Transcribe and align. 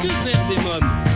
Que 0.00 0.06
faire 0.06 0.46
des 0.48 0.62
mômes 0.62 1.07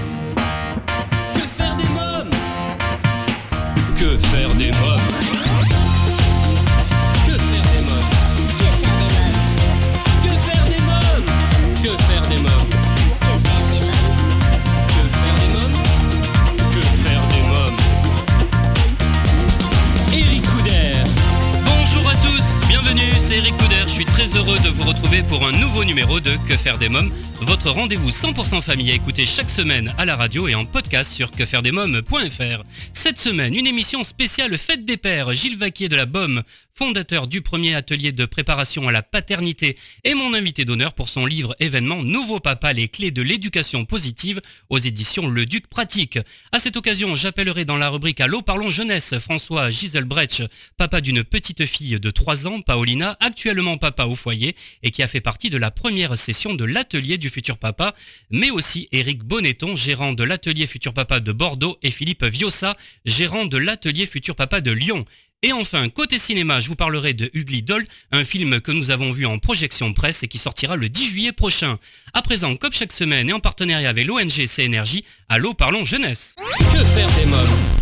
retrouver 24.93 25.22
pour 25.22 25.46
un 25.46 25.52
nouveau 25.52 25.84
numéro 25.84 26.20
de 26.20 26.36
Que 26.46 26.54
faire 26.54 26.77
des 26.77 26.90
mômes, 26.90 27.11
votre 27.41 27.70
rendez-vous 27.70 28.11
100% 28.11 28.61
famille 28.61 28.91
à 28.91 28.95
écouter 28.95 29.24
chaque 29.24 29.48
semaine 29.48 29.95
à 29.96 30.05
la 30.05 30.16
radio 30.16 30.48
et 30.48 30.55
en 30.55 30.66
podcast 30.66 31.10
sur 31.10 31.30
quefairedesmômes.fr. 31.30 32.62
Cette 32.92 33.19
semaine, 33.19 33.55
une 33.55 33.66
émission 33.66 34.05
spéciale 34.05 34.59
Fête 34.59 34.84
des 34.84 34.98
Pères. 34.98 35.33
Gilles 35.33 35.56
Vaquier 35.56 35.88
de 35.88 35.97
la 35.97 36.05
BOM, 36.05 36.42
fondateur 36.74 37.27
du 37.27 37.41
premier 37.41 37.74
atelier 37.74 38.12
de 38.12 38.24
préparation 38.27 38.86
à 38.86 38.92
la 38.92 39.02
paternité, 39.02 39.78
est 40.05 40.14
mon 40.14 40.34
invité 40.34 40.64
d'honneur 40.64 40.92
pour 40.92 41.09
son 41.09 41.24
livre 41.24 41.56
événement 41.59 42.02
Nouveau 42.02 42.38
Papa, 42.38 42.72
les 42.72 42.88
clés 42.88 43.11
de 43.11 43.22
l'éducation 43.22 43.84
positive 43.84 44.41
aux 44.69 44.78
éditions 44.78 45.27
Le 45.27 45.47
Duc 45.47 45.69
Pratique. 45.69 46.19
À 46.52 46.59
cette 46.59 46.77
occasion, 46.77 47.16
j'appellerai 47.16 47.64
dans 47.64 47.78
la 47.78 47.88
rubrique 47.88 48.20
Allô 48.20 48.42
parlons 48.42 48.70
jeunesse 48.70 49.19
François 49.19 49.70
Giselbrecht, 49.70 50.42
papa 50.77 51.00
d'une 51.00 51.24
petite 51.24 51.66
fille 51.66 51.98
de 51.98 52.11
3 52.11 52.47
ans, 52.47 52.61
Paolina, 52.61 53.16
actuellement 53.20 53.78
papa 53.78 54.05
au 54.05 54.14
foyer 54.14 54.55
et 54.82 54.91
qui 54.91 55.02
a 55.02 55.09
fait 55.09 55.20
partie 55.20 55.50
de 55.50 55.56
la 55.56 55.70
première 55.70 56.16
session 56.18 56.54
de 56.54 56.64
l'atelier 56.64 57.18
du 57.18 57.30
futur 57.30 57.59
papa, 57.59 57.95
mais 58.30 58.50
aussi 58.50 58.88
Eric 58.92 59.22
Bonneton, 59.22 59.77
gérant 59.77 60.12
de 60.12 60.24
l'atelier 60.24 60.66
futur 60.66 60.92
papa 60.92 61.20
de 61.20 61.32
Bordeaux 61.32 61.78
et 61.82 61.91
Philippe 61.91 62.24
Viossa, 62.24 62.77
gérant 63.05 63.47
de 63.47 63.56
l'atelier 63.56 64.06
futur 64.06 64.36
papa 64.36 64.61
de 64.61 64.70
Lyon. 64.70 65.05
Et 65.44 65.52
enfin, 65.52 65.89
côté 65.89 66.19
cinéma, 66.19 66.61
je 66.61 66.69
vous 66.69 66.77
parlerai 66.77 67.14
de 67.14 67.28
Ugly 67.34 67.62
Doll, 67.62 67.84
un 68.12 68.22
film 68.22 68.61
que 68.61 68.70
nous 68.70 68.91
avons 68.91 69.11
vu 69.11 69.27
en 69.27 69.41
projection 69.41 69.92
presse 69.92 70.22
et 70.22 70.28
qui 70.28 70.39
sortira 70.39 70.77
le 70.77 70.89
10 70.89 71.08
juillet 71.08 71.33
prochain. 71.33 71.78
À 72.14 72.22
présent, 72.22 72.55
comme 72.55 72.72
chaque 72.72 72.92
semaine 72.92 73.28
et 73.28 73.33
en 73.33 73.41
partenariat 73.41 73.89
avec 73.89 74.06
l'ONG 74.06 74.46
CNRJ, 74.46 75.02
Allô 75.28 75.52
parlons 75.52 75.84
jeunesse. 75.84 76.36
Que 76.72 76.84
faire 76.84 77.11
des 77.17 77.27
mômes? 77.27 77.81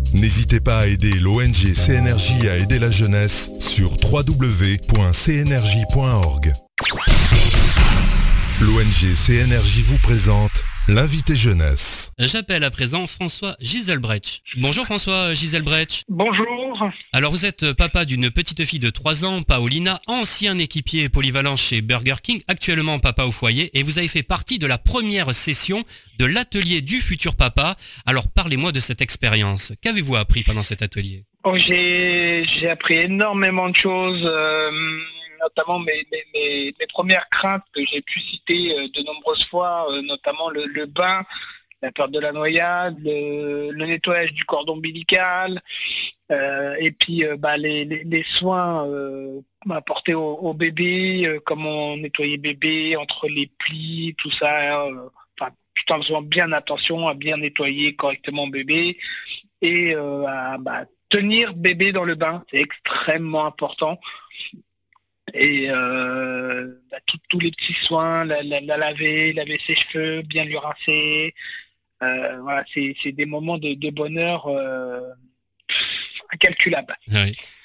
N'hésitez 0.13 0.59
pas 0.59 0.79
à 0.79 0.87
aider 0.87 1.13
l'ONG 1.13 1.73
CNRJ 1.73 2.45
à 2.49 2.57
aider 2.57 2.79
la 2.79 2.91
jeunesse 2.91 3.49
sur 3.59 3.91
www.cnrj.org. 4.11 4.93
L'ONG 8.59 9.13
CNRJ 9.15 9.79
vous 9.85 9.97
présente 9.97 10.63
l'invité 10.91 11.37
jeunesse. 11.37 12.11
J'appelle 12.19 12.65
à 12.65 12.69
présent 12.69 13.07
François 13.07 13.55
Giselbrecht. 13.61 14.41
Bonjour 14.57 14.85
François 14.85 15.33
Giselbrecht. 15.33 16.03
Bonjour. 16.09 16.89
Alors 17.13 17.31
vous 17.31 17.45
êtes 17.45 17.71
papa 17.73 18.03
d'une 18.03 18.29
petite 18.29 18.65
fille 18.65 18.79
de 18.79 18.89
3 18.89 19.23
ans, 19.23 19.41
Paolina, 19.41 20.01
ancien 20.07 20.57
équipier 20.57 21.07
polyvalent 21.07 21.55
chez 21.55 21.81
Burger 21.81 22.15
King, 22.21 22.41
actuellement 22.49 22.99
papa 22.99 23.23
au 23.23 23.31
foyer, 23.31 23.71
et 23.77 23.83
vous 23.83 23.99
avez 23.99 24.09
fait 24.09 24.21
partie 24.21 24.59
de 24.59 24.67
la 24.67 24.77
première 24.77 25.33
session 25.33 25.83
de 26.19 26.25
l'atelier 26.25 26.81
du 26.81 26.99
futur 26.99 27.35
papa. 27.35 27.77
Alors 28.05 28.27
parlez-moi 28.27 28.73
de 28.73 28.81
cette 28.81 29.01
expérience. 29.01 29.71
Qu'avez-vous 29.81 30.17
appris 30.17 30.43
pendant 30.43 30.63
cet 30.63 30.81
atelier? 30.81 31.23
Oh, 31.45 31.55
j'ai 31.55 32.43
j'ai 32.43 32.69
appris 32.69 32.95
énormément 32.95 33.69
de 33.69 33.75
choses, 33.75 34.21
euh, 34.23 34.71
notamment 35.41 35.79
mes, 35.79 36.05
mes, 36.11 36.73
mes, 36.79 36.87
premières 36.87 37.27
craintes 37.29 37.63
que 37.73 37.83
j'ai 37.83 38.01
pu 38.01 38.19
citer 38.19 38.77
euh, 38.77 38.87
de 38.87 39.03
nombreuses 39.03 39.45
fois, 39.45 39.91
euh, 39.91 40.01
notamment 40.01 40.49
le, 40.49 40.65
le 40.65 40.85
bain, 40.85 41.23
la 41.81 41.91
peur 41.91 42.09
de 42.09 42.19
la 42.19 42.31
noyade, 42.31 42.97
le, 42.99 43.71
nettoyage 43.71 44.33
du 44.33 44.45
cordon 44.45 44.73
ombilical, 44.73 45.61
euh, 46.31 46.75
et 46.79 46.91
puis 46.91 47.25
bah, 47.39 47.57
les, 47.57 47.85
les, 47.85 48.23
soins 48.23 48.87
apportés 49.69 50.13
au, 50.13 50.53
bébé, 50.53 51.39
comment 51.43 51.97
nettoyer 51.97 52.37
bébé 52.37 52.95
entre 52.95 53.27
les 53.27 53.47
plis, 53.57 54.13
tout 54.17 54.29
ça. 54.29 54.87
Enfin, 55.39 55.51
tout 55.73 55.91
en 55.91 56.01
faisant 56.01 56.21
bien 56.21 56.51
attention 56.51 57.07
à 57.07 57.15
bien 57.15 57.37
nettoyer 57.37 57.95
correctement 57.95 58.47
bébé 58.47 58.97
et 59.63 59.95
à 59.95 60.57
bah, 60.59 60.85
tenir 61.09 61.53
bébé 61.53 61.91
dans 61.91 62.05
le 62.05 62.15
bain, 62.15 62.43
c'est 62.51 62.61
extrêmement 62.61 63.45
important. 63.45 63.99
Et 65.33 65.67
euh, 65.69 66.67
bah, 66.91 66.97
tout- 67.05 67.17
tous 67.29 67.39
les 67.39 67.51
petits 67.51 67.73
soins, 67.73 68.25
la, 68.25 68.41
la- 68.43 68.61
la 68.61 68.77
laver, 68.77 69.33
laver 69.33 69.59
ses 69.65 69.75
cheveux, 69.75 70.21
bien 70.23 70.43
lui 70.45 70.57
rincer. 70.57 71.33
Euh, 72.03 72.37
voilà, 72.41 72.63
c'est 72.73 73.11
des 73.11 73.25
moments 73.25 73.57
de, 73.57 73.73
bonheur 73.91 74.47
euh, 74.47 75.01
incalculables. 76.33 76.95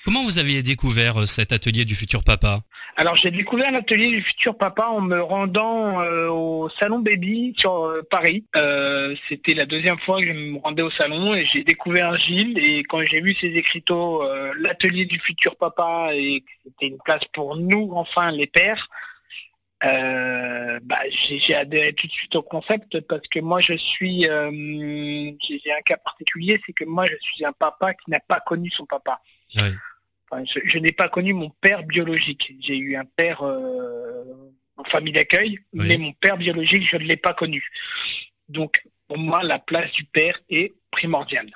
Comment 0.07 0.23
vous 0.23 0.39
aviez 0.39 0.63
découvert 0.63 1.21
euh, 1.23 1.27
cet 1.27 1.51
atelier 1.51 1.85
du 1.85 1.97
futur 1.97 2.23
papa? 2.23 2.61
Alors 2.95 3.17
j'ai 3.17 3.33
découvert 3.33 3.73
l'atelier 3.73 4.07
du 4.09 4.23
futur 4.23 4.57
papa 4.57 4.85
en 4.87 5.01
me 5.01 5.21
rendant 5.21 6.01
euh, 6.01 6.29
au 6.29 6.71
salon 6.71 7.01
baby 7.01 7.55
sur 7.59 7.75
euh, 7.85 8.03
Paris. 8.09 8.45
Euh, 8.55 9.17
C'était 9.29 9.53
la 9.55 9.67
deuxième 9.67 9.99
fois 9.99 10.21
que 10.21 10.27
je 10.29 10.33
me 10.33 10.59
rendais 10.61 10.83
au 10.83 10.93
salon 10.93 11.35
et 11.35 11.45
j'ai 11.45 11.65
découvert 11.65 12.17
Gilles 12.17 12.57
et 12.57 12.85
quand 12.85 13.01
j'ai 13.03 13.21
vu 13.21 13.35
ses 13.35 13.49
écriteaux, 13.49 14.23
l'atelier 14.61 15.07
du 15.07 15.19
futur 15.19 15.57
papa 15.57 16.11
et 16.15 16.41
que 16.41 16.47
c'était 16.65 16.87
une 16.87 16.99
place 17.05 17.25
pour 17.33 17.57
nous 17.57 17.91
enfin 17.97 18.31
les 18.31 18.47
pères. 18.47 18.89
euh, 19.85 20.79
bah, 20.85 21.01
j'ai 21.11 21.55
adhéré 21.57 21.93
tout 21.95 22.07
de 22.07 22.13
suite 22.13 22.37
au 22.37 22.43
concept 22.43 23.01
parce 23.01 23.27
que 23.29 23.41
moi 23.41 23.61
je 23.61 23.75
suis 23.75 24.27
euh, 24.29 24.51
j'ai 25.43 25.61
j'ai 25.65 25.73
un 25.73 25.83
cas 25.85 25.97
particulier 25.99 26.61
c'est 26.65 26.73
que 26.73 26.85
moi 26.85 27.07
je 27.07 27.17
suis 27.21 27.45
un 27.45 27.53
papa 27.53 27.93
qui 27.93 28.09
n'a 28.11 28.21
pas 28.21 28.39
connu 28.41 28.71
son 28.71 28.87
papa 28.87 29.21
Oui. 29.57 29.73
Enfin, 30.31 30.45
je, 30.45 30.59
je 30.65 30.79
n'ai 30.79 30.93
pas 30.93 31.09
connu 31.09 31.33
mon 31.35 31.51
père 31.61 31.85
biologique. 31.85 32.55
J'ai 32.61 32.77
eu 32.77 32.97
un 32.97 33.05
père 33.05 33.43
euh, 33.43 34.25
en 34.77 34.85
famille 34.85 35.13
d'accueil, 35.13 35.59
Oui. 35.73 35.87
mais 35.89 35.99
mon 35.99 36.13
père 36.13 36.37
biologique, 36.37 36.83
je 36.83 36.97
ne 36.97 37.05
l'ai 37.05 37.17
pas 37.17 37.33
connu. 37.35 37.65
Donc, 38.49 38.83
pour 39.09 39.19
moi, 39.19 39.43
la 39.43 39.59
place 39.59 39.91
du 39.93 40.05
père 40.05 40.41
est 40.49 40.75
primordiale. 40.91 41.51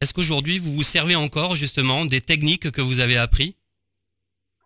Est-ce 0.00 0.12
qu'aujourd'hui 0.14 0.58
vous 0.58 0.72
vous 0.72 0.82
servez 0.82 1.16
encore 1.16 1.56
justement 1.56 2.04
des 2.04 2.20
techniques 2.20 2.70
que 2.70 2.80
vous 2.82 3.00
avez 3.00 3.16
appris? 3.16 3.56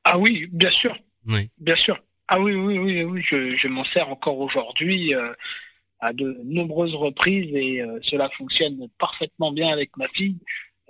Ah 0.04 0.18
oui, 0.18 0.48
bien 0.52 0.70
sûr, 0.70 0.96
Oui. 1.26 1.50
bien 1.58 1.76
sûr. 1.76 2.02
Ah 2.28 2.40
oui, 2.40 2.52
oui, 2.54 2.78
oui, 2.78 3.02
oui, 3.04 3.22
je, 3.22 3.56
je 3.56 3.68
m'en 3.68 3.84
sers 3.84 4.08
encore 4.08 4.38
aujourd'hui 4.38 5.14
euh, 5.14 5.32
à 5.98 6.12
de 6.12 6.38
nombreuses 6.44 6.94
reprises 6.94 7.50
et 7.54 7.82
euh, 7.82 7.98
cela 8.02 8.28
fonctionne 8.30 8.88
parfaitement 8.98 9.52
bien 9.52 9.68
avec 9.72 9.96
ma 9.96 10.08
fille. 10.08 10.38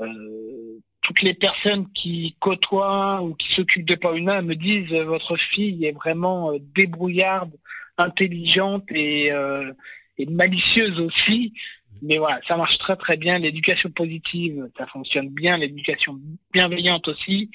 Euh, 0.00 0.78
toutes 1.10 1.22
les 1.22 1.34
personnes 1.34 1.90
qui 1.92 2.36
côtoient 2.38 3.20
ou 3.20 3.34
qui 3.34 3.52
s'occupent 3.52 3.84
de 3.84 3.96
Paulina 3.96 4.42
me 4.42 4.54
disent 4.54 4.92
euh, 4.92 5.04
votre 5.04 5.36
fille 5.36 5.84
est 5.84 5.90
vraiment 5.90 6.52
euh, 6.52 6.58
débrouillarde, 6.72 7.50
intelligente 7.98 8.84
et, 8.90 9.32
euh, 9.32 9.72
et 10.18 10.26
malicieuse 10.26 11.00
aussi. 11.00 11.52
Mais 12.00 12.18
voilà, 12.18 12.38
ça 12.46 12.56
marche 12.56 12.78
très 12.78 12.94
très 12.94 13.16
bien. 13.16 13.40
L'éducation 13.40 13.90
positive, 13.90 14.68
ça 14.78 14.86
fonctionne 14.86 15.30
bien. 15.30 15.58
L'éducation 15.58 16.20
bienveillante 16.52 17.08
aussi. 17.08 17.50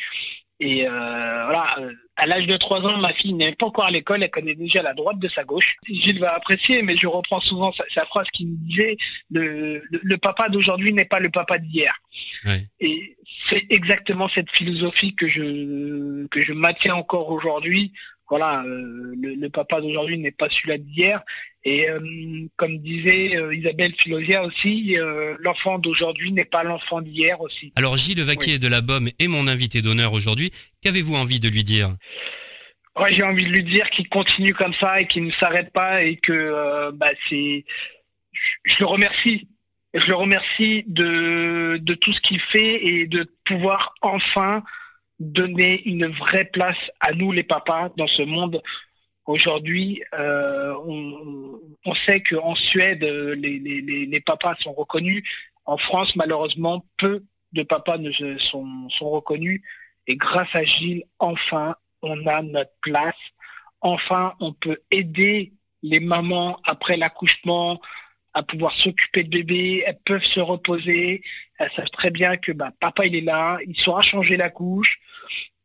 Et 0.59 0.87
euh, 0.87 0.89
voilà, 0.91 1.65
euh, 1.79 1.91
à 2.15 2.25
l'âge 2.27 2.47
de 2.47 2.55
3 2.55 2.81
ans, 2.85 2.97
ma 2.97 3.11
fille 3.11 3.33
n'est 3.33 3.53
pas 3.53 3.65
encore 3.65 3.85
à 3.85 3.91
l'école, 3.91 4.23
elle 4.23 4.29
connaît 4.29 4.55
déjà 4.55 4.81
la 4.81 4.93
droite 4.93 5.19
de 5.19 5.27
sa 5.27 5.43
gauche. 5.43 5.75
Gilles 5.85 6.19
va 6.19 6.33
apprécier, 6.33 6.81
mais 6.81 6.95
je 6.95 7.07
reprends 7.07 7.41
souvent 7.41 7.73
sa, 7.73 7.83
sa 7.93 8.05
phrase 8.05 8.27
qui 8.31 8.45
me 8.45 8.55
disait 8.55 8.95
le, 9.31 9.83
le, 9.89 9.99
le 10.01 10.17
papa 10.17 10.47
d'aujourd'hui 10.47 10.93
n'est 10.93 11.05
pas 11.05 11.19
le 11.19 11.29
papa 11.29 11.57
d'hier. 11.57 11.93
Et 12.79 13.17
c'est 13.49 13.65
exactement 13.69 14.29
cette 14.29 14.49
philosophie 14.49 15.13
que 15.13 15.27
je 15.27 16.25
que 16.27 16.41
je 16.41 16.53
maintiens 16.53 16.95
encore 16.95 17.29
aujourd'hui. 17.29 17.91
Voilà, 18.29 18.63
euh, 18.63 19.13
le, 19.21 19.35
le 19.35 19.49
papa 19.49 19.81
d'aujourd'hui 19.81 20.17
n'est 20.17 20.31
pas 20.31 20.49
celui-là 20.49 20.77
d'hier. 20.77 21.21
Et 21.63 21.89
euh, 21.89 21.99
comme 22.57 22.77
disait 22.77 23.37
euh, 23.37 23.53
Isabelle 23.55 23.93
Philosia 23.97 24.43
aussi, 24.43 24.97
l'enfant 25.39 25.79
d'aujourd'hui 25.79 26.31
n'est 26.31 26.45
pas 26.45 26.63
l'enfant 26.63 27.01
d'hier 27.01 27.39
aussi. 27.41 27.71
Alors 27.75 27.97
Gilles 27.97 28.21
Vaquier 28.23 28.59
de 28.59 28.67
la 28.67 28.81
BOM 28.81 29.09
est 29.17 29.27
mon 29.27 29.47
invité 29.47 29.81
d'honneur 29.81 30.13
aujourd'hui. 30.13 30.51
Qu'avez-vous 30.81 31.15
envie 31.15 31.39
de 31.39 31.49
lui 31.49 31.63
dire? 31.63 31.95
Ouais, 32.99 33.11
j'ai 33.13 33.23
envie 33.23 33.43
de 33.43 33.49
lui 33.49 33.63
dire 33.63 33.89
qu'il 33.89 34.07
continue 34.09 34.53
comme 34.53 34.73
ça 34.73 35.01
et 35.01 35.07
qu'il 35.07 35.25
ne 35.25 35.31
s'arrête 35.31 35.71
pas 35.73 36.03
et 36.03 36.15
que 36.15 36.31
euh, 36.31 36.91
bah, 36.93 37.09
c'est, 37.27 37.65
je, 38.31 38.51
je 38.63 38.79
le 38.79 38.85
remercie 38.85 39.47
Je 39.95 40.07
le 40.07 40.15
remercie 40.15 40.83
de, 40.87 41.77
de 41.77 41.93
tout 41.95 42.11
ce 42.11 42.19
qu'il 42.19 42.39
fait 42.39 42.85
et 42.85 43.07
de 43.07 43.23
pouvoir 43.45 43.95
enfin 44.01 44.61
donner 45.19 45.81
une 45.87 46.07
vraie 46.07 46.45
place 46.45 46.91
à 46.99 47.13
nous 47.13 47.31
les 47.31 47.43
papas 47.43 47.89
dans 47.97 48.07
ce 48.07 48.21
monde. 48.21 48.61
Aujourd'hui, 49.25 50.03
euh, 50.13 50.75
on, 51.85 51.95
sait 51.95 52.21
qu'en 52.21 52.55
Suède, 52.55 53.03
les, 53.03 53.59
les, 53.59 54.21
papas 54.21 54.55
sont 54.59 54.73
reconnus. 54.73 55.23
En 55.65 55.77
France, 55.77 56.15
malheureusement, 56.15 56.85
peu 56.97 57.23
de 57.53 57.63
papas 57.63 57.97
ne 57.97 58.11
sont, 58.11 58.89
sont 58.89 59.09
reconnus. 59.09 59.61
Et 60.07 60.15
grâce 60.15 60.53
à 60.53 60.63
Gilles, 60.63 61.05
enfin, 61.19 61.75
on 62.01 62.27
a 62.27 62.41
notre 62.41 62.73
place. 62.81 63.15
Enfin, 63.81 64.33
on 64.39 64.51
peut 64.53 64.77
aider 64.91 65.53
les 65.81 65.99
mamans 65.99 66.59
après 66.65 66.97
l'accouchement 66.97 67.79
à 68.35 68.43
pouvoir 68.43 68.73
s'occuper 68.73 69.23
de 69.23 69.29
bébé, 69.29 69.83
elles 69.87 69.97
peuvent 70.03 70.23
se 70.23 70.41
reposer, 70.41 71.23
elles 71.57 71.71
savent 71.75 71.89
très 71.89 72.11
bien 72.11 72.35
que 72.35 72.51
bah, 72.51 72.71
papa 72.79 73.05
il 73.05 73.15
est 73.15 73.21
là, 73.21 73.57
il 73.65 73.77
saura 73.79 74.01
changer 74.01 74.35
la 74.35 74.49
couche, 74.49 74.99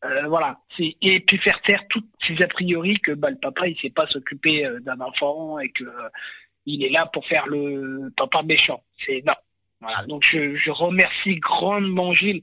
euh, 0.05 0.29
voilà. 0.29 0.61
Et 0.79 1.21
puis 1.21 1.37
faire 1.37 1.61
taire 1.61 1.87
toutes 1.89 2.09
ces 2.23 2.41
a 2.41 2.47
priori 2.47 2.95
que 2.95 3.11
bah, 3.11 3.29
le 3.29 3.37
papa 3.37 3.67
il 3.67 3.79
sait 3.79 3.91
pas 3.91 4.07
s'occuper 4.07 4.65
euh, 4.65 4.79
d'un 4.81 5.01
enfant 5.01 5.59
et 5.59 5.69
que 5.69 5.83
euh, 5.83 6.09
il 6.65 6.85
est 6.85 6.91
là 6.91 7.07
pour 7.07 7.27
faire 7.27 7.49
le 7.49 8.09
papa 8.17 8.43
méchant. 8.45 8.83
C'est 9.05 9.23
non. 9.27 9.35
Voilà, 9.83 10.05
donc 10.05 10.23
je, 10.23 10.71
remercie 10.71 11.37
grandement 11.37 12.13
Gilles. 12.13 12.43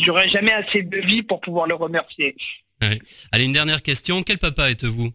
J'aurais 0.00 0.28
jamais 0.28 0.52
assez 0.52 0.82
de 0.82 0.98
vie 0.98 1.22
pour 1.22 1.40
pouvoir 1.40 1.68
le 1.68 1.74
remercier. 1.74 2.36
Allez, 2.80 3.44
une 3.44 3.52
dernière 3.52 3.80
question. 3.80 4.24
Quel 4.24 4.38
papa 4.38 4.68
êtes-vous? 4.68 5.10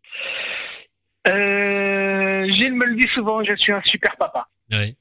Euh, 1.27 2.47
Gilles 2.47 2.75
me 2.75 2.85
le 2.85 2.95
dit 2.95 3.07
souvent, 3.07 3.43
je 3.43 3.55
suis 3.55 3.71
un 3.71 3.81
super 3.83 4.15
papa. 4.17 4.47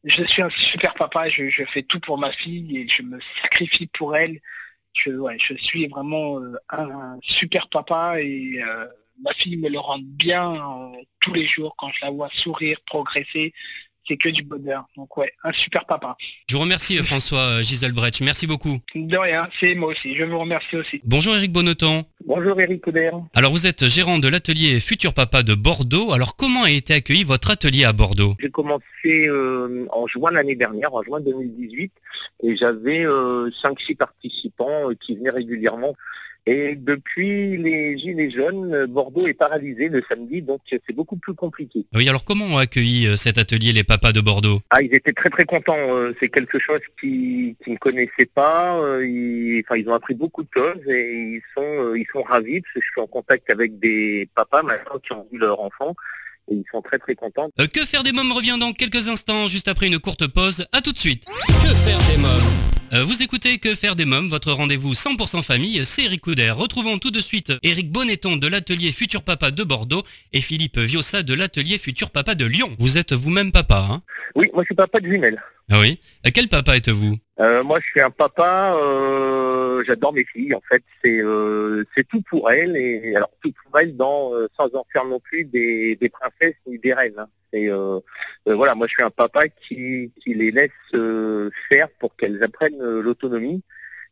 Je 0.05 0.23
suis 0.25 0.43
un 0.43 0.51
super 0.51 0.95
papa, 0.95 1.29
je, 1.29 1.65
fais 1.65 1.83
tout 1.83 1.99
pour 2.01 2.19
ma 2.19 2.31
fille 2.31 2.79
et 2.79 2.89
je 2.89 3.03
me 3.03 3.19
sacrifie 3.43 3.87
pour 3.87 4.17
elle. 4.17 4.41
Je, 4.93 5.11
je 5.39 5.55
suis 5.55 5.89
vraiment 5.89 6.39
euh, 6.39 6.55
un, 6.69 7.19
super 7.23 7.69
papa 7.69 8.21
et 8.21 8.63
euh, 8.63 8.87
ma 9.23 9.33
fille 9.33 9.57
me 9.57 9.69
le 9.69 9.79
rend 9.79 9.99
bien 10.01 10.57
tous 11.21 11.33
les 11.33 11.45
jours 11.45 11.75
quand 11.77 11.89
je 11.89 12.05
la 12.05 12.11
vois 12.11 12.29
sourire, 12.31 12.79
progresser 12.87 13.53
c'est 14.07 14.17
que 14.17 14.29
du 14.29 14.43
bonheur. 14.43 14.87
Donc 14.97 15.17
ouais, 15.17 15.31
un 15.43 15.53
super 15.53 15.85
papa. 15.85 16.17
Je 16.49 16.55
vous 16.55 16.61
remercie 16.61 16.97
François 16.99 17.41
euh, 17.41 17.63
Gisèle 17.63 17.93
Brecht, 17.93 18.21
merci 18.21 18.47
beaucoup. 18.47 18.79
De 18.95 19.17
rien, 19.17 19.49
c'est 19.59 19.75
moi 19.75 19.91
aussi, 19.91 20.15
je 20.15 20.25
vous 20.25 20.39
remercie 20.39 20.77
aussi. 20.77 21.01
Bonjour 21.05 21.37
Eric 21.37 21.53
Bonneton. 21.53 22.05
Bonjour 22.27 22.61
Eric 22.61 22.83
Couder. 22.83 23.11
Alors 23.35 23.53
vous 23.53 23.67
êtes 23.67 23.87
gérant 23.87 24.19
de 24.19 24.29
l'atelier 24.29 24.81
Futur 24.81 25.15
Papa 25.15 25.43
de 25.43 25.55
Bordeaux. 25.55 26.13
Alors 26.13 26.37
comment 26.37 26.65
a 26.65 26.71
été 26.71 26.95
accueilli 26.95 27.25
votre 27.25 27.51
atelier 27.51 27.85
à 27.85 27.93
Bordeaux? 27.93 28.35
J'ai 28.41 28.51
commencé 28.51 29.29
euh, 29.29 29.87
en 29.91 30.07
juin 30.07 30.31
l'année 30.31 30.57
dernière, 30.57 30.95
en 30.95 31.03
juin 31.03 31.21
2018, 31.21 31.93
et 32.45 32.57
j'avais 32.57 33.05
5-6 33.05 33.07
euh, 33.07 33.95
participants 33.99 34.91
qui 35.01 35.17
venaient 35.17 35.31
régulièrement 35.31 35.95
et 36.47 36.77
depuis 36.77 37.57
les 37.57 37.97
Gilets 37.99 38.31
jaunes, 38.31 38.87
Bordeaux 38.87 39.27
est 39.27 39.35
paralysé 39.35 39.89
le 39.89 40.03
samedi, 40.09 40.43
donc 40.43 40.61
c'est 40.71 40.95
beaucoup 40.95 41.17
plus 41.17 41.35
compliqué. 41.35 41.87
Oui, 41.95 42.09
alors 42.09 42.25
comment 42.25 42.45
ont 42.45 42.59
accueilli 42.59 43.07
euh, 43.07 43.17
cet 43.17 43.39
atelier 43.39 43.73
les 43.73 43.85
papas 43.85 44.13
de 44.13 44.21
Bordeaux? 44.21 44.61
Ah, 44.71 44.83
ils 44.83 44.95
étaient 44.95 45.13
très 45.13 45.31
très 45.31 45.45
contents. 45.45 45.75
Euh, 45.77 46.13
c'est 46.21 46.29
quelque 46.29 46.59
chose 46.59 46.81
qu'ils 47.01 47.57
ne 47.67 47.77
connaissaient 47.77 48.31
pas. 48.35 48.77
Euh, 48.79 49.07
ils, 49.07 49.63
enfin, 49.65 49.79
ils 49.79 49.89
ont 49.89 49.95
appris 49.95 50.15
beaucoup 50.15 50.43
de 50.43 50.49
choses 50.55 50.81
et 50.87 51.13
ils 51.37 51.43
sont, 51.57 51.95
ils 51.95 52.07
sont 52.13 52.23
ravis 52.23 52.61
parce 52.61 52.75
que 52.75 52.81
je 52.81 52.91
suis 52.91 53.01
en 53.01 53.07
contact 53.07 53.49
avec 53.51 53.79
des 53.79 54.29
papas 54.35 54.63
maintenant 54.63 54.99
qui 55.03 55.13
ont 55.13 55.27
vu 55.33 55.39
leur 55.39 55.61
enfant 55.61 55.95
et 56.51 56.57
ils 56.57 56.65
sont 56.71 56.83
très 56.83 56.99
très 56.99 57.15
contents. 57.15 57.49
que 57.73 57.85
faire 57.85 58.03
des 58.03 58.13
mômes 58.13 58.33
revient 58.33 58.57
dans 58.61 58.73
quelques 58.73 59.09
instants, 59.09 59.47
juste 59.47 59.69
après 59.69 59.87
une 59.87 59.99
courte 59.99 60.27
pause. 60.27 60.67
À 60.73 60.83
tout 60.83 60.93
de 60.93 60.99
suite. 60.99 61.25
Que 61.25 61.75
faire 61.87 61.99
des 62.11 62.19
mômes? 62.21 62.31
euh, 62.31 62.84
vous 63.03 63.23
écoutez 63.23 63.59
Que 63.59 63.75
faire 63.75 63.97
des 63.97 64.05
mômes, 64.05 64.29
votre 64.29 64.53
rendez-vous 64.53 64.93
100% 64.93 65.43
famille, 65.43 65.85
c'est 65.85 66.05
Eric 66.05 66.21
Couder. 66.21 66.51
Retrouvons 66.51 66.99
tout 66.99 67.11
de 67.11 67.21
suite 67.21 67.53
Eric 67.65 67.91
Bonneton 67.91 68.37
de 68.37 68.47
l'atelier 68.47 68.93
Futur 68.93 69.23
Papa 69.23 69.51
de 69.51 69.65
Bordeaux 69.65 70.05
et 70.33 70.41
Philippe 70.41 70.79
Viossa 70.79 71.25
de 71.25 71.35
l'atelier 71.35 71.79
Futur 71.79 72.11
Papa 72.11 72.37
de 72.37 72.45
Lyon. 72.45 72.77
Vous 72.79 72.97
êtes 72.97 73.13
vous-même 73.13 73.51
papa, 73.51 73.85
hein? 73.91 74.03
Oui, 74.37 74.49
moi 74.55 74.63
je 74.63 74.67
suis 74.67 74.75
papa 74.77 75.01
de 75.01 75.07
jumelles. 75.07 75.43
Ah 75.71 75.81
oui? 75.81 75.99
Euh, 76.27 76.31
Quel 76.35 76.49
papa 76.49 76.77
êtes-vous? 76.77 77.17
Euh, 77.41 77.65
Moi 77.65 77.81
je 77.81 77.87
suis 77.87 78.01
un 78.01 78.11
papa, 78.11 78.77
j'adore 79.87 80.13
mes 80.13 80.25
filles 80.25 80.55
en 80.55 80.63
fait, 80.71 80.83
c'est 81.03 81.21
c'est 81.97 82.07
tout 82.09 82.23
pour 82.31 82.51
elles 82.51 82.77
et 82.77 83.17
alors 83.17 83.31
tout 83.43 83.53
pour 83.65 83.79
elles 83.79 83.97
dans, 83.97 84.33
sans 84.59 84.67
en 84.75 84.85
faire 84.93 85.05
non 85.05 85.21
plus 85.21 85.45
des, 85.45 85.99
princesses 86.13 86.57
ni 86.67 86.79
des 86.79 86.95
reines. 86.95 87.19
Hein. 87.19 87.29
Et 87.55 87.69
euh, 87.71 88.01
euh, 88.49 88.55
voilà, 88.57 88.75
moi 88.75 88.89
je 88.89 88.95
suis 88.95 89.03
un 89.03 89.11
papa 89.11 89.49
qui, 89.49 90.11
les 90.27 90.51
laisse 90.51 90.71
euh, 90.95 91.51
faire 91.69 91.87
pour 92.01 92.15
qu'elles 92.17 92.43
apprennent 92.43 92.83
l'autonomie 92.83 93.63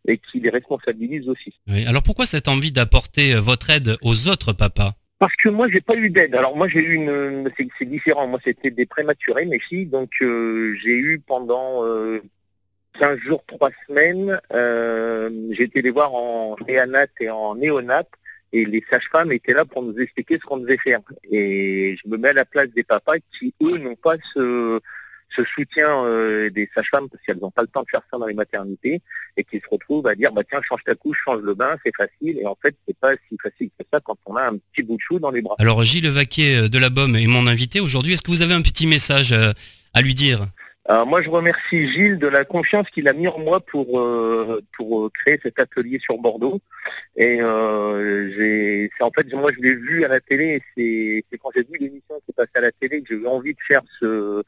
et 0.06 0.18
qui 0.18 0.40
les 0.40 0.50
responsabilise 0.50 1.28
aussi. 1.28 1.52
alors 1.86 2.02
pourquoi 2.02 2.24
cette 2.24 2.48
envie 2.48 2.72
d'apporter 2.72 3.34
votre 3.34 3.70
aide 3.70 3.96
aux 4.02 4.28
autres 4.28 4.52
papas? 4.52 4.94
Parce 5.22 5.36
que 5.36 5.48
moi 5.48 5.68
j'ai 5.68 5.80
pas 5.80 5.94
eu 5.94 6.10
d'aide. 6.10 6.34
Alors 6.34 6.56
moi 6.56 6.66
j'ai 6.66 6.80
eu 6.80 6.94
une, 6.94 7.48
c'est 7.78 7.84
différent. 7.84 8.26
Moi 8.26 8.40
c'était 8.44 8.72
des 8.72 8.86
prématurés 8.86 9.46
mes 9.46 9.60
filles, 9.60 9.86
donc 9.86 10.10
j'ai 10.20 10.96
eu 11.08 11.20
pendant 11.24 11.84
15 12.98 13.18
jours, 13.18 13.44
3 13.46 13.70
semaines, 13.86 14.40
j'ai 15.52 15.62
été 15.62 15.80
les 15.80 15.92
voir 15.92 16.12
en 16.12 16.56
néanat 16.66 17.06
et 17.20 17.30
en 17.30 17.54
néonat 17.54 18.02
et 18.52 18.64
les 18.64 18.82
sages-femmes 18.90 19.30
étaient 19.30 19.54
là 19.54 19.64
pour 19.64 19.84
nous 19.84 19.96
expliquer 19.96 20.40
ce 20.40 20.44
qu'on 20.44 20.56
devait 20.56 20.76
faire. 20.76 20.98
Et 21.30 21.96
je 22.02 22.10
me 22.10 22.16
mets 22.16 22.30
à 22.30 22.32
la 22.32 22.44
place 22.44 22.70
des 22.70 22.82
papas 22.82 23.18
qui, 23.38 23.54
eux, 23.62 23.78
n'ont 23.78 23.94
pas 23.94 24.16
ce, 24.34 24.80
soutien 25.44 26.04
euh, 26.04 26.50
des 26.50 26.68
sages-femmes 26.74 27.08
parce 27.08 27.22
qu'elles 27.24 27.38
n'ont 27.38 27.50
pas 27.50 27.62
le 27.62 27.68
temps 27.68 27.82
de 27.82 27.88
faire 27.90 28.02
ça 28.10 28.18
dans 28.18 28.26
les 28.26 28.34
maternités 28.34 29.00
et 29.36 29.44
qui 29.44 29.58
se 29.58 29.68
retrouvent 29.70 30.06
à 30.06 30.14
dire 30.14 30.32
bah 30.32 30.42
tiens 30.48 30.60
change 30.62 30.84
ta 30.84 30.94
couche, 30.94 31.18
change 31.24 31.40
le 31.42 31.54
bain, 31.54 31.76
c'est 31.84 31.94
facile 31.96 32.38
et 32.38 32.46
en 32.46 32.56
fait 32.60 32.74
c'est 32.86 32.96
pas 32.98 33.12
si 33.28 33.36
facile 33.42 33.70
que 33.78 33.84
ça 33.92 34.00
quand 34.00 34.16
on 34.26 34.36
a 34.36 34.48
un 34.48 34.58
petit 34.72 34.82
bout 34.82 34.96
de 34.96 35.00
chou 35.00 35.18
dans 35.18 35.30
les 35.30 35.42
bras. 35.42 35.56
Alors 35.58 35.82
Gilles 35.84 36.10
Vaquier 36.10 36.56
euh, 36.56 36.68
de 36.68 36.78
la 36.78 36.90
BOM 36.90 37.16
est 37.16 37.26
mon 37.26 37.46
invité 37.46 37.80
aujourd'hui. 37.80 38.14
Est-ce 38.14 38.22
que 38.22 38.30
vous 38.30 38.42
avez 38.42 38.54
un 38.54 38.62
petit 38.62 38.86
message 38.86 39.32
euh, 39.32 39.52
à 39.94 40.02
lui 40.02 40.14
dire? 40.14 40.46
Alors 40.86 41.06
moi, 41.06 41.22
je 41.22 41.30
remercie 41.30 41.88
Gilles 41.88 42.18
de 42.18 42.26
la 42.26 42.44
confiance 42.44 42.90
qu'il 42.90 43.06
a 43.06 43.12
mis 43.12 43.28
en 43.28 43.38
moi 43.38 43.60
pour 43.60 44.00
euh, 44.00 44.60
pour 44.76 45.12
créer 45.12 45.38
cet 45.40 45.60
atelier 45.60 46.00
sur 46.00 46.18
Bordeaux. 46.18 46.60
Et 47.16 47.40
euh, 47.40 48.88
c'est 48.98 49.04
en 49.04 49.10
fait, 49.12 49.32
moi, 49.32 49.52
je 49.54 49.60
l'ai 49.60 49.76
vu 49.76 50.04
à 50.04 50.08
la 50.08 50.18
télé. 50.18 50.60
C'est 50.76 51.24
quand 51.40 51.50
j'ai 51.54 51.62
vu 51.62 51.78
l'émission 51.78 52.16
qui 52.24 52.32
est 52.32 52.34
passée 52.34 52.50
à 52.56 52.60
la 52.62 52.72
télé 52.72 53.00
que 53.02 53.14
j'ai 53.14 53.22
eu 53.22 53.26
envie 53.28 53.54
de 53.54 53.60
faire 53.66 53.82
ce, 54.00 54.42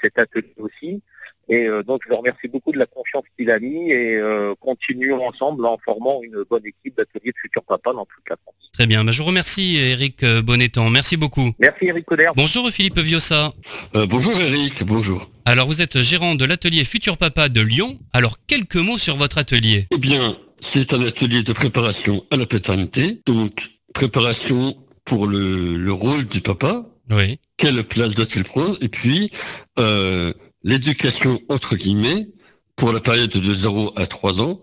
cet 0.00 0.18
atelier 0.18 0.54
aussi. 0.58 1.02
Et 1.48 1.66
euh, 1.66 1.82
donc, 1.82 2.02
je 2.04 2.08
le 2.08 2.14
remercie 2.14 2.48
beaucoup 2.48 2.72
de 2.72 2.78
la 2.78 2.86
confiance 2.86 3.24
qu'il 3.36 3.50
a 3.50 3.58
mis 3.58 3.90
et 3.90 4.16
euh, 4.16 4.54
continuons 4.60 5.26
ensemble 5.26 5.66
en 5.66 5.76
formant 5.84 6.22
une 6.22 6.44
bonne 6.48 6.64
équipe 6.64 6.96
d'ateliers 6.96 7.32
de 7.32 7.38
futurs 7.38 7.64
papa 7.64 7.92
dans 7.92 8.06
toute 8.06 8.28
la 8.30 8.36
France. 8.42 8.54
Très 8.72 8.86
bien. 8.86 9.04
Bah, 9.04 9.12
je 9.12 9.18
vous 9.18 9.26
remercie, 9.26 9.76
Eric 9.76 10.24
Bonneton. 10.44 10.88
Merci 10.88 11.16
beaucoup. 11.16 11.50
Merci, 11.58 11.86
Eric 11.86 12.06
Coder. 12.06 12.30
Bonjour, 12.36 12.70
Philippe 12.70 12.98
Viossa. 12.98 13.52
Euh, 13.96 14.06
bonjour, 14.06 14.38
Eric. 14.40 14.84
Bonjour. 14.84 15.30
Alors, 15.44 15.66
vous 15.66 15.82
êtes 15.82 15.98
gérant 15.98 16.36
de 16.36 16.44
l'atelier 16.44 16.84
Futur 16.84 17.18
Papa 17.18 17.48
de 17.48 17.60
Lyon. 17.60 17.98
Alors, 18.12 18.38
quelques 18.46 18.76
mots 18.76 18.98
sur 18.98 19.16
votre 19.16 19.38
atelier. 19.38 19.88
Eh 19.90 19.98
bien, 19.98 20.38
c'est 20.60 20.94
un 20.94 21.02
atelier 21.02 21.42
de 21.42 21.52
préparation 21.52 22.24
à 22.30 22.36
la 22.36 22.46
paternité. 22.46 23.20
Donc, 23.26 23.72
préparation 23.92 24.76
pour 25.04 25.26
le, 25.26 25.76
le 25.76 25.92
rôle 25.92 26.24
du 26.26 26.40
papa. 26.40 26.86
Oui. 27.12 27.38
Quelle 27.56 27.84
place 27.84 28.10
doit-il 28.10 28.44
prendre 28.44 28.76
Et 28.80 28.88
puis, 28.88 29.30
euh, 29.78 30.32
l'éducation 30.64 31.40
entre 31.48 31.76
guillemets 31.76 32.28
pour 32.76 32.92
la 32.92 33.00
période 33.00 33.30
de 33.30 33.54
0 33.54 33.92
à 33.96 34.06
3 34.06 34.40
ans, 34.40 34.60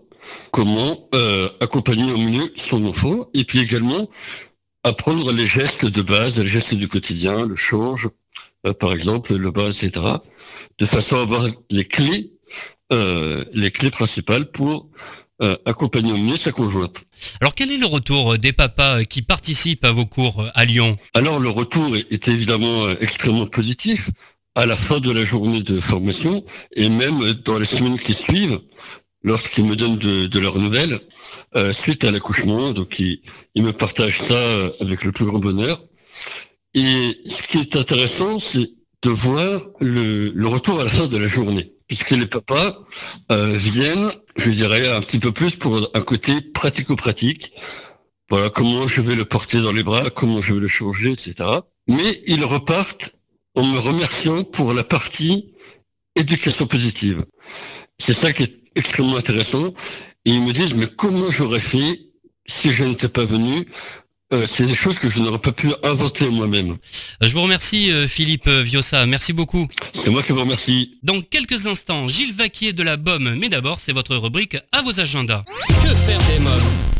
comment 0.50 1.08
euh, 1.14 1.48
accompagner 1.60 2.12
au 2.12 2.18
mieux 2.18 2.52
son 2.56 2.84
enfant 2.86 3.28
et 3.34 3.44
puis 3.44 3.60
également 3.60 4.08
apprendre 4.82 5.32
les 5.32 5.46
gestes 5.46 5.86
de 5.86 6.02
base, 6.02 6.38
les 6.38 6.46
gestes 6.46 6.74
du 6.74 6.88
quotidien, 6.88 7.46
le 7.46 7.56
change, 7.56 8.08
euh, 8.66 8.72
par 8.72 8.92
exemple, 8.92 9.34
le 9.34 9.50
bas, 9.50 9.68
etc., 9.68 10.04
de 10.78 10.86
façon 10.86 11.16
à 11.16 11.22
avoir 11.22 11.46
les 11.70 11.84
clés, 11.84 12.32
euh, 12.92 13.44
les 13.52 13.70
clés 13.70 13.90
principales 13.90 14.50
pour 14.50 14.88
accompagner 15.64 16.12
au 16.12 16.18
mieux 16.18 16.36
sa 16.36 16.52
conjointe. 16.52 16.96
Alors 17.40 17.54
quel 17.54 17.70
est 17.70 17.78
le 17.78 17.86
retour 17.86 18.36
des 18.38 18.52
papas 18.52 19.04
qui 19.04 19.22
participent 19.22 19.84
à 19.84 19.92
vos 19.92 20.04
cours 20.04 20.44
à 20.54 20.64
Lyon? 20.64 20.98
Alors 21.14 21.38
le 21.38 21.48
retour 21.48 21.96
est 21.96 22.28
évidemment 22.28 22.90
extrêmement 23.00 23.46
positif 23.46 24.10
à 24.54 24.66
la 24.66 24.76
fin 24.76 25.00
de 25.00 25.10
la 25.10 25.24
journée 25.24 25.62
de 25.62 25.80
formation 25.80 26.44
et 26.74 26.88
même 26.88 27.32
dans 27.44 27.58
les 27.58 27.66
semaines 27.66 27.98
qui 27.98 28.14
suivent, 28.14 28.60
lorsqu'ils 29.22 29.64
me 29.64 29.76
donnent 29.76 29.98
de, 29.98 30.38
leurs 30.38 30.58
nouvelles, 30.58 30.98
euh, 31.56 31.72
suite 31.72 32.04
à 32.04 32.10
l'accouchement. 32.10 32.72
Donc, 32.72 32.98
ils, 32.98 33.20
me 33.56 33.72
partagent 33.72 34.20
ça 34.20 34.34
euh, 34.34 34.70
avec 34.80 35.04
le 35.04 35.12
plus 35.12 35.24
grand 35.24 35.38
bonheur. 35.38 35.82
Et 36.74 37.18
ce 37.28 37.42
qui 37.42 37.58
est 37.58 37.76
intéressant, 37.76 38.38
c'est 38.38 38.70
de 39.02 39.10
voir 39.10 39.62
le, 39.80 40.32
retour 40.46 40.80
à 40.80 40.84
la 40.84 40.90
fin 40.90 41.06
de 41.06 41.16
la 41.16 41.26
journée, 41.26 41.72
puisque 41.90 42.12
les 42.12 42.26
papas 42.26 42.78
euh, 43.32 43.56
viennent, 43.56 44.12
je 44.36 44.52
dirais, 44.52 44.88
un 44.88 45.00
petit 45.00 45.18
peu 45.18 45.32
plus 45.32 45.56
pour 45.56 45.90
un 45.92 46.00
côté 46.02 46.40
pratico-pratique. 46.40 47.50
Voilà, 48.28 48.48
comment 48.48 48.86
je 48.86 49.00
vais 49.00 49.16
le 49.16 49.24
porter 49.24 49.60
dans 49.60 49.72
les 49.72 49.82
bras, 49.82 50.08
comment 50.08 50.40
je 50.40 50.54
vais 50.54 50.60
le 50.60 50.68
changer, 50.68 51.10
etc. 51.10 51.34
Mais 51.88 52.22
ils 52.28 52.44
repartent 52.44 53.10
en 53.56 53.64
me 53.64 53.80
remerciant 53.80 54.44
pour 54.44 54.72
la 54.72 54.84
partie 54.84 55.52
éducation 56.14 56.68
positive. 56.68 57.24
C'est 57.98 58.14
ça 58.14 58.32
qui 58.32 58.44
est 58.44 58.54
extrêmement 58.76 59.16
intéressant. 59.16 59.74
Et 60.24 60.30
ils 60.30 60.42
me 60.42 60.52
disent, 60.52 60.74
mais 60.74 60.86
comment 60.86 61.28
j'aurais 61.32 61.58
fait 61.58 62.02
si 62.46 62.70
je 62.70 62.84
n'étais 62.84 63.08
pas 63.08 63.24
venu 63.24 63.66
euh, 64.32 64.46
c'est 64.48 64.66
des 64.66 64.74
choses 64.74 64.98
que 64.98 65.08
je 65.08 65.20
n'aurais 65.20 65.38
pas 65.38 65.52
pu 65.52 65.68
inventer 65.82 66.28
moi-même. 66.28 66.76
Je 67.20 67.32
vous 67.32 67.42
remercie 67.42 67.90
euh, 67.90 68.06
Philippe 68.06 68.48
Viossa, 68.48 69.06
merci 69.06 69.32
beaucoup. 69.32 69.68
C'est 69.94 70.10
moi 70.10 70.22
qui 70.22 70.32
vous 70.32 70.40
remercie. 70.40 70.98
Dans 71.02 71.20
quelques 71.20 71.66
instants, 71.66 72.08
Gilles 72.08 72.34
Vaquier 72.34 72.72
de 72.72 72.82
la 72.82 72.96
BOM, 72.96 73.34
mais 73.34 73.48
d'abord 73.48 73.80
c'est 73.80 73.92
votre 73.92 74.16
rubrique 74.16 74.56
à 74.72 74.82
vos 74.82 75.00
agendas. 75.00 75.44
Que 75.68 75.94
faire 75.94 76.18
des 76.28 76.38
mômes 76.40 76.90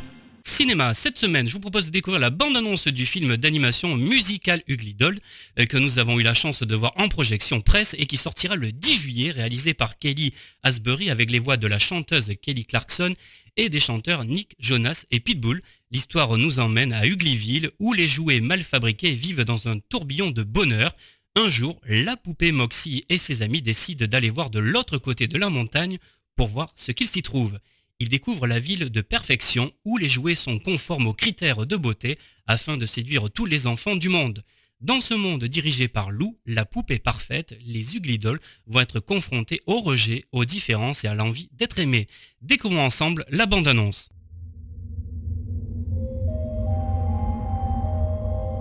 Cinéma, 0.43 0.95
cette 0.95 1.19
semaine, 1.19 1.47
je 1.47 1.53
vous 1.53 1.61
propose 1.61 1.87
de 1.87 1.91
découvrir 1.91 2.21
la 2.21 2.31
bande-annonce 2.31 2.89
du 2.89 3.05
film 3.05 3.37
d'animation 3.37 3.95
musical 3.97 4.63
Ugly 4.69 4.95
Doll 4.95 5.19
euh, 5.59 5.67
que 5.67 5.77
nous 5.77 5.99
avons 5.99 6.19
eu 6.19 6.23
la 6.23 6.35
chance 6.35 6.63
de 6.63 6.75
voir 6.75 6.93
en 6.97 7.09
projection 7.09 7.61
presse 7.61 7.95
et 7.99 8.07
qui 8.07 8.17
sortira 8.17 8.57
le 8.57 8.73
10 8.73 8.95
juillet, 8.95 9.31
réalisé 9.31 9.75
par 9.75 9.99
Kelly 9.99 10.33
Asbury 10.63 11.11
avec 11.11 11.31
les 11.31 11.39
voix 11.39 11.57
de 11.57 11.67
la 11.67 11.79
chanteuse 11.79 12.33
Kelly 12.41 12.65
Clarkson 12.65 13.15
et 13.57 13.69
des 13.69 13.81
chanteurs 13.81 14.25
Nick 14.25 14.57
Jonas 14.59 15.05
et 15.11 15.21
Pitbull. 15.21 15.63
L'histoire 15.93 16.37
nous 16.37 16.61
emmène 16.61 16.93
à 16.93 17.05
Uglyville 17.05 17.73
où 17.81 17.93
les 17.93 18.07
jouets 18.07 18.41
mal 18.41 18.63
fabriqués 18.63 19.11
vivent 19.11 19.45
dans 19.45 19.67
un 19.67 19.81
tourbillon 19.81 20.31
de 20.31 20.45
bonheur. 20.45 20.95
Un 21.35 21.49
jour, 21.49 21.81
la 21.89 22.17
poupée 22.17 22.53
Moxie 22.53 23.03
et 23.09 23.19
ses 23.19 23.43
amis 23.43 23.61
décident 23.61 24.07
d'aller 24.07 24.31
voir 24.31 24.51
de 24.51 24.61
l'autre 24.61 24.99
côté 24.99 25.27
de 25.27 25.37
la 25.37 25.51
montagne 25.51 25.99
pour 26.37 26.47
voir 26.47 26.73
ce 26.77 26.93
qu'il 26.93 27.09
s'y 27.09 27.23
trouve. 27.23 27.59
Ils 27.99 28.09
découvrent 28.09 28.47
la 28.47 28.61
ville 28.61 28.89
de 28.89 29.01
perfection 29.01 29.73
où 29.85 29.97
les 29.97 30.09
jouets 30.09 30.37
sont 30.37 30.61
conformes 30.61 31.09
aux 31.09 31.13
critères 31.13 31.67
de 31.67 31.77
beauté 31.77 32.19
afin 32.47 32.77
de 32.77 32.87
séduire 32.87 33.29
tous 33.29 33.47
les 33.47 33.67
enfants 33.67 33.97
du 33.97 34.09
monde. 34.09 34.45
Dans 34.81 35.01
ce 35.01 35.15
monde 35.15 35.45
dirigé 35.45 35.89
par 35.89 36.13
Lou, 36.13 36.39
la 36.47 36.65
poupée 36.65 37.01
parfaite, 37.01 37.59
les 37.67 37.97
Uglidols 37.97 38.41
vont 38.69 38.81
être 38.81 39.01
confrontés 39.01 39.61
au 39.67 39.81
rejet, 39.81 40.25
aux 40.31 40.45
différences 40.45 41.03
et 41.03 41.09
à 41.09 41.17
l'envie 41.17 41.49
d'être 41.53 41.81
aimés. 41.81 42.07
Découvrons 42.43 42.85
ensemble 42.85 43.25
la 43.29 43.47
bande-annonce. 43.47 44.11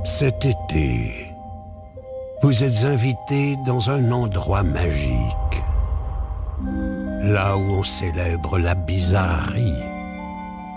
Cet 0.05 0.45
été, 0.45 1.27
vous 2.41 2.63
êtes 2.63 2.83
invité 2.83 3.57
dans 3.65 3.89
un 3.89 4.11
endroit 4.11 4.63
magique, 4.63 5.63
là 7.21 7.57
où 7.57 7.79
on 7.79 7.83
célèbre 7.83 8.57
la 8.59 8.75
bizarrerie, 8.75 9.83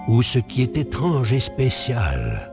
où 0.09 0.23
ce 0.23 0.39
qui 0.39 0.63
est 0.63 0.77
étrange 0.77 1.33
et 1.33 1.41
spécial 1.41 2.53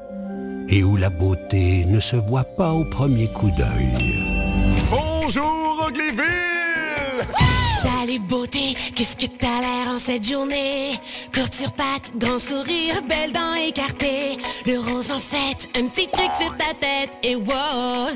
et 0.69 0.83
où 0.83 0.95
la 0.95 1.09
beauté 1.09 1.85
ne 1.85 1.99
se 1.99 2.15
voit 2.15 2.43
pas 2.43 2.71
au 2.71 2.85
premier 2.85 3.27
coup 3.27 3.49
d'œil. 3.57 4.13
Bonjour 4.91 5.85
Oglyville 5.87 6.58
Salut. 7.81 8.19
Beauté, 8.19 8.75
qu'est-ce 8.95 9.15
que 9.15 9.25
t'as 9.25 9.61
l'air 9.61 9.87
en 9.93 9.99
cette 9.99 10.27
journée? 10.27 10.99
Courte 11.33 11.53
sur 11.53 11.71
pattes, 11.71 12.11
grand 12.17 12.39
sourire, 12.39 13.01
belle 13.07 13.31
dents 13.31 13.55
écartées 13.55 14.37
Le 14.65 14.79
rose 14.79 15.11
en 15.11 15.19
fête, 15.19 15.69
un 15.75 15.87
petit 15.87 16.07
truc 16.07 16.29
sur 16.39 16.55
ta 16.57 16.73
tête. 16.73 17.11
Et 17.23 17.35
wow. 17.35 18.09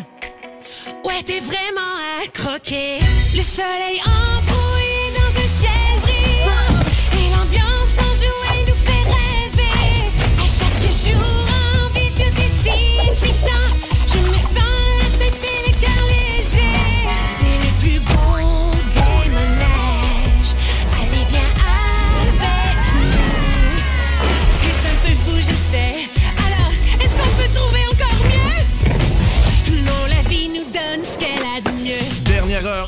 Ouais 1.06 1.24
t'es 1.26 1.40
vraiment 1.40 1.96
à 2.22 2.28
croquer. 2.28 3.00
Le 3.36 3.42
soleil 3.42 4.02
en 4.06 4.63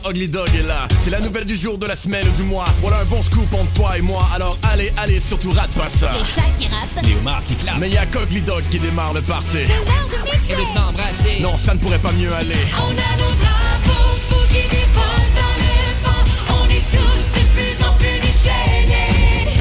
Ugly 0.08 0.28
Dog 0.28 0.50
est 0.56 0.68
là. 0.68 0.88
C'est 1.00 1.10
la 1.10 1.20
nouvelle 1.20 1.46
du 1.46 1.56
jour, 1.56 1.80
de 1.80 1.88
la 1.88 1.96
semaine 1.96 2.28
ou 2.28 2.32
du 2.32 2.44
mois. 2.44 2.66
Voilà 2.80 3.00
un 3.00 3.06
bon 3.06 3.24
scoop 3.24 3.52
entre 3.54 3.72
toi 3.74 3.98
et 3.98 4.02
moi. 4.02 4.28
Alors 4.36 4.58
allez, 4.72 4.92
allez, 4.98 5.20
surtout 5.20 5.52
rate 5.52 5.72
pas 5.72 5.90
ça. 5.90 6.12
Les 6.14 6.24
chats 6.24 6.42
qui 6.60 6.68
rappent. 6.68 7.04
Les 7.04 7.16
homards 7.16 7.44
qui 7.44 7.56
clapent. 7.56 7.78
Mais 7.80 7.90
y'a 7.90 8.06
qu'Ugly 8.06 8.42
Dog 8.42 8.64
qui 8.70 8.78
démarre 8.78 9.14
le 9.14 9.22
party. 9.22 9.58
Et 9.58 10.56
de 10.56 10.66
s'embrasser. 10.66 11.40
Non, 11.42 11.58
ça 11.58 11.74
ne 11.74 11.80
pourrait 11.80 12.00
pas 12.00 12.12
mieux 12.12 12.32
aller. 12.34 12.56
On 12.78 12.92
a 12.92 13.18
nos 13.18 13.34
drapeaux 13.42 14.18
fous 14.30 14.48
qui 14.50 14.62
dévolent 14.68 15.34
dans 15.36 15.56
le 15.64 15.74
vent. 16.04 16.24
On 16.62 16.66
est 16.70 16.86
tous 16.92 17.40
de 17.40 17.46
plus 17.56 17.84
en 17.84 17.94
plus 17.94 18.20
déchaînés. 18.22 19.56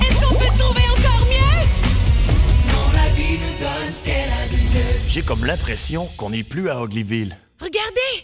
Est-ce 0.00 0.20
qu'on 0.26 0.34
peut 0.34 0.58
trouver 0.58 0.86
encore 0.96 1.26
mieux? 1.26 1.66
Non, 2.68 2.86
la 2.94 3.08
vie 3.16 3.38
nous 3.38 3.58
donne 3.58 3.90
ce 3.90 4.04
qu'elle 4.04 4.30
a 4.30 4.46
de 4.46 4.56
mieux. 4.56 4.94
J'ai 5.08 5.22
comme 5.22 5.44
l'impression 5.44 6.06
qu'on 6.16 6.30
n'est 6.30 6.44
plus 6.44 6.70
à 6.70 6.80
Uglyville. 6.80 7.36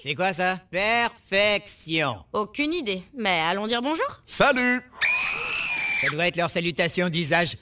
C'est 0.02 0.14
quoi 0.14 0.32
ça? 0.32 0.58
Perfection. 0.70 2.16
Aucune 2.32 2.72
idée, 2.72 3.02
mais 3.16 3.40
allons 3.48 3.66
dire 3.66 3.82
bonjour 3.82 4.06
Salut 4.24 4.80
Ça 6.00 6.10
doit 6.10 6.26
être 6.26 6.36
leur 6.36 6.50
salutation 6.50 7.08
d'usage. 7.10 7.56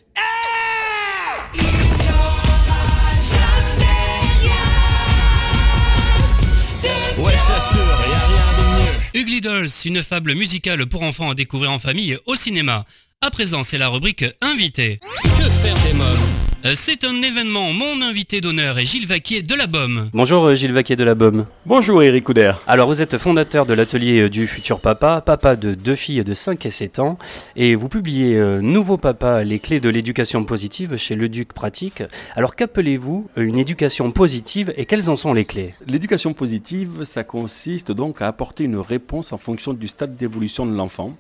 Ouais, 7.19 7.33
je 7.33 7.47
t'assure, 7.49 7.81
y 7.81 8.15
a 8.15 8.27
rien 8.27 8.47
de 8.59 9.19
mieux. 9.19 9.21
Ugly 9.21 9.41
Dolls, 9.41 9.69
une 9.87 10.05
fable 10.05 10.35
musicale 10.35 10.87
pour 10.87 11.03
enfants 11.03 11.31
à 11.31 11.35
découvrir 11.35 11.73
en 11.73 11.81
famille 11.81 12.17
au 12.27 12.37
cinéma. 12.37 12.85
À 13.21 13.33
présent, 13.33 13.65
c'est 13.65 13.79
la 13.79 13.89
rubrique 13.89 14.25
Invité. 14.41 15.01
Que 15.01 15.51
faire 15.51 15.75
des 15.75 15.95
mômes 15.95 16.07
euh, 16.07 16.28
c'est 16.75 17.05
un 17.05 17.23
événement. 17.23 17.73
Mon 17.73 18.03
invité 18.03 18.41
d'honneur 18.41 18.79
est 18.79 18.85
Gilles 18.85 19.07
Vaquier 19.07 19.43
de 19.43 19.55
la 19.55 19.67
BOM. 19.67 20.11
Bonjour 20.13 20.45
euh, 20.45 20.55
Gilles 20.55 20.73
Vaquier 20.73 20.97
de 20.97 21.05
la 21.05 21.15
BOM. 21.15 21.47
Bonjour 21.65 22.03
Eric 22.03 22.25
Couder. 22.25 22.53
Alors 22.67 22.89
vous 22.89 23.01
êtes 23.01 23.17
fondateur 23.17 23.65
de 23.65 23.75
l'atelier 23.75 24.23
euh, 24.23 24.29
du 24.29 24.47
futur 24.47 24.81
papa, 24.81 25.21
papa 25.21 25.57
de 25.57 25.75
deux 25.75 25.95
filles 25.95 26.25
de 26.25 26.35
5 26.35 26.67
et 26.67 26.71
7 26.71 26.99
ans, 26.99 27.19
et 27.57 27.75
vous 27.75 27.89
publiez 27.89 28.39
Nouveau 28.61 28.97
papa, 28.97 29.45
les 29.45 29.59
clés 29.59 29.81
de 29.81 29.89
l'éducation 29.89 30.45
positive 30.45 30.97
chez 30.97 31.15
Le 31.15 31.29
Duc 31.29 31.53
Pratique. 31.53 32.03
Alors 32.35 32.57
qu'appelez-vous 32.57 33.31
une 33.37 33.59
éducation 33.59 34.11
positive 34.11 34.73
et 34.77 34.85
quelles 34.85 35.11
en 35.11 35.17
sont 35.17 35.33
les 35.33 35.45
clés? 35.45 35.75
L'éducation 35.87 36.35
positive, 36.35 37.05
ça 37.05 37.25
consiste 37.25 37.93
donc 37.93 38.21
à 38.21 38.27
apporter 38.27 38.65
une 38.65 38.79
réponse 38.79 39.33
en 39.33 39.39
fonction 39.39 39.73
du 39.73 39.89
stade 39.89 40.17
d'évolution 40.17 40.67
de 40.67 40.75
l'enfant. 40.75 41.17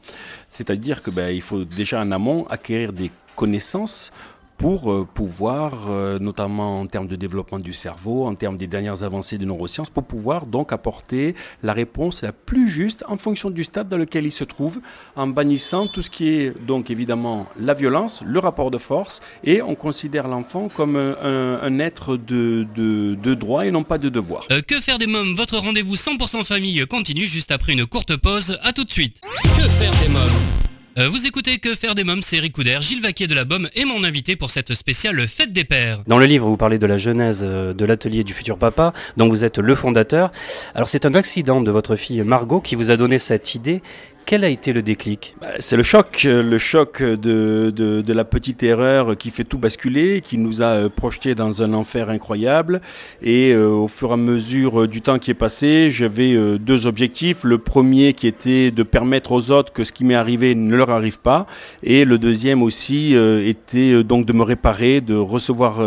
C'est-à-dire 0.50 1.02
que 1.02 1.11
ben, 1.11 1.30
il 1.30 1.42
faut 1.42 1.64
déjà 1.64 2.00
en 2.00 2.11
amont 2.11 2.47
acquérir 2.49 2.92
des 2.92 3.11
connaissances 3.37 4.11
pour 4.58 4.92
euh, 4.92 5.06
pouvoir, 5.14 5.88
euh, 5.88 6.18
notamment 6.18 6.80
en 6.80 6.86
termes 6.86 7.06
de 7.06 7.16
développement 7.16 7.58
du 7.58 7.72
cerveau, 7.72 8.26
en 8.26 8.34
termes 8.34 8.56
des 8.56 8.66
dernières 8.66 9.04
avancées 9.04 9.38
de 9.38 9.44
neurosciences, 9.44 9.88
pour 9.88 10.04
pouvoir 10.04 10.46
donc 10.46 10.72
apporter 10.72 11.34
la 11.62 11.72
réponse 11.72 12.22
la 12.22 12.32
plus 12.32 12.68
juste 12.68 13.04
en 13.08 13.16
fonction 13.16 13.50
du 13.50 13.62
stade 13.64 13.88
dans 13.88 13.96
lequel 13.96 14.26
il 14.26 14.32
se 14.32 14.44
trouve, 14.44 14.80
en 15.16 15.28
bannissant 15.28 15.86
tout 15.86 16.02
ce 16.02 16.10
qui 16.10 16.28
est 16.28 16.66
donc 16.66 16.90
évidemment 16.90 17.46
la 17.58 17.72
violence, 17.72 18.20
le 18.26 18.38
rapport 18.40 18.70
de 18.70 18.78
force, 18.78 19.22
et 19.44 19.62
on 19.62 19.76
considère 19.76 20.26
l'enfant 20.26 20.68
comme 20.68 20.96
un, 20.96 21.78
être 21.78 22.16
de, 22.16 22.66
de, 22.74 23.14
de, 23.14 23.34
droit 23.34 23.64
et 23.64 23.70
non 23.70 23.84
pas 23.84 23.98
de 23.98 24.08
devoir. 24.08 24.44
Euh, 24.50 24.60
que 24.60 24.80
faire 24.80 24.98
des 24.98 25.06
mômes? 25.06 25.34
Votre 25.34 25.58
rendez-vous 25.58 25.94
100% 25.94 26.44
famille 26.44 26.84
continue 26.86 27.26
juste 27.26 27.52
après 27.52 27.72
une 27.72 27.86
courte 27.86 28.16
pause. 28.16 28.58
À 28.62 28.72
tout 28.72 28.84
de 28.84 28.90
suite. 28.90 29.20
Que 29.56 29.62
faire 29.62 29.92
des 30.02 30.08
mômes? 30.08 30.68
euh, 30.68 30.77
vous 31.06 31.26
écoutez 31.26 31.58
Que 31.58 31.76
faire 31.76 31.94
des 31.94 32.02
mômes, 32.02 32.22
c'est 32.22 32.38
Eric 32.38 32.56
Gilles 32.80 33.00
Vaquier 33.00 33.28
de 33.28 33.34
la 33.34 33.44
BOM 33.44 33.68
est 33.76 33.84
mon 33.84 34.02
invité 34.02 34.34
pour 34.34 34.50
cette 34.50 34.74
spéciale 34.74 35.16
Fête 35.28 35.52
des 35.52 35.62
Pères. 35.62 36.02
Dans 36.08 36.18
le 36.18 36.26
livre, 36.26 36.48
vous 36.48 36.56
parlez 36.56 36.78
de 36.78 36.86
la 36.86 36.98
genèse 36.98 37.42
euh, 37.44 37.72
de 37.72 37.84
l'atelier 37.84 38.24
du 38.24 38.34
futur 38.34 38.58
papa, 38.58 38.92
dont 39.16 39.28
vous 39.28 39.44
êtes 39.44 39.58
le 39.58 39.74
fondateur. 39.76 40.32
Alors 40.74 40.88
c'est 40.88 41.06
un 41.06 41.14
accident 41.14 41.60
de 41.60 41.70
votre 41.70 41.94
fille 41.94 42.22
Margot 42.22 42.60
qui 42.60 42.74
vous 42.74 42.90
a 42.90 42.96
donné 42.96 43.20
cette 43.20 43.54
idée 43.54 43.80
quel 44.28 44.44
a 44.44 44.50
été 44.50 44.75
le 44.75 44.82
déclic? 44.82 45.35
Bah, 45.40 45.47
C'est 45.58 45.78
le 45.78 45.82
choc, 45.82 46.25
euh, 46.26 46.42
le 46.42 46.58
choc 46.58 47.02
de, 47.02 47.73
de, 47.75 48.12
la 48.12 48.25
petite 48.26 48.62
erreur 48.62 49.16
qui 49.16 49.30
fait 49.30 49.44
tout 49.44 49.56
basculer, 49.56 50.20
qui 50.20 50.37
nous 50.37 50.61
a 50.61 50.66
euh, 50.66 50.88
projetés 50.90 51.35
dans 51.35 51.62
un 51.62 51.73
enfer 51.73 52.11
incroyable. 52.11 52.82
Et 53.23 53.54
euh, 53.54 53.68
au 53.68 53.88
fur 53.88 54.11
et 54.11 54.12
à 54.12 54.16
mesure 54.18 54.87
du 54.87 55.00
temps 55.00 55.18
qui 55.18 55.30
est 55.30 55.40
passé, 55.47 55.90
j'avais 55.90 56.37
deux 56.58 56.87
objectifs. 56.87 57.42
Le 57.42 57.56
premier 57.56 58.12
qui 58.12 58.26
était 58.26 58.70
de 58.70 58.82
permettre 58.82 59.32
aux 59.32 59.50
autres 59.50 59.73
que 59.73 59.82
ce 59.82 59.94
qui 59.94 60.04
m'est 60.04 60.14
arrivé 60.14 60.54
ne 60.54 60.76
leur 60.76 60.90
arrive 60.90 61.20
pas. 61.20 61.47
Et 61.82 62.04
le 62.04 62.18
deuxième 62.18 62.62
aussi 62.62 63.14
était 63.14 64.04
donc 64.04 64.26
de 64.26 64.35
me 64.35 64.42
réparer, 64.42 65.00
de 65.00 65.14
recevoir 65.14 65.80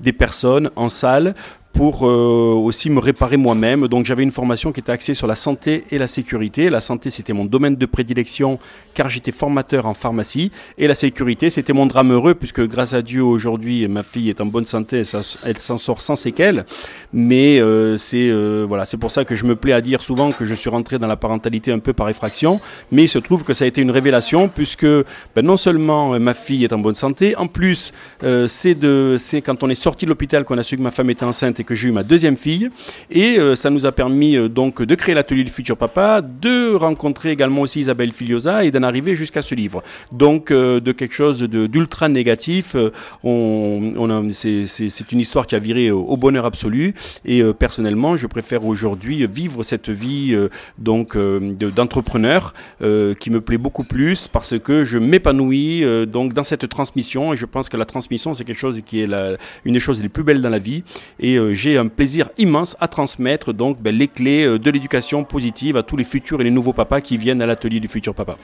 des 0.00 0.12
personnes 0.12 0.70
en 0.74 0.88
salle 0.88 1.34
pour 1.74 2.06
euh, 2.06 2.54
aussi 2.54 2.88
me 2.88 3.00
réparer 3.00 3.36
moi-même. 3.36 3.88
Donc 3.88 4.04
j'avais 4.04 4.22
une 4.22 4.30
formation 4.30 4.72
qui 4.72 4.78
était 4.78 4.92
axée 4.92 5.12
sur 5.12 5.26
la 5.26 5.34
santé 5.34 5.84
et 5.90 5.98
la 5.98 6.06
sécurité. 6.06 6.70
La 6.70 6.80
santé, 6.80 7.10
c'était 7.10 7.32
mon 7.32 7.44
domaine 7.44 7.74
de 7.74 7.84
prédilection 7.84 8.60
car 8.94 9.10
j'étais 9.10 9.32
formateur 9.32 9.84
en 9.86 9.92
pharmacie. 9.92 10.52
Et 10.78 10.86
la 10.86 10.94
sécurité, 10.94 11.50
c'était 11.50 11.72
mon 11.72 11.86
drame 11.86 12.12
heureux 12.12 12.34
puisque 12.34 12.64
grâce 12.66 12.94
à 12.94 13.02
Dieu, 13.02 13.24
aujourd'hui, 13.24 13.86
ma 13.88 14.04
fille 14.04 14.30
est 14.30 14.40
en 14.40 14.46
bonne 14.46 14.66
santé, 14.66 15.02
elle 15.44 15.58
s'en 15.58 15.76
sort 15.76 16.00
sans 16.00 16.14
séquelles. 16.14 16.64
Mais 17.12 17.58
euh, 17.58 17.96
c'est 17.96 18.28
euh, 18.30 18.64
voilà, 18.68 18.84
c'est 18.84 18.96
pour 18.96 19.10
ça 19.10 19.24
que 19.24 19.34
je 19.34 19.44
me 19.44 19.56
plais 19.56 19.72
à 19.72 19.80
dire 19.80 20.00
souvent 20.00 20.30
que 20.30 20.44
je 20.44 20.54
suis 20.54 20.70
rentré 20.70 21.00
dans 21.00 21.08
la 21.08 21.16
parentalité 21.16 21.72
un 21.72 21.80
peu 21.80 21.92
par 21.92 22.08
effraction. 22.08 22.60
Mais 22.92 23.02
il 23.02 23.08
se 23.08 23.18
trouve 23.18 23.42
que 23.42 23.52
ça 23.52 23.64
a 23.64 23.68
été 23.68 23.80
une 23.80 23.90
révélation 23.90 24.48
puisque 24.48 24.86
ben, 24.86 25.42
non 25.42 25.56
seulement 25.56 26.20
ma 26.20 26.34
fille 26.34 26.62
est 26.62 26.72
en 26.72 26.78
bonne 26.78 26.94
santé, 26.94 27.34
en 27.34 27.48
plus, 27.48 27.92
c'est 28.46 29.42
quand 29.44 29.62
on 29.64 29.68
est 29.68 29.74
sorti 29.74 30.04
de 30.04 30.10
l'hôpital 30.10 30.44
qu'on 30.44 30.56
a 30.56 30.62
su 30.62 30.76
que 30.76 30.82
ma 30.82 30.92
femme 30.92 31.10
était 31.10 31.24
enceinte 31.24 31.63
que 31.64 31.74
j'ai 31.74 31.88
eu 31.88 31.92
ma 31.92 32.02
deuxième 32.02 32.36
fille. 32.36 32.70
Et 33.10 33.38
euh, 33.38 33.54
ça 33.54 33.70
nous 33.70 33.86
a 33.86 33.92
permis 33.92 34.36
euh, 34.36 34.48
donc 34.48 34.82
de 34.82 34.94
créer 34.94 35.14
l'atelier 35.14 35.44
du 35.44 35.50
futur 35.50 35.76
papa, 35.76 36.22
de 36.22 36.74
rencontrer 36.74 37.30
également 37.30 37.62
aussi 37.62 37.80
Isabelle 37.80 38.12
Filiosa 38.12 38.64
et 38.64 38.70
d'en 38.70 38.82
arriver 38.82 39.16
jusqu'à 39.16 39.42
ce 39.42 39.54
livre. 39.54 39.82
Donc 40.12 40.50
euh, 40.50 40.80
de 40.80 40.92
quelque 40.92 41.14
chose 41.14 41.42
d'ultra 41.42 42.08
négatif, 42.08 42.76
on, 43.22 43.92
on 43.96 44.30
c'est 44.30 45.12
une 45.12 45.20
histoire 45.20 45.46
qui 45.46 45.54
a 45.54 45.58
viré 45.58 45.90
au, 45.90 46.16
bonheur 46.16 46.44
absolu. 46.44 46.94
Et 47.24 47.42
personnellement, 47.58 48.16
je 48.16 48.26
préfère 48.26 48.64
aujourd'hui 48.64 49.26
vivre 49.26 49.62
cette 49.62 49.90
vie 49.90 50.36
donc 50.78 51.16
d'entrepreneur 51.16 52.54
qui 52.80 53.30
me 53.30 53.40
plaît 53.40 53.58
beaucoup 53.58 53.84
plus 53.84 54.28
parce 54.28 54.58
que 54.58 54.84
je 54.84 54.98
m'épanouis 54.98 55.84
donc 56.06 56.34
dans 56.34 56.44
cette 56.44 56.68
transmission. 56.68 57.32
Et 57.32 57.36
je 57.36 57.46
pense 57.46 57.68
que 57.68 57.76
la 57.76 57.84
transmission, 57.84 58.34
c'est 58.34 58.44
quelque 58.44 58.58
chose 58.58 58.80
qui 58.84 59.00
est 59.00 59.06
la, 59.06 59.36
une 59.64 59.74
des 59.74 59.80
choses 59.80 60.00
les 60.00 60.08
plus 60.08 60.22
belles 60.22 60.42
dans 60.42 60.50
la 60.50 60.58
vie. 60.58 60.84
Et 61.20 61.38
j'ai 61.54 61.78
un 61.78 61.88
plaisir 61.88 62.30
immense 62.38 62.76
à 62.80 62.88
transmettre 62.88 63.52
donc 63.52 63.80
ben, 63.80 63.94
les 63.94 64.08
clés 64.08 64.44
euh, 64.44 64.58
de 64.58 64.70
l'éducation 64.70 65.24
positive 65.24 65.76
à 65.76 65.82
tous 65.82 65.96
les 65.96 66.04
futurs 66.04 66.40
et 66.40 66.44
les 66.44 66.50
nouveaux 66.50 66.72
papas 66.72 67.00
qui 67.00 67.16
viennent 67.16 67.42
à 67.42 67.46
l'atelier 67.46 67.80
du 67.80 67.88
futur 67.88 68.14
papa. 68.14 68.36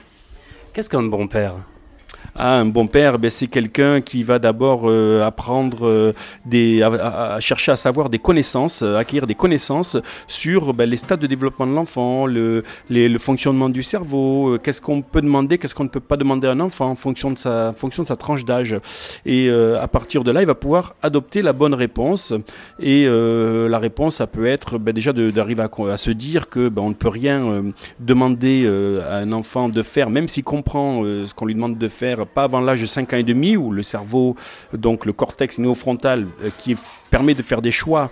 Qu'est-ce 0.73 0.89
qu'un 0.89 1.03
bon 1.03 1.27
père? 1.27 1.55
Ah, 2.35 2.59
un 2.59 2.65
bon 2.65 2.87
père, 2.87 3.19
ben, 3.19 3.29
c'est 3.29 3.47
quelqu'un 3.47 3.99
qui 3.99 4.23
va 4.23 4.39
d'abord 4.39 4.83
euh, 4.85 5.21
apprendre 5.25 5.85
euh, 5.85 6.13
des, 6.45 6.81
à, 6.81 7.37
chercher 7.41 7.73
à 7.73 7.75
savoir 7.75 8.09
des 8.09 8.19
connaissances, 8.19 8.83
euh, 8.83 8.95
acquérir 8.95 9.27
des 9.27 9.35
connaissances 9.35 9.97
sur 10.29 10.73
ben, 10.73 10.89
les 10.89 10.95
stades 10.95 11.19
de 11.19 11.27
développement 11.27 11.67
de 11.67 11.73
l'enfant, 11.73 12.25
le, 12.25 12.63
fonctionnement 13.17 13.67
du 13.67 13.83
cerveau, 13.83 14.57
qu'est-ce 14.63 14.79
qu'on 14.79 15.01
peut 15.01 15.21
demander, 15.21 15.57
qu'est-ce 15.57 15.75
qu'on 15.75 15.83
ne 15.83 15.89
peut 15.89 15.99
pas 15.99 16.15
demander 16.15 16.47
à 16.47 16.51
un 16.51 16.61
enfant 16.61 16.91
en 16.91 16.95
fonction 16.95 17.31
de 17.31 17.37
sa, 17.37 17.73
tranche 18.17 18.45
d'âge. 18.45 18.77
Et 19.25 19.49
à 19.49 19.87
partir 19.87 20.23
de 20.23 20.31
là, 20.31 20.41
il 20.41 20.47
va 20.47 20.55
pouvoir 20.55 20.95
adopter 21.03 21.41
la 21.41 21.53
bonne 21.53 21.73
réponse. 21.73 22.33
Et 22.79 23.05
la 23.05 23.79
réponse, 23.79 24.15
ça 24.15 24.27
peut 24.27 24.45
être 24.45 24.77
ben, 24.77 24.93
déjà 24.93 25.13
d'arriver 25.13 25.63
à, 25.63 25.97
se 25.97 26.11
dire 26.11 26.49
que 26.49 26.71
on 26.77 26.89
ne 26.89 26.93
peut 26.93 27.09
rien 27.09 27.63
demander 27.99 28.67
à 29.07 29.17
un 29.17 29.31
enfant 29.31 29.69
de 29.69 29.83
faire, 29.83 30.09
même 30.09 30.27
s'il 30.27 30.43
comprend 30.43 31.03
ce 31.03 31.33
qu'on 31.33 31.45
lui 31.45 31.55
demande 31.55 31.77
de 31.77 31.87
faire 31.87 32.20
pas 32.27 32.43
avant 32.43 32.61
l'âge 32.61 32.81
de 32.81 32.85
5 32.85 33.13
ans 33.13 33.17
et 33.17 33.23
demi, 33.23 33.57
où 33.57 33.71
le 33.71 33.83
cerveau, 33.83 34.35
donc 34.73 35.05
le 35.05 35.13
cortex 35.13 35.59
néofrontal, 35.59 36.27
euh, 36.43 36.49
qui 36.57 36.75
permet 37.11 37.35
de 37.35 37.43
faire 37.43 37.61
des 37.61 37.71
choix 37.71 38.09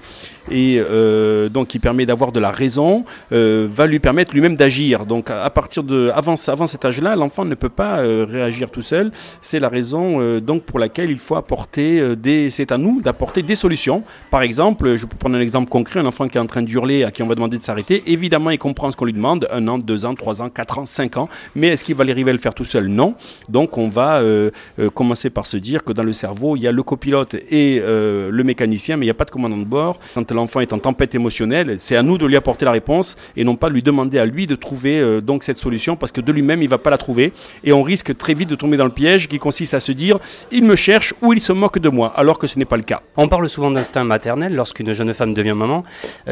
et 0.51 0.79
euh, 0.79 1.49
donc 1.49 1.69
qui 1.69 1.79
permet 1.79 2.05
d'avoir 2.05 2.31
de 2.31 2.39
la 2.39 2.51
raison, 2.51 3.05
euh, 3.31 3.67
va 3.71 3.87
lui 3.87 3.99
permettre 3.99 4.33
lui-même 4.33 4.55
d'agir. 4.55 5.07
Donc 5.07 5.31
à 5.31 5.49
partir 5.49 5.81
de 5.83 6.11
avant, 6.13 6.35
avant 6.47 6.67
cet 6.67 6.85
âge-là, 6.85 7.15
l'enfant 7.15 7.45
ne 7.45 7.55
peut 7.55 7.69
pas 7.69 7.97
réagir 8.37 8.69
tout 8.69 8.81
seul. 8.81 9.11
C'est 9.41 9.59
la 9.59 9.69
raison 9.69 10.39
donc 10.39 10.63
pour 10.63 10.79
laquelle 10.79 11.09
il 11.09 11.19
faut 11.19 11.35
apporter 11.35 12.15
des. 12.15 12.49
C'est 12.51 12.71
à 12.71 12.77
nous 12.77 13.01
d'apporter 13.01 13.41
des 13.41 13.55
solutions. 13.55 14.03
Par 14.29 14.41
exemple, 14.41 14.95
je 14.95 15.05
peux 15.05 15.17
prendre 15.17 15.35
un 15.35 15.41
exemple 15.41 15.69
concret 15.69 15.99
un 15.99 16.05
enfant 16.05 16.27
qui 16.27 16.37
est 16.37 16.41
en 16.41 16.45
train 16.45 16.61
de 16.61 16.69
hurler, 16.69 17.03
à 17.03 17.11
qui 17.11 17.23
on 17.23 17.27
va 17.27 17.35
demander 17.35 17.57
de 17.57 17.63
s'arrêter. 17.63 18.03
Évidemment, 18.07 18.49
il 18.49 18.57
comprend 18.57 18.91
ce 18.91 18.97
qu'on 18.97 19.05
lui 19.05 19.13
demande 19.13 19.47
un 19.51 19.67
an, 19.67 19.77
deux 19.77 20.05
ans, 20.05 20.13
trois 20.13 20.41
ans, 20.41 20.49
quatre 20.49 20.79
ans, 20.79 20.85
cinq 20.85 21.17
ans. 21.17 21.29
Mais 21.55 21.67
est-ce 21.67 21.83
qu'il 21.83 21.95
va 21.95 22.03
arriver 22.03 22.29
à 22.29 22.33
le 22.33 22.39
faire 22.39 22.53
tout 22.53 22.65
seul? 22.65 22.87
Non. 22.87 23.15
Donc 23.47 23.77
on 23.77 23.87
va 23.87 24.17
euh, 24.17 24.51
euh, 24.79 24.89
commencer 24.89 25.29
par 25.29 25.45
se 25.45 25.57
dire 25.57 25.83
que 25.83 25.93
dans 25.93 26.03
le 26.03 26.13
cerveau, 26.13 26.55
il 26.55 26.61
y 26.61 26.67
a 26.67 26.71
le 26.71 26.83
copilote 26.83 27.33
et 27.33 27.79
euh, 27.81 28.29
le 28.31 28.43
mécanicien, 28.43 28.88
mais 28.97 29.05
il 29.05 29.07
n'y 29.07 29.11
a 29.11 29.15
pas 29.15 29.25
de 29.25 29.31
commandant 29.31 29.57
de 29.57 29.63
bord. 29.65 29.99
Quand 30.13 30.31
l'enfant 30.31 30.59
est 30.59 30.73
en 30.73 30.79
tempête 30.79 31.15
émotionnelle, 31.15 31.77
c'est 31.79 31.95
à 31.95 32.03
nous 32.03 32.17
de 32.17 32.25
lui 32.25 32.35
apporter 32.35 32.65
la 32.65 32.71
réponse 32.71 33.15
et 33.35 33.43
non 33.43 33.55
pas 33.55 33.69
lui 33.69 33.81
demander 33.81 34.19
à 34.19 34.25
lui 34.25 34.47
de 34.47 34.55
trouver 34.55 35.21
donc 35.21 35.43
cette 35.43 35.57
solution 35.57 35.95
parce 35.95 36.11
que 36.11 36.21
de 36.21 36.31
lui-même, 36.31 36.61
il 36.61 36.65
ne 36.65 36.69
va 36.69 36.77
pas 36.77 36.89
la 36.89 36.97
trouver. 36.97 37.33
Et 37.63 37.73
on 37.73 37.83
risque 37.83 38.17
très 38.17 38.33
vite 38.33 38.49
de 38.49 38.55
tomber 38.55 38.77
dans 38.77 38.85
le 38.85 38.91
piège 38.91 39.27
qui 39.27 39.39
consiste 39.39 39.73
à 39.73 39.79
se 39.79 39.91
dire 39.91 40.19
il 40.51 40.63
me 40.63 40.75
cherche 40.75 41.13
ou 41.21 41.33
il 41.33 41.41
se 41.41 41.53
moque 41.53 41.79
de 41.79 41.89
moi, 41.89 42.13
alors 42.15 42.39
que 42.39 42.47
ce 42.47 42.57
n'est 42.57 42.65
pas 42.65 42.77
le 42.77 42.83
cas. 42.83 43.01
On 43.17 43.27
parle 43.27 43.49
souvent 43.49 43.71
d'instinct 43.71 44.03
maternel 44.03 44.55
lorsqu'une 44.55 44.93
jeune 44.93 45.13
femme 45.13 45.33
devient 45.33 45.55
maman. 45.55 45.83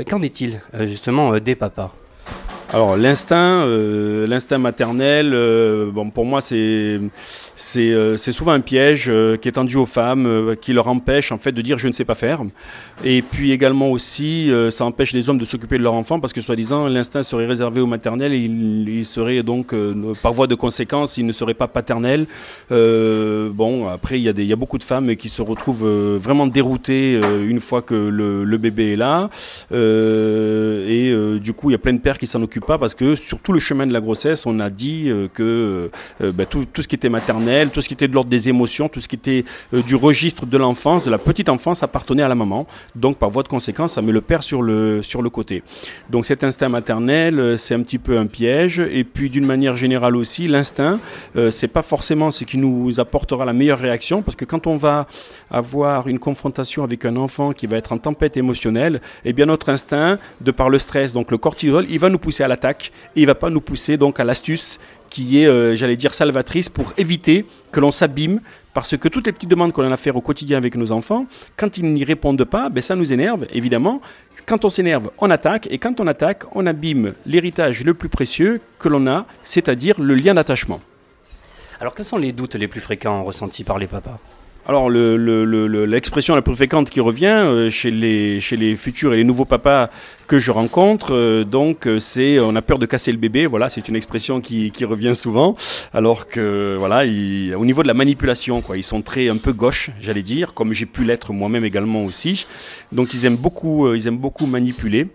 Qu'en 0.10 0.22
est-il 0.22 0.62
justement 0.82 1.38
des 1.40 1.56
papas? 1.56 1.92
Alors 2.74 2.98
l'instinct, 2.98 3.66
euh, 3.66 4.28
l'instinct 4.28 4.58
maternel, 4.58 5.32
euh, 5.34 5.90
bon 5.90 6.10
pour 6.10 6.26
moi 6.26 6.42
c'est 6.42 7.00
c'est 7.56 7.92
euh, 7.92 8.18
souvent 8.18 8.52
un 8.52 8.60
piège 8.60 9.10
qui 9.42 9.48
est 9.48 9.54
tendu 9.54 9.78
aux 9.78 9.86
femmes, 9.86 10.54
qui 10.60 10.74
leur 10.74 10.90
empêche 10.90 11.32
en 11.32 11.38
fait 11.38 11.54
de 11.54 11.62
dire 11.62 11.78
je 11.78 11.88
ne 11.88 11.94
sais 11.94 12.04
pas 12.04 12.16
faire. 12.16 12.42
Et 13.06 13.22
puis 13.22 13.52
également 13.52 13.90
aussi 13.90 14.52
ça 14.70 14.84
empêche 14.84 15.14
les 15.14 15.30
hommes 15.30 15.38
de 15.38 15.46
s'occuper 15.46 15.78
de 15.78 15.84
leur 15.84 15.94
enfant 15.94 16.20
parce 16.20 16.34
que 16.34 16.42
soi-disant 16.42 16.90
l'instinct 16.90 17.24
serait 17.24 17.46
réservé 17.46 17.80
au 17.80 17.88
maternel 17.88 18.34
et 18.34 18.38
il, 18.38 19.06
serait 19.06 19.44
donc 19.44 19.74
par 20.22 20.34
voie 20.34 20.48
de 20.48 20.56
conséquence 20.56 21.18
il 21.18 21.26
ne 21.26 21.32
serait 21.32 21.54
pas 21.54 21.70
paternel. 21.70 22.26
bon 22.70 23.88
après 23.88 24.20
il 24.20 24.24
y 24.24 24.30
a 24.30 24.34
des 24.34 24.44
il 24.44 24.50
y 24.50 24.54
a 24.54 24.58
beaucoup 24.58 24.78
de 24.78 24.84
femmes 24.84 25.16
qui 25.16 25.30
se 25.30 25.42
retrouvent 25.42 25.88
vraiment 26.18 26.48
déroutées 26.48 27.20
une 27.48 27.62
fois 27.62 27.82
que 27.82 27.94
le, 27.94 28.44
le 28.44 28.58
bébé 28.58 28.94
est 28.94 28.96
là 28.98 29.30
et 29.72 31.40
du 31.40 31.54
coup 31.54 31.70
il 31.70 31.74
y 31.74 31.76
a 31.76 31.80
plein 31.80 31.94
de 31.94 32.00
pères 32.00 32.18
qui 32.18 32.28
s'en 32.28 32.42
occupent 32.42 32.57
pas 32.62 32.78
parce 32.78 32.96
que 32.96 33.16
sur 33.16 33.40
tout 33.40 33.54
le 33.54 33.60
chemin 33.60 33.88
de 33.88 33.94
la 33.94 34.02
grossesse, 34.02 34.46
on 34.46 34.60
a 34.60 34.70
dit 34.70 35.10
euh, 35.10 35.28
que 35.34 35.90
euh, 36.22 36.32
ben, 36.32 36.46
tout, 36.46 36.66
ce 36.78 36.88
qui 36.88 36.96
était 36.96 37.10
maternel, 37.10 37.70
tout 37.70 37.82
ce 37.82 37.88
qui 37.88 37.94
était 37.94 38.08
de 38.08 38.14
l'ordre 38.14 38.30
des 38.30 38.50
émotions, 38.50 38.90
tout 38.90 39.00
ce 39.00 39.08
qui 39.08 39.16
était 39.16 39.46
euh, 39.74 39.82
du 39.82 39.96
registre 39.96 40.46
de 40.46 40.58
l'enfance, 40.58 41.04
de 41.04 41.12
la 41.12 41.18
petite 41.18 41.50
enfance, 41.50 41.84
appartenait 41.84 42.24
à 42.24 42.28
la 42.28 42.36
maman. 42.36 42.68
Donc 42.96 43.18
par 43.18 43.30
voie 43.30 43.44
de 43.44 43.48
conséquence, 43.48 43.94
ça 43.94 44.02
met 44.02 44.12
le 44.12 44.22
père 44.22 44.44
sur 44.44 44.62
le, 44.62 45.02
sur 45.02 45.22
le 45.22 45.30
côté. 45.30 45.64
Donc 46.10 46.26
cet 46.26 46.44
instinct 46.44 46.70
maternel, 46.70 47.56
c'est 47.58 47.74
un 47.74 47.82
petit 47.82 48.00
peu 48.00 48.18
un 48.18 48.26
piège. 48.26 48.80
Et 48.80 49.04
puis 49.04 49.30
d'une 49.30 49.46
manière 49.46 49.76
générale 49.76 50.16
aussi, 50.16 50.48
l'instinct, 50.48 51.00
c'est 51.50 51.68
pas 51.68 51.82
forcément 51.82 52.32
ce 52.32 52.44
qui 52.44 52.58
nous 52.58 53.00
apportera 53.00 53.46
la 53.46 53.54
meilleure 53.54 53.80
réaction 53.80 54.22
parce 54.22 54.36
que 54.36 54.46
quand 54.46 54.68
on 54.68 54.76
va 54.76 55.08
avoir 55.52 56.08
une 56.08 56.20
confrontation 56.20 56.84
avec 56.84 57.06
un 57.06 57.16
enfant 57.16 57.52
qui 57.52 57.68
va 57.68 57.78
être 57.78 57.92
en 57.92 57.98
tempête 57.98 58.38
émotionnelle, 58.38 59.02
eh 59.26 59.34
bien 59.34 59.46
notre 59.46 59.70
instinct, 59.70 60.20
de 60.42 60.52
par 60.52 60.70
le 60.70 60.80
stress, 60.80 61.14
donc 61.14 61.32
le 61.32 61.38
cortisol, 61.38 61.86
il 61.90 62.00
va 62.00 62.10
nous 62.10 62.18
pousser 62.18 62.44
à 62.44 62.47
l'attaque 62.48 62.92
et 63.16 63.22
il 63.22 63.26
va 63.26 63.36
pas 63.36 63.50
nous 63.50 63.62
pousser 63.62 63.98
donc 63.98 64.20
à 64.20 64.24
l'astuce 64.24 64.80
qui 65.10 65.42
est, 65.42 65.48
euh, 65.48 65.76
j'allais 65.76 65.96
dire, 65.96 66.14
salvatrice 66.14 66.70
pour 66.70 66.94
éviter 66.98 67.46
que 67.72 67.80
l'on 67.80 67.92
s'abîme 67.92 68.42
parce 68.74 68.96
que 68.96 69.08
toutes 69.08 69.26
les 69.26 69.32
petites 69.32 69.50
demandes 69.50 69.72
qu'on 69.72 69.90
a 69.90 69.92
à 69.92 69.98
faire 69.98 70.16
au 70.16 70.22
quotidien 70.22 70.58
avec 70.58 70.76
nos 70.76 70.92
enfants, 70.92 71.26
quand 71.56 71.80
ils 71.80 71.92
n'y 71.92 72.04
répondent 72.04 72.44
pas, 72.44 72.70
ben 72.70 72.82
ça 72.82 72.96
nous 72.96 73.12
énerve, 73.12 73.48
évidemment. 73.52 74.02
Quand 74.46 74.66
on 74.66 74.70
s'énerve, 74.70 75.10
on 75.18 75.32
attaque, 75.32 75.68
et 75.72 75.80
quand 75.80 76.00
on 76.00 76.06
attaque, 76.06 76.44
on 76.56 76.68
abîme 76.68 77.14
l'héritage 77.26 77.84
le 77.84 77.96
plus 77.96 78.08
précieux 78.08 78.62
que 78.78 78.88
l'on 78.88 79.08
a, 79.08 79.26
c'est-à-dire 79.42 80.00
le 80.00 80.14
lien 80.14 80.36
d'attachement. 80.36 80.80
Alors 81.80 81.96
quels 81.96 82.06
sont 82.06 82.18
les 82.18 82.34
doutes 82.34 82.54
les 82.54 82.68
plus 82.68 82.80
fréquents 82.80 83.24
ressentis 83.24 83.64
par 83.64 83.80
les 83.80 83.88
papas? 83.88 84.20
Alors, 84.68 84.90
l'expression 84.90 86.36
la 86.36 86.42
plus 86.42 86.54
fréquente 86.54 86.90
qui 86.90 87.00
revient 87.00 87.28
euh, 87.28 87.70
chez, 87.70 87.90
les, 87.90 88.42
chez 88.42 88.58
les 88.58 88.76
futurs 88.76 89.14
et 89.14 89.16
les 89.16 89.24
nouveaux 89.24 89.46
papas 89.46 89.90
que 90.28 90.40
je 90.40 90.52
rencontre, 90.52 91.14
euh, 91.14 91.46
donc, 91.46 91.88
euh, 91.88 92.00
c'est 92.00 92.38
on 92.42 92.54
a 92.54 92.62
peur 92.62 92.78
de 92.78 92.86
casser 92.86 93.14
le 93.14 93.18
bébé. 93.18 93.46
Voilà, 93.46 93.70
c'est 93.70 93.88
une 93.88 93.96
expression 93.96 94.42
qui, 94.42 94.74
revient 94.84 95.16
souvent. 95.16 95.56
Alors 95.94 96.28
que, 96.28 96.76
voilà, 96.78 97.04
au 97.04 97.66
niveau 97.66 97.82
de 97.82 97.88
la 97.88 97.94
manipulation, 97.94 98.62
quoi, 98.62 98.76
ils 98.76 98.84
sont 98.84 99.02
très 99.02 99.30
un 99.30 99.38
peu 99.38 99.54
gauche, 99.54 99.90
j'allais 100.02 100.22
dire, 100.22 100.54
comme 100.54 100.74
j'ai 100.74 100.86
pu 100.86 101.06
l'être 101.06 101.32
moi-même 101.32 101.64
également 101.64 102.04
aussi. 102.04 102.46
Donc, 102.92 103.14
ils 103.14 103.26
aiment 103.26 103.38
beaucoup, 103.38 103.94
ils 103.94 104.06
aiment 104.06 104.18
beaucoup 104.18 104.48
manipuler. 104.48 105.08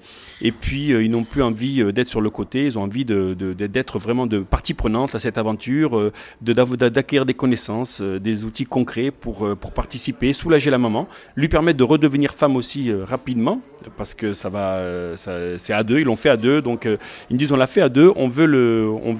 Et 0.44 0.50
puis, 0.50 0.92
euh, 0.92 1.04
ils 1.04 1.10
n'ont 1.10 1.22
plus 1.22 1.40
envie 1.40 1.80
euh, 1.80 1.92
d'être 1.92 2.08
sur 2.08 2.20
le 2.20 2.28
côté, 2.28 2.64
ils 2.64 2.76
ont 2.76 2.82
envie 2.82 3.04
d'être 3.04 3.98
vraiment 4.00 4.26
de 4.26 4.40
partie 4.40 4.74
prenante 4.74 5.14
à 5.14 5.20
cette 5.20 5.38
aventure, 5.38 5.96
euh, 5.96 6.12
d'acquérir 6.42 7.24
des 7.24 7.34
connaissances, 7.34 8.02
des 8.02 8.44
outils 8.44 8.64
concrets 8.64 9.12
pour, 9.12 9.56
participer, 9.72 10.32
soulager 10.32 10.70
la 10.70 10.78
maman, 10.78 11.06
lui 11.36 11.48
permettre 11.48 11.78
de 11.78 11.84
redevenir 11.84 12.34
femme 12.34 12.56
aussi 12.56 12.92
rapidement, 12.92 13.60
parce 13.96 14.14
que 14.14 14.32
ça 14.32 14.48
va, 14.48 14.82
c'est 15.16 15.72
à 15.72 15.84
deux, 15.84 16.00
ils 16.00 16.04
l'ont 16.04 16.16
fait 16.16 16.30
à 16.30 16.36
deux, 16.36 16.60
donc 16.60 16.86
ils 16.86 17.34
me 17.34 17.38
disent 17.38 17.52
on 17.52 17.56
l'a 17.56 17.68
fait 17.68 17.82
à 17.82 17.88
deux, 17.88 18.10
on 18.16 18.26
veut 18.26 18.88
on 18.90 19.14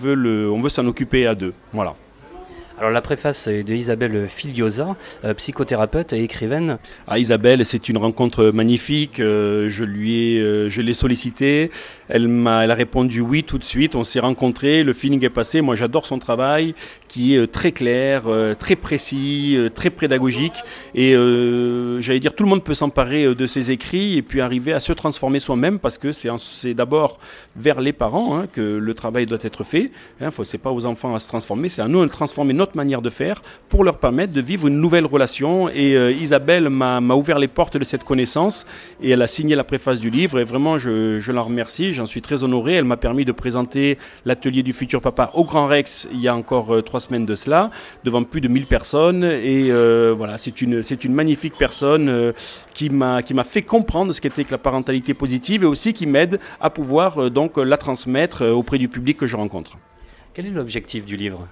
veut 0.61 0.69
s'en 0.69 0.87
occuper 0.87 1.27
à 1.27 1.35
deux, 1.37 1.55
voilà. 1.73 1.95
Alors 2.83 2.91
la 2.91 3.01
préface 3.01 3.47
est 3.47 3.63
de 3.63 3.75
Isabelle 3.77 4.27
Filiosa, 4.27 4.97
euh, 5.25 5.35
psychothérapeute 5.35 6.13
et 6.15 6.25
écrivaine. 6.25 6.79
Ah, 7.07 7.21
Isabelle, 7.21 7.65
c'est 7.65 7.89
une 7.89 7.97
rencontre 7.97 8.47
magnifique. 8.47 9.21
Euh, 9.21 9.71
je 9.71 9.85
lui 9.85 10.35
ai, 10.35 10.41
euh, 10.41 10.69
je 10.69 10.83
l'ai 10.83 10.93
sollicité. 10.93 11.71
Elle 12.09 12.27
m'a, 12.27 12.65
elle 12.65 12.73
a 12.73 12.75
répondu 12.75 13.21
oui 13.21 13.45
tout 13.45 13.57
de 13.57 13.63
suite. 13.63 13.95
On 13.95 14.03
s'est 14.03 14.19
rencontrés, 14.19 14.83
le 14.83 14.95
feeling 14.95 15.25
est 15.25 15.31
passé. 15.31 15.61
Moi, 15.61 15.77
j'adore 15.77 16.07
son 16.07 16.19
travail, 16.19 16.75
qui 17.07 17.37
est 17.37 17.47
très 17.47 17.71
clair, 17.71 18.25
très 18.59 18.75
précis, 18.75 19.57
très 19.75 19.89
pédagogique. 19.89 20.63
Et 20.95 21.13
j'allais 22.01 22.21
dire, 22.21 22.35
tout 22.35 22.43
le 22.43 22.51
monde 22.51 22.65
peut 22.65 22.75
s'emparer 22.75 23.35
de 23.35 23.47
ses 23.47 23.71
écrits 23.71 24.19
et 24.19 24.23
puis 24.23 24.43
arriver 24.43 24.75
à 24.75 24.81
se 24.81 24.93
transformer 24.93 25.41
soi-même, 25.41 25.79
parce 25.79 25.97
que 25.97 26.13
c'est, 26.13 26.29
c'est 26.37 26.75
d'abord 26.75 27.19
vers 27.57 27.81
les 27.81 27.95
parents 27.95 28.37
hein, 28.37 28.47
que 28.53 28.61
le 28.61 28.95
travail 28.95 29.25
doit 29.25 29.39
être 29.41 29.65
fait. 29.65 29.91
Hein, 30.21 30.31
faut, 30.31 30.45
c'est 30.45 30.59
pas 30.59 30.71
aux 30.71 30.85
enfants 30.85 31.15
à 31.15 31.19
se 31.19 31.29
transformer, 31.29 31.71
c'est 31.71 31.81
à 31.81 31.89
nous 31.89 32.05
de 32.05 32.11
transformer 32.11 32.53
manière 32.75 33.03
de 33.03 33.11
faire 33.11 33.43
pour 33.69 33.85
leur 33.85 33.99
permettre 33.99 34.33
de 34.33 34.41
vivre 34.41 34.67
une 34.67 34.81
nouvelle 34.81 35.07
relation. 35.07 35.69
Et 35.69 35.97
euh, 35.97 36.13
Isabelle 36.13 36.69
m'a 36.69 37.01
ouvert 37.15 37.39
les 37.39 37.49
portes 37.49 37.77
de 37.77 37.85
cette 37.85 38.05
connaissance 38.05 38.67
et 39.03 39.11
elle 39.11 39.23
a 39.23 39.27
signé 39.27 39.57
la 39.57 39.65
préface 39.65 40.01
du 40.01 40.11
livre. 40.11 40.39
Et 40.39 40.45
vraiment, 40.45 40.79
je, 40.79 41.21
je 41.21 41.33
la 41.33 41.41
remercie, 41.41 41.93
j'en 41.93 42.05
suis 42.05 42.23
très 42.23 42.45
honoré. 42.45 42.75
Elle 42.75 42.85
m'a 42.85 42.97
permis 42.97 43.25
de 43.25 43.33
présenter 43.33 43.99
l'atelier 44.25 44.63
du 44.63 44.73
futur 44.73 45.01
papa 45.01 45.31
au 45.35 45.45
Grand 45.45 45.67
Rex 45.67 46.09
il 46.13 46.21
y 46.21 46.29
a 46.29 46.35
encore 46.35 46.75
euh, 46.75 46.83
trois 46.83 47.01
semaines 47.01 47.27
de 47.27 47.35
cela, 47.35 47.71
devant 48.05 48.23
plus 48.25 48.41
de 48.41 48.49
1000 48.49 48.67
personnes. 48.67 49.25
Et 49.25 49.71
euh, 49.71 50.15
voilà, 50.17 50.39
c'est 50.39 50.63
une, 50.63 50.83
une 51.05 51.15
magnifique 51.15 51.55
personne 51.59 52.33
qui 52.75 52.91
m'a 52.91 53.23
fait 53.45 53.63
comprendre 53.63 54.13
ce 54.13 54.21
qu'était 54.21 54.45
que 54.45 54.53
la 54.53 54.59
parentalité 54.59 55.15
positive 55.15 55.65
et 55.65 55.67
aussi 55.67 55.93
qui 55.93 56.07
m'aide 56.07 56.39
à 56.61 56.71
pouvoir 56.71 57.31
donc 57.31 57.57
la 57.57 57.77
transmettre 57.77 58.45
auprès 58.45 58.79
du 58.79 58.89
public 58.89 59.17
que 59.17 59.27
je 59.27 59.37
rencontre. 59.37 59.79
Quel 60.35 60.47
est 60.47 60.51
l'objectif 60.51 61.05
du 61.05 61.17
livre? 61.17 61.47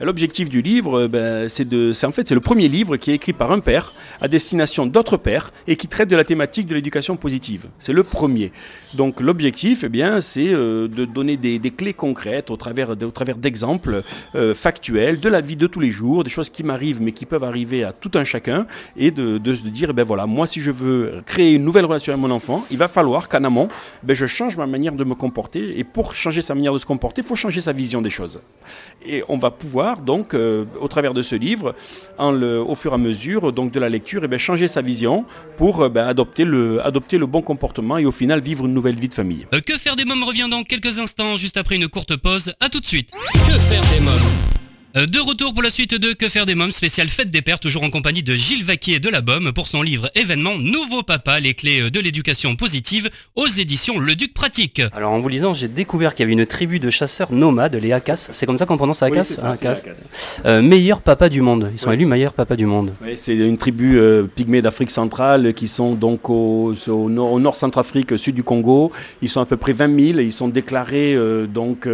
L'objectif 0.00 0.48
du 0.48 0.62
livre, 0.62 1.00
euh, 1.00 1.08
ben, 1.08 1.48
c'est 1.48 1.68
de, 1.68 1.92
c'est 1.92 2.06
en 2.06 2.12
fait 2.12 2.28
c'est 2.28 2.34
le 2.34 2.40
premier 2.40 2.68
livre 2.68 2.96
qui 2.96 3.10
est 3.10 3.14
écrit 3.14 3.32
par 3.32 3.50
un 3.50 3.58
père 3.58 3.92
à 4.20 4.28
destination 4.28 4.86
d'autres 4.86 5.16
pères 5.16 5.52
et 5.66 5.74
qui 5.74 5.88
traite 5.88 6.08
de 6.08 6.14
la 6.14 6.22
thématique 6.22 6.68
de 6.68 6.74
l'éducation 6.76 7.16
positive. 7.16 7.66
C'est 7.80 7.92
le 7.92 8.04
premier. 8.04 8.52
Donc 8.94 9.20
l'objectif, 9.20 9.82
eh 9.82 9.88
bien, 9.88 10.20
c'est 10.20 10.54
euh, 10.54 10.86
de 10.86 11.04
donner 11.04 11.36
des, 11.36 11.58
clés 11.70 11.94
concrètes 11.94 12.50
au 12.50 12.56
travers, 12.56 12.90
au 12.90 13.10
travers 13.10 13.36
d'exemples 13.36 14.02
euh, 14.36 14.54
factuels 14.54 15.18
de 15.18 15.28
la 15.28 15.40
vie 15.40 15.56
de 15.56 15.66
tous 15.66 15.80
les 15.80 15.90
jours, 15.90 16.22
des 16.22 16.30
choses 16.30 16.48
qui 16.48 16.62
m'arrivent 16.62 17.02
mais 17.02 17.12
qui 17.12 17.26
peuvent 17.26 17.44
arriver 17.44 17.82
à 17.82 17.92
tout 17.92 18.12
un 18.14 18.24
chacun, 18.24 18.66
et 18.96 19.10
de, 19.10 19.38
de 19.38 19.54
se 19.54 19.62
dire, 19.62 19.88
eh 19.90 19.92
ben 19.92 20.04
voilà, 20.04 20.26
moi 20.26 20.46
si 20.46 20.60
je 20.60 20.70
veux 20.70 21.22
créer 21.26 21.54
une 21.54 21.64
nouvelle 21.64 21.84
relation 21.84 22.12
avec 22.12 22.22
mon 22.22 22.30
enfant, 22.30 22.64
il 22.70 22.78
va 22.78 22.86
falloir 22.86 23.28
qu'en 23.28 23.42
amont, 23.42 23.68
ben, 24.04 24.14
je 24.14 24.26
change 24.26 24.56
ma 24.56 24.66
manière 24.66 24.92
de 24.92 25.04
me 25.04 25.14
comporter, 25.14 25.78
et 25.78 25.82
pour 25.82 26.14
changer 26.14 26.40
sa 26.40 26.54
manière 26.54 26.72
de 26.72 26.78
se 26.78 26.86
comporter, 26.86 27.22
il 27.22 27.26
faut 27.26 27.36
changer 27.36 27.60
sa 27.60 27.72
vision 27.72 28.00
des 28.00 28.10
choses. 28.10 28.40
Et 29.04 29.24
on 29.28 29.38
va 29.38 29.50
pouvoir 29.50 29.87
donc, 29.96 30.34
euh, 30.34 30.64
au 30.80 30.88
travers 30.88 31.14
de 31.14 31.22
ce 31.22 31.34
livre, 31.34 31.74
en 32.18 32.30
le, 32.32 32.60
au 32.60 32.74
fur 32.74 32.92
et 32.92 32.94
à 32.94 32.98
mesure 32.98 33.52
donc, 33.52 33.72
de 33.72 33.80
la 33.80 33.88
lecture, 33.88 34.22
et 34.22 34.26
eh 34.26 34.28
bien, 34.28 34.38
changer 34.38 34.68
sa 34.68 34.82
vision 34.82 35.24
pour 35.56 35.82
euh, 35.82 35.88
ben, 35.88 36.06
adopter, 36.06 36.44
le, 36.44 36.84
adopter 36.84 37.18
le 37.18 37.26
bon 37.26 37.42
comportement 37.42 37.98
et 37.98 38.06
au 38.06 38.12
final 38.12 38.40
vivre 38.40 38.66
une 38.66 38.74
nouvelle 38.74 38.98
vie 38.98 39.08
de 39.08 39.14
famille. 39.14 39.46
Euh, 39.54 39.60
que 39.60 39.76
faire 39.76 39.96
des 39.96 40.04
mômes 40.04 40.24
revient 40.24 40.48
dans 40.50 40.62
quelques 40.62 40.98
instants, 40.98 41.36
juste 41.36 41.56
après 41.56 41.76
une 41.76 41.88
courte 41.88 42.16
pause. 42.16 42.52
À 42.60 42.68
tout 42.68 42.80
de 42.80 42.86
suite. 42.86 43.10
Que 43.10 43.52
faire 43.52 43.82
des 43.92 44.04
mômes? 44.04 44.57
De 44.94 45.20
retour 45.20 45.52
pour 45.52 45.62
la 45.62 45.68
suite 45.68 45.94
de 46.00 46.14
Que 46.14 46.28
faire 46.28 46.46
des 46.46 46.54
mômes 46.54 46.72
spécial 46.72 47.10
fête 47.10 47.30
des 47.30 47.42
pères, 47.42 47.60
toujours 47.60 47.82
en 47.82 47.90
compagnie 47.90 48.22
de 48.22 48.34
Gilles 48.34 48.64
Vaquier 48.64 49.00
de 49.00 49.10
la 49.10 49.20
BOM 49.20 49.52
pour 49.52 49.68
son 49.68 49.82
livre 49.82 50.10
événement 50.14 50.56
Nouveau 50.56 51.02
Papa, 51.02 51.40
les 51.40 51.52
clés 51.52 51.82
euh, 51.82 51.90
de 51.90 52.00
l'éducation 52.00 52.56
positive 52.56 53.10
aux 53.36 53.46
éditions 53.46 53.98
Le 53.98 54.14
Duc 54.14 54.32
Pratique. 54.32 54.80
Alors 54.94 55.12
en 55.12 55.20
vous 55.20 55.28
lisant, 55.28 55.52
j'ai 55.52 55.68
découvert 55.68 56.14
qu'il 56.14 56.24
y 56.24 56.24
avait 56.24 56.32
une 56.32 56.46
tribu 56.46 56.80
de 56.80 56.88
chasseurs 56.88 57.30
nomades, 57.32 57.76
les 57.76 57.92
Akas. 57.92 58.28
C'est 58.30 58.46
comme 58.46 58.56
ça 58.56 58.64
qu'on 58.64 58.78
prononce 58.78 59.02
Akas, 59.02 59.38
euh, 60.46 60.62
Meilleur 60.62 61.02
papa 61.02 61.28
du 61.28 61.42
monde. 61.42 61.68
Ils 61.74 61.78
sont 61.78 61.92
élus 61.92 62.06
meilleur 62.06 62.32
papa 62.32 62.56
du 62.56 62.64
monde. 62.64 62.94
Oui, 63.02 63.12
c'est 63.14 63.36
une 63.36 63.58
tribu 63.58 64.00
pygmée 64.34 64.62
d'Afrique 64.62 64.90
centrale 64.90 65.52
qui 65.52 65.68
sont 65.68 65.96
donc 65.96 66.30
au, 66.30 66.72
nord, 66.88 67.32
au 67.32 67.40
nord 67.40 67.56
Centrafrique, 67.56 68.18
sud 68.18 68.34
du 68.34 68.42
Congo. 68.42 68.90
Ils 69.20 69.28
sont 69.28 69.42
à 69.42 69.46
peu 69.46 69.58
près 69.58 69.74
20 69.74 70.12
000 70.12 70.18
et 70.18 70.24
ils 70.24 70.32
sont 70.32 70.48
déclarés 70.48 71.14
donc 71.52 71.86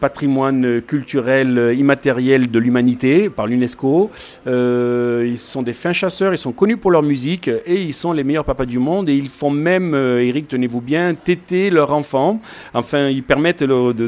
patrimoine 0.00 0.80
culturel 0.82 1.74
immatériel 1.76 1.95
matériel 1.96 2.50
de 2.50 2.58
l'humanité 2.58 3.30
par 3.30 3.46
l'UNESCO. 3.46 4.10
Euh, 4.46 5.26
ils 5.26 5.38
sont 5.38 5.62
des 5.62 5.72
fins 5.72 5.94
chasseurs, 5.94 6.32
ils 6.34 6.42
sont 6.46 6.52
connus 6.52 6.76
pour 6.76 6.90
leur 6.90 7.02
musique 7.02 7.48
et 7.48 7.76
ils 7.88 7.94
sont 7.94 8.12
les 8.12 8.22
meilleurs 8.22 8.44
papas 8.44 8.66
du 8.66 8.78
monde. 8.78 9.08
Et 9.08 9.14
ils 9.14 9.30
font 9.30 9.50
même, 9.50 9.94
euh, 9.94 10.30
Eric, 10.30 10.46
tenez-vous 10.46 10.82
bien, 10.82 11.14
téter 11.14 11.70
leur 11.70 11.90
enfant. 11.94 12.38
Enfin, 12.74 13.08
ils 13.08 13.22
permettent 13.22 13.64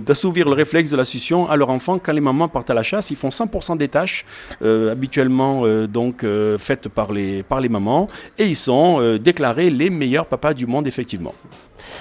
d'assouvir 0.09 0.45
le 0.53 0.55
réflexe 0.63 0.91
de 0.91 0.99
la 0.99 1.07
succion 1.07 1.49
à 1.49 1.57
leur 1.57 1.71
enfant 1.71 1.99
quand 1.99 2.13
les 2.13 2.21
mamans 2.21 2.49
partent 2.49 2.73
à 2.75 2.75
la 2.75 2.83
chasse. 2.83 3.11
Ils 3.11 3.17
font 3.17 3.31
100% 3.31 3.79
des 3.79 3.89
tâches 3.89 4.27
euh, 4.61 4.93
habituellement 4.93 5.65
donc 5.87 6.25
faites 6.59 6.89
par 6.89 7.13
les, 7.13 7.43
par 7.43 7.61
les 7.61 7.71
mamans 7.71 8.07
et 8.39 8.47
ils 8.47 8.63
sont 8.69 9.19
déclarés 9.29 9.71
les 9.71 9.91
meilleurs 9.91 10.27
papas 10.27 10.53
du 10.53 10.67
monde, 10.67 10.87
effectivement. 10.87 11.35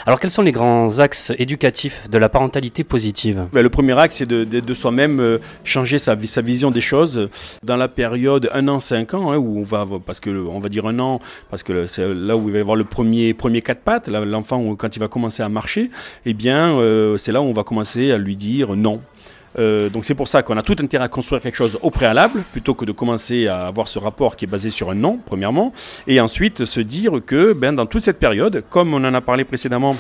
Alors 0.06 0.20
quels 0.20 0.32
sont 0.32 0.42
les 0.42 0.52
grands 0.52 1.00
axes 1.00 1.32
éducatifs 1.38 2.10
de 2.10 2.18
la 2.18 2.30
parentalité 2.30 2.84
positive? 2.84 3.48
Ben, 3.52 3.62
Le 3.62 3.70
premier 3.70 3.98
axe, 3.98 4.18
c'est 4.18 4.26
de, 4.26 4.74
soi-même 4.74 5.20
euh, 5.20 5.38
changer 5.78 6.00
sa, 6.00 6.18
sa, 6.26 6.42
vision 6.42 6.72
des 6.72 6.82
choses 6.82 7.30
dans 7.62 7.76
la 7.76 7.88
période 7.88 8.50
1 8.52 8.68
an, 8.68 8.80
5 8.80 9.14
ans, 9.14 9.32
hein, 9.32 9.38
où 9.38 9.60
on 9.60 9.64
va, 9.64 9.86
parce 10.04 10.20
que 10.20 10.32
on 10.32 10.58
va 10.58 10.70
dire 10.70 10.88
un 10.88 10.98
an, 10.98 11.20
parce 11.52 11.62
que 11.62 11.86
c'est 11.86 12.16
là 12.16 12.36
où 12.36 12.48
il 12.48 12.52
va 12.52 12.58
y 12.58 12.62
avoir 12.62 12.76
le 12.76 12.84
premier, 12.84 13.36
premier 13.36 13.62
quatre 13.62 13.82
pattes, 13.82 14.08
l'enfant 14.08 14.76
quand 14.76 14.96
il 14.96 15.00
va 15.00 15.08
commencer 15.08 15.44
à 15.44 15.50
marcher, 15.50 15.92
eh 16.26 16.34
bien 16.34 16.80
euh, 16.80 17.16
c'est 17.18 17.32
là 17.32 17.42
où 17.44 17.46
on 17.46 17.54
va 17.54 17.64
commencer 17.64 18.12
à 18.12 18.18
lui 18.18 18.36
dire 18.36 18.76
non. 18.76 19.02
Euh, 19.60 19.90
donc 19.90 20.04
c'est 20.06 20.16
pour 20.16 20.28
ça 20.28 20.42
qu'on 20.42 20.58
a 20.58 20.64
tout 20.64 20.76
intérêt 20.80 21.06
à 21.06 21.10
construire 21.10 21.44
quelque 21.44 21.56
chose 21.56 21.78
au 21.84 21.92
préalable, 21.92 22.44
plutôt 22.52 22.74
que 22.74 22.86
de 22.86 22.92
commencer 22.92 23.48
à 23.48 23.68
avoir 23.68 23.88
ce 23.88 24.00
rapport 24.00 24.36
qui 24.36 24.46
est 24.46 24.48
basé 24.48 24.72
sur 24.72 24.90
un 24.90 24.96
non, 24.96 25.20
premièrement, 25.24 25.74
et 26.08 26.20
ensuite 26.20 26.66
se 26.66 26.80
dire 26.82 27.22
que 27.24 27.54
ben, 27.54 27.74
dans 27.74 27.86
toute 27.86 28.02
cette 28.02 28.20
période, 28.20 28.64
comme 28.72 28.96
on 28.96 29.04
en 29.04 29.14
a 29.14 29.22
parlé 29.22 29.44
précédemment, 29.44 29.96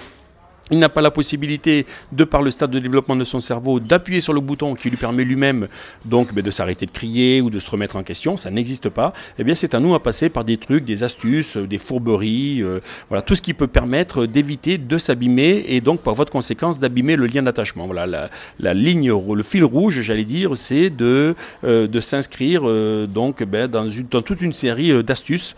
il 0.71 0.79
n'a 0.79 0.89
pas 0.89 1.01
la 1.01 1.11
possibilité, 1.11 1.85
de 2.11 2.23
par 2.23 2.41
le 2.41 2.51
stade 2.51 2.71
de 2.71 2.79
développement 2.79 3.15
de 3.15 3.23
son 3.23 3.39
cerveau, 3.39 3.79
d'appuyer 3.79 4.21
sur 4.21 4.33
le 4.33 4.41
bouton 4.41 4.75
qui 4.75 4.89
lui 4.89 4.97
permet 4.97 5.23
lui-même 5.23 5.67
donc 6.05 6.33
ben, 6.33 6.43
de 6.43 6.51
s'arrêter 6.51 6.85
de 6.85 6.91
crier 6.91 7.41
ou 7.41 7.49
de 7.49 7.59
se 7.59 7.69
remettre 7.69 7.95
en 7.95 8.03
question. 8.03 8.37
Ça 8.37 8.49
n'existe 8.49 8.89
pas. 8.89 9.13
Eh 9.39 9.43
bien, 9.43 9.55
c'est 9.55 9.73
à 9.73 9.79
nous 9.79 9.95
à 9.95 10.03
passer 10.03 10.29
par 10.29 10.43
des 10.43 10.57
trucs, 10.57 10.83
des 10.83 11.03
astuces, 11.03 11.57
euh, 11.57 11.67
des 11.67 11.77
fourberies, 11.77 12.61
euh, 12.61 12.79
voilà, 13.09 13.21
tout 13.21 13.35
ce 13.35 13.41
qui 13.41 13.53
peut 13.53 13.67
permettre 13.67 14.25
d'éviter 14.25 14.77
de 14.77 14.97
s'abîmer 14.97 15.65
et 15.67 15.81
donc 15.81 16.01
par 16.01 16.13
votre 16.13 16.31
conséquence 16.31 16.79
d'abîmer 16.79 17.15
le 17.15 17.27
lien 17.27 17.43
d'attachement. 17.43 17.85
Voilà, 17.85 18.29
la, 18.59 18.73
ligne, 18.73 19.11
le 19.11 19.43
fil 19.43 19.63
rouge, 19.63 20.01
j'allais 20.01 20.23
dire, 20.23 20.57
c'est 20.57 20.89
de, 20.89 21.35
euh, 21.63 21.87
de 21.87 21.99
s'inscrire 21.99 22.63
donc 23.07 23.43
ben, 23.43 23.67
dans, 23.67 23.87
une, 23.87 24.07
dans 24.09 24.21
toute 24.21 24.41
une 24.41 24.53
série 24.53 25.03
d'astuces 25.03 25.55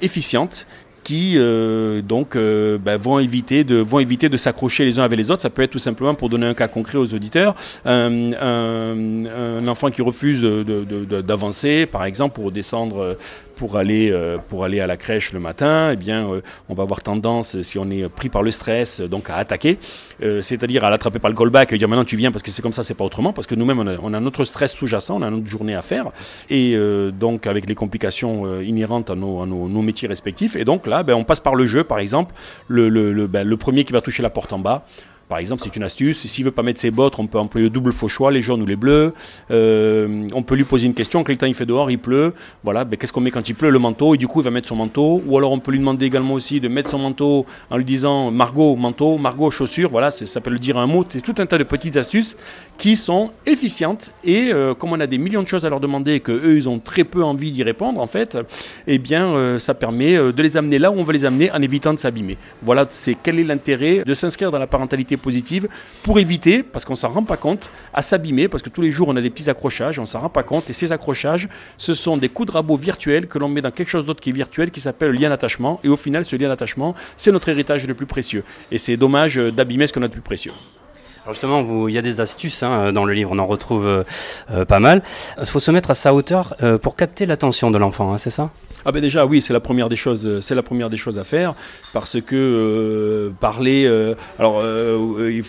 efficientes 0.00 0.66
qui 1.04 1.34
euh, 1.36 2.02
donc 2.02 2.36
euh, 2.36 2.78
ben, 2.78 2.96
vont 2.96 3.18
éviter 3.18 3.64
de 3.64 3.76
vont 3.76 3.98
éviter 3.98 4.28
de 4.28 4.36
s'accrocher 4.36 4.84
les 4.84 4.98
uns 4.98 5.02
avec 5.02 5.18
les 5.18 5.30
autres. 5.30 5.42
Ça 5.42 5.50
peut 5.50 5.62
être 5.62 5.70
tout 5.70 5.78
simplement 5.78 6.14
pour 6.14 6.28
donner 6.28 6.46
un 6.46 6.54
cas 6.54 6.68
concret 6.68 6.98
aux 6.98 7.14
auditeurs, 7.14 7.54
un, 7.84 8.32
un, 8.32 9.68
enfant 9.68 9.90
qui 9.90 10.02
refuse 10.02 10.40
d'avancer, 10.40 11.86
par 11.86 12.04
exemple 12.04 12.34
pour 12.34 12.52
descendre 12.52 13.16
pour 13.62 13.76
aller, 13.76 14.10
euh, 14.10 14.38
pour 14.48 14.64
aller 14.64 14.80
à 14.80 14.88
la 14.88 14.96
crèche 14.96 15.32
le 15.32 15.38
matin, 15.38 15.90
eh 15.92 15.96
bien, 15.96 16.28
euh, 16.28 16.40
on 16.68 16.74
va 16.74 16.82
avoir 16.82 17.00
tendance, 17.00 17.60
si 17.62 17.78
on 17.78 17.88
est 17.92 18.08
pris 18.08 18.28
par 18.28 18.42
le 18.42 18.50
stress, 18.50 19.00
donc 19.00 19.30
à 19.30 19.36
attaquer, 19.36 19.78
euh, 20.20 20.42
c'est-à-dire 20.42 20.82
à 20.82 20.90
l'attraper 20.90 21.20
par 21.20 21.30
le 21.30 21.36
callback 21.36 21.72
et 21.72 21.78
dire 21.78 21.88
maintenant 21.88 22.04
tu 22.04 22.16
viens 22.16 22.32
parce 22.32 22.42
que 22.42 22.50
c'est 22.50 22.60
comme 22.60 22.72
ça, 22.72 22.82
c'est 22.82 22.96
pas 22.96 23.04
autrement, 23.04 23.32
parce 23.32 23.46
que 23.46 23.54
nous-mêmes 23.54 23.78
on 24.02 24.14
a, 24.14 24.18
notre 24.18 24.44
stress 24.44 24.72
sous-jacent, 24.72 25.16
on 25.16 25.22
a 25.22 25.30
notre 25.30 25.46
journée 25.46 25.76
à 25.76 25.82
faire, 25.82 26.10
et 26.50 26.76
donc 27.12 27.46
avec 27.46 27.68
les 27.68 27.76
complications 27.76 28.60
inhérentes 28.60 29.10
à 29.10 29.14
nos, 29.14 29.46
nos, 29.46 29.82
métiers 29.82 30.08
respectifs, 30.08 30.56
et 30.56 30.64
donc 30.64 30.88
là, 30.88 31.04
ben, 31.04 31.14
on 31.14 31.22
passe 31.22 31.38
par 31.38 31.54
le 31.54 31.64
jeu, 31.64 31.84
par 31.84 32.00
exemple, 32.00 32.34
le, 32.66 32.88
le, 32.88 33.12
le, 33.12 33.28
ben, 33.28 33.46
le 33.46 33.56
premier 33.56 33.84
qui 33.84 33.92
va 33.92 34.00
toucher 34.00 34.24
la 34.24 34.30
porte 34.30 34.52
en 34.52 34.58
bas, 34.58 34.84
par 35.32 35.38
exemple, 35.38 35.62
c'est 35.64 35.74
une 35.74 35.82
astuce. 35.82 36.26
S'il 36.26 36.44
veut 36.44 36.50
pas 36.50 36.62
mettre 36.62 36.78
ses 36.78 36.90
bottes, 36.90 37.14
on 37.18 37.26
peut 37.26 37.38
employer 37.38 37.64
le 37.64 37.70
double 37.70 37.94
faux 37.94 38.06
choix, 38.06 38.30
les 38.30 38.42
jaunes 38.42 38.60
ou 38.60 38.66
les 38.66 38.76
bleus. 38.76 39.14
Euh, 39.50 40.28
on 40.34 40.42
peut 40.42 40.54
lui 40.54 40.64
poser 40.64 40.84
une 40.84 40.92
question. 40.92 41.24
Quel 41.24 41.38
temps 41.38 41.46
il 41.46 41.54
fait 41.54 41.64
dehors 41.64 41.90
Il 41.90 41.98
pleut. 41.98 42.34
Voilà. 42.64 42.84
Ben, 42.84 42.98
Qu'est-ce 42.98 43.14
qu'on 43.14 43.22
met 43.22 43.30
quand 43.30 43.48
il 43.48 43.54
pleut? 43.54 43.70
Le 43.70 43.78
manteau. 43.78 44.14
Et 44.14 44.18
du 44.18 44.28
coup, 44.28 44.42
il 44.42 44.44
va 44.44 44.50
mettre 44.50 44.68
son 44.68 44.76
manteau. 44.76 45.22
Ou 45.26 45.38
alors, 45.38 45.52
on 45.52 45.58
peut 45.58 45.70
lui 45.70 45.78
demander 45.78 46.04
également 46.04 46.34
aussi 46.34 46.60
de 46.60 46.68
mettre 46.68 46.90
son 46.90 46.98
manteau 46.98 47.46
en 47.70 47.78
lui 47.78 47.86
disant 47.86 48.30
Margot, 48.30 48.76
manteau, 48.76 49.16
Margot, 49.16 49.50
chaussures. 49.50 49.88
Voilà, 49.88 50.10
ça 50.10 50.40
peut 50.42 50.50
le 50.50 50.58
dire 50.58 50.76
un 50.76 50.86
mot. 50.86 51.02
C'est 51.08 51.22
tout 51.22 51.34
un 51.38 51.46
tas 51.46 51.56
de 51.56 51.64
petites 51.64 51.96
astuces 51.96 52.36
qui 52.76 52.94
sont 52.98 53.30
efficientes. 53.46 54.12
Et 54.24 54.52
euh, 54.52 54.74
comme 54.74 54.92
on 54.92 55.00
a 55.00 55.06
des 55.06 55.16
millions 55.16 55.42
de 55.42 55.48
choses 55.48 55.64
à 55.64 55.70
leur 55.70 55.80
demander 55.80 56.12
et 56.12 56.20
qu'eux, 56.20 56.56
ils 56.56 56.68
ont 56.68 56.78
très 56.78 57.04
peu 57.04 57.24
envie 57.24 57.52
d'y 57.52 57.62
répondre, 57.62 58.02
en 58.02 58.06
fait, 58.06 58.36
eh 58.86 58.98
bien, 58.98 59.28
euh, 59.28 59.58
ça 59.58 59.72
permet 59.72 60.14
de 60.14 60.42
les 60.42 60.58
amener 60.58 60.78
là 60.78 60.90
où 60.90 60.96
on 60.96 61.04
veut 61.04 61.14
les 61.14 61.24
amener 61.24 61.50
en 61.52 61.62
évitant 61.62 61.94
de 61.94 61.98
s'abîmer. 61.98 62.36
Voilà, 62.60 62.86
c'est 62.90 63.16
quel 63.22 63.40
est 63.40 63.44
l'intérêt 63.44 64.02
de 64.04 64.12
s'inscrire 64.12 64.50
dans 64.50 64.58
la 64.58 64.66
parentalité 64.66 65.16
positive 65.22 65.68
pour 66.02 66.18
éviter, 66.18 66.62
parce 66.62 66.84
qu'on 66.84 66.94
s'en 66.94 67.10
rend 67.10 67.24
pas 67.24 67.36
compte, 67.36 67.70
à 67.94 68.02
s'abîmer, 68.02 68.48
parce 68.48 68.62
que 68.62 68.68
tous 68.68 68.82
les 68.82 68.90
jours 68.90 69.08
on 69.08 69.16
a 69.16 69.20
des 69.20 69.30
petits 69.30 69.48
accrochages, 69.48 69.98
on 69.98 70.06
s'en 70.06 70.20
rend 70.20 70.28
pas 70.28 70.42
compte, 70.42 70.68
et 70.68 70.72
ces 70.72 70.92
accrochages, 70.92 71.48
ce 71.78 71.94
sont 71.94 72.16
des 72.16 72.28
coups 72.28 72.48
de 72.48 72.52
rabot 72.52 72.76
virtuels 72.76 73.26
que 73.26 73.38
l'on 73.38 73.48
met 73.48 73.62
dans 73.62 73.70
quelque 73.70 73.88
chose 73.88 74.04
d'autre 74.04 74.20
qui 74.20 74.30
est 74.30 74.34
virtuel, 74.34 74.70
qui 74.70 74.80
s'appelle 74.80 75.12
le 75.12 75.18
lien 75.18 75.30
d'attachement, 75.30 75.80
et 75.84 75.88
au 75.88 75.96
final 75.96 76.24
ce 76.24 76.36
lien 76.36 76.48
d'attachement, 76.48 76.94
c'est 77.16 77.32
notre 77.32 77.48
héritage 77.48 77.86
le 77.86 77.94
plus 77.94 78.06
précieux, 78.06 78.44
et 78.70 78.78
c'est 78.78 78.96
dommage 78.96 79.36
d'abîmer 79.36 79.86
ce 79.86 79.92
qu'on 79.92 80.02
a 80.02 80.08
de 80.08 80.12
plus 80.12 80.20
précieux. 80.20 80.52
Justement, 81.28 81.88
il 81.88 81.94
y 81.94 81.98
a 81.98 82.02
des 82.02 82.20
astuces 82.20 82.62
hein, 82.64 82.92
dans 82.92 83.04
le 83.04 83.12
livre, 83.12 83.30
on 83.32 83.38
en 83.38 83.46
retrouve 83.46 83.86
euh, 83.86 84.02
euh, 84.50 84.64
pas 84.64 84.80
mal. 84.80 85.02
Il 85.38 85.46
faut 85.46 85.60
se 85.60 85.70
mettre 85.70 85.92
à 85.92 85.94
sa 85.94 86.14
hauteur 86.14 86.54
euh, 86.62 86.78
pour 86.78 86.96
capter 86.96 87.26
l'attention 87.26 87.70
de 87.70 87.78
l'enfant, 87.78 88.12
hein, 88.12 88.18
c'est 88.18 88.30
ça? 88.30 88.50
Ah 88.84 88.92
ben 88.92 89.00
déjà 89.00 89.26
oui, 89.26 89.40
c'est 89.40 89.52
la 89.52 89.60
première 89.60 89.88
des 89.88 89.96
choses, 89.96 90.26
euh, 90.26 90.40
c'est 90.40 90.54
la 90.54 90.62
première 90.62 90.90
des 90.90 90.96
choses 90.96 91.18
à 91.18 91.24
faire 91.24 91.54
parce 91.92 92.20
que 92.20 92.34
euh, 92.36 93.30
parler, 93.38 93.84
euh, 93.86 94.14
alors 94.38 94.62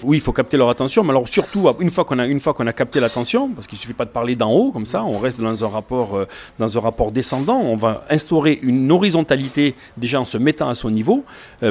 oui, 0.03 0.17
il 0.17 0.21
faut 0.21 0.33
capter 0.33 0.57
leur 0.57 0.69
attention, 0.69 1.03
mais 1.03 1.11
alors 1.11 1.27
surtout 1.27 1.67
une 1.79 1.89
fois 1.89 2.05
qu'on 2.05 2.19
a 2.19 2.27
une 2.27 2.39
fois 2.39 2.53
qu'on 2.53 2.67
a 2.67 2.73
capté 2.73 2.99
l'attention, 2.99 3.49
parce 3.49 3.67
qu'il 3.67 3.77
suffit 3.77 3.93
pas 3.93 4.05
de 4.05 4.09
parler 4.09 4.35
d'en 4.35 4.51
haut 4.51 4.71
comme 4.71 4.85
ça, 4.85 5.03
on 5.03 5.19
reste 5.19 5.39
dans 5.39 5.63
un 5.63 5.67
rapport 5.67 6.25
dans 6.59 6.77
un 6.77 6.81
rapport 6.81 7.11
descendant, 7.11 7.59
on 7.59 7.75
va 7.75 8.05
instaurer 8.09 8.59
une 8.61 8.91
horizontalité 8.91 9.75
déjà 9.97 10.19
en 10.19 10.25
se 10.25 10.37
mettant 10.37 10.69
à 10.69 10.73
son 10.73 10.89
niveau 10.89 11.23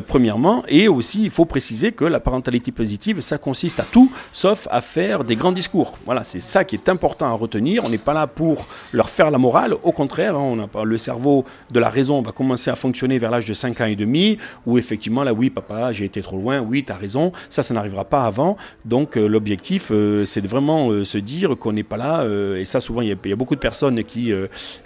premièrement, 0.07 0.65
et 0.69 0.88
aussi 0.88 1.23
il 1.23 1.31
faut 1.31 1.45
préciser 1.45 1.93
que 1.93 2.05
la 2.05 2.21
parentalité 2.21 2.73
positive, 2.73 3.21
ça 3.21 3.38
consiste 3.38 3.81
à 3.81 3.85
tout 3.85 4.11
sauf 4.33 4.67
à 4.71 4.81
faire 4.81 5.25
des 5.25 5.37
grands 5.37 5.53
discours. 5.53 5.99
Voilà, 6.07 6.25
c'est 6.25 6.41
ça 6.41 6.65
qui 6.65 6.77
est 6.77 6.88
important 6.88 7.27
à 7.27 7.33
retenir. 7.33 7.85
On 7.85 7.88
n'est 7.88 7.99
pas 7.99 8.15
là 8.15 8.27
pour 8.27 8.67
leur 8.93 9.11
faire 9.11 9.31
la 9.31 9.38
morale, 9.38 9.75
au 9.83 9.93
contraire, 9.93 10.37
hein, 10.37 10.43
on 10.43 10.59
a 10.61 10.67
pas 10.67 10.85
le 10.85 10.99
cerveau 10.99 11.42
de 11.71 11.81
la 11.81 11.89
raison 11.89 12.21
va 12.23 12.33
commencer 12.33 12.71
à 12.71 12.75
fonctionner 12.77 13.19
vers 13.19 13.31
l'âge 13.31 13.47
de 13.47 13.53
5 13.55 13.81
ans 13.81 13.87
et 13.87 13.97
demi, 13.97 14.39
où 14.67 14.79
effectivement, 14.79 15.25
là, 15.25 15.33
oui, 15.33 15.51
papa, 15.51 15.93
j'ai 15.93 16.05
été 16.05 16.21
trop 16.23 16.37
loin, 16.37 16.61
oui, 16.61 16.85
tu 16.85 16.93
as 16.93 16.97
raison, 16.97 17.33
ça, 17.49 17.63
ça 17.63 17.75
n'arrivera 17.75 18.05
pas 18.05 18.25
avant. 18.25 18.57
Donc, 18.85 19.17
euh, 19.17 19.27
l'objectif, 19.27 19.89
euh, 19.91 20.25
c'est 20.25 20.41
de 20.41 20.49
vraiment 20.49 20.91
euh, 20.91 21.05
se 21.05 21.19
dire 21.19 21.57
qu'on 21.59 21.73
n'est 21.73 21.83
pas 21.83 21.97
là, 21.97 22.21
euh, 22.23 22.57
et 22.59 22.65
ça, 22.65 22.81
souvent, 22.81 23.01
il 23.03 23.09
y, 23.09 23.13
a- 23.13 23.37
beaucoup 23.37 23.55
de 23.55 23.61
personnes 23.61 24.03
qui, 24.05 24.33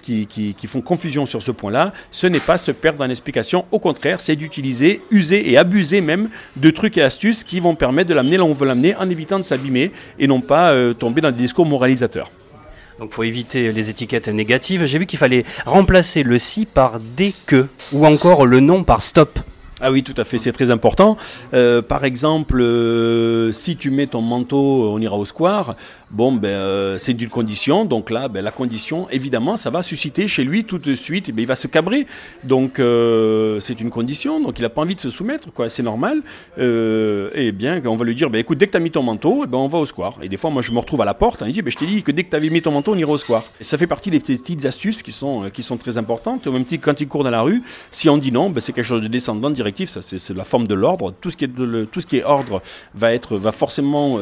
qui, 0.02 0.26
qui- 0.26 0.54
qui 0.54 0.66
font 0.66 0.80
confusion 0.80 1.26
sur 1.26 1.42
ce 1.42 1.50
point-là. 1.50 1.92
Ce 2.10 2.26
n'est 2.26 2.40
pas 2.40 2.58
se 2.58 2.70
perdre 2.70 2.98
dans 2.98 3.06
l'explication, 3.06 3.64
au 3.72 3.78
contraire, 3.78 4.20
c'est 4.20 4.36
d'utiliser, 4.36 5.02
user 5.10 5.50
et 5.50 5.58
abuser 5.58 6.00
même 6.00 6.28
de 6.56 6.70
trucs 6.70 6.96
et 6.98 7.02
astuces 7.02 7.42
qui 7.44 7.60
vont 7.60 7.74
permettre 7.74 8.08
de 8.10 8.14
l'amener 8.14 8.36
là 8.36 8.44
où 8.44 8.48
on 8.48 8.52
veut 8.52 8.66
l'amener 8.66 8.94
en 8.96 9.08
évitant 9.10 9.38
de 9.38 9.44
s'abîmer 9.44 9.90
et 10.18 10.26
non 10.26 10.40
pas 10.40 10.74
tomber 10.94 11.20
dans 11.20 11.30
des 11.30 11.38
discours 11.38 11.66
moralisateurs. 11.66 12.30
Donc 12.98 13.10
pour 13.10 13.24
éviter 13.24 13.72
les 13.72 13.90
étiquettes 13.90 14.28
négatives, 14.28 14.86
j'ai 14.86 14.98
vu 14.98 15.06
qu'il 15.06 15.18
fallait 15.18 15.44
remplacer 15.64 16.22
le 16.22 16.38
si 16.38 16.64
par 16.64 16.98
des 16.98 17.34
que, 17.46 17.66
ou 17.92 18.06
encore 18.06 18.46
le 18.46 18.60
non 18.60 18.84
par 18.84 19.02
stop. 19.02 19.38
Ah 19.82 19.92
oui, 19.92 20.02
tout 20.02 20.14
à 20.16 20.24
fait, 20.24 20.38
c'est 20.38 20.52
très 20.52 20.70
important. 20.70 21.18
Euh, 21.52 21.82
par 21.82 22.06
exemple, 22.06 22.60
euh, 22.62 23.52
si 23.52 23.76
tu 23.76 23.90
mets 23.90 24.06
ton 24.06 24.22
manteau, 24.22 24.90
on 24.90 24.98
ira 25.00 25.16
au 25.16 25.26
square. 25.26 25.76
Bon, 26.12 26.30
ben, 26.32 26.48
euh, 26.50 26.98
c'est 26.98 27.14
d'une 27.14 27.28
condition. 27.28 27.84
Donc 27.84 28.10
là, 28.10 28.28
ben, 28.28 28.40
la 28.40 28.52
condition, 28.52 29.08
évidemment, 29.10 29.56
ça 29.56 29.70
va 29.70 29.82
susciter 29.82 30.28
chez 30.28 30.44
lui 30.44 30.62
tout 30.62 30.78
de 30.78 30.94
suite. 30.94 31.28
eh 31.28 31.32
ben, 31.32 31.42
il 31.42 31.48
va 31.48 31.56
se 31.56 31.66
cabrer. 31.66 32.06
Donc 32.44 32.78
euh, 32.78 33.58
c'est 33.58 33.80
une 33.80 33.90
condition. 33.90 34.40
Donc 34.40 34.60
il 34.60 34.62
n'a 34.62 34.68
pas 34.68 34.82
envie 34.82 34.94
de 34.94 35.00
se 35.00 35.10
soumettre, 35.10 35.52
quoi. 35.52 35.68
C'est 35.68 35.82
normal. 35.82 36.22
Euh, 36.58 37.30
et 37.34 37.50
bien, 37.50 37.82
on 37.86 37.96
va 37.96 38.04
lui 38.04 38.14
dire, 38.14 38.30
ben, 38.30 38.38
écoute, 38.38 38.56
dès 38.56 38.66
que 38.66 38.70
tu 38.70 38.76
as 38.76 38.80
mis 38.80 38.92
ton 38.92 39.02
manteau, 39.02 39.42
eh 39.44 39.46
ben, 39.48 39.58
on 39.58 39.66
va 39.66 39.78
au 39.78 39.86
square. 39.86 40.18
Et 40.22 40.28
des 40.28 40.36
fois, 40.36 40.50
moi, 40.50 40.62
je 40.62 40.70
me 40.70 40.78
retrouve 40.78 41.00
à 41.00 41.04
la 41.04 41.14
porte. 41.14 41.42
On 41.42 41.46
dit, 41.48 41.60
ben, 41.60 41.72
je 41.72 41.76
t'ai 41.76 41.86
dit 41.86 42.04
que 42.04 42.12
dès 42.12 42.22
que 42.22 42.30
tu 42.30 42.36
avais 42.36 42.50
mis 42.50 42.62
ton 42.62 42.70
manteau, 42.70 42.92
on 42.92 42.98
ira 42.98 43.10
au 43.10 43.18
square. 43.18 43.44
Et 43.60 43.64
ça 43.64 43.76
fait 43.76 43.88
partie 43.88 44.12
des 44.12 44.20
petites 44.20 44.64
astuces 44.64 45.02
qui 45.02 45.10
sont, 45.10 45.44
euh, 45.44 45.50
qui 45.50 45.64
sont 45.64 45.76
très 45.76 45.98
importantes. 45.98 46.46
Au 46.46 46.52
même 46.52 46.64
titre, 46.64 46.84
quand 46.84 47.00
il 47.00 47.08
court 47.08 47.24
dans 47.24 47.30
la 47.30 47.42
rue, 47.42 47.64
si 47.90 48.08
on 48.08 48.16
dit 48.16 48.30
non, 48.30 48.50
ben, 48.50 48.60
c'est 48.60 48.72
quelque 48.72 48.84
chose 48.84 49.02
de 49.02 49.08
descendant, 49.08 49.50
directif. 49.50 49.90
Ça, 49.90 50.02
c'est 50.02 50.30
la 50.30 50.44
forme 50.44 50.68
de 50.68 50.74
l'ordre. 50.74 51.12
Tout 51.20 51.30
ce 51.30 51.36
qui 51.36 51.46
est 51.46 51.48
tout 51.48 52.00
ce 52.00 52.06
qui 52.06 52.18
est 52.18 52.24
ordre 52.24 52.62
va 52.94 53.12
être, 53.12 53.36
va 53.36 53.50
forcément 53.50 54.20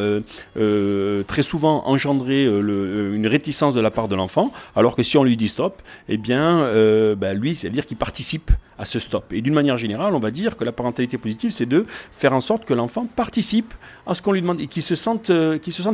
très 0.55 1.43
souvent 1.43 1.74
engendrer 1.85 2.45
euh, 2.45 2.61
euh, 2.63 3.15
une 3.15 3.27
réticence 3.27 3.75
de 3.75 3.81
la 3.81 3.91
part 3.91 4.09
de 4.09 4.15
l'enfant. 4.15 4.53
Alors 4.77 4.97
que 4.97 5.03
si 5.03 5.17
on 5.17 5.25
lui 5.25 5.37
dit 5.37 5.49
stop, 5.49 5.83
eh 6.09 6.17
bien, 6.17 6.61
euh, 6.61 7.15
ben, 7.15 7.39
lui, 7.39 7.55
c'est-à-dire 7.55 7.87
qu'il 7.87 7.97
participe 7.97 8.51
à 8.79 8.85
ce 8.85 8.99
stop. 8.99 9.33
Et 9.33 9.41
d'une 9.41 9.55
manière 9.55 9.77
générale, 9.77 10.15
on 10.15 10.19
va 10.19 10.31
dire 10.31 10.57
que 10.57 10.65
la 10.65 10.73
parentalité 10.73 11.17
positive, 11.17 11.53
c'est 11.53 11.67
de 11.67 11.87
faire 12.13 12.33
en 12.33 12.41
sorte 12.41 12.65
que 12.65 12.75
l'enfant 12.75 13.07
participe 13.07 13.73
à 14.07 14.15
ce 14.15 14.23
qu'on 14.23 14.33
lui 14.33 14.41
demande 14.41 14.61
et 14.61 14.67
qu'il 14.67 14.83
se 14.83 14.97
sente, 14.97 15.31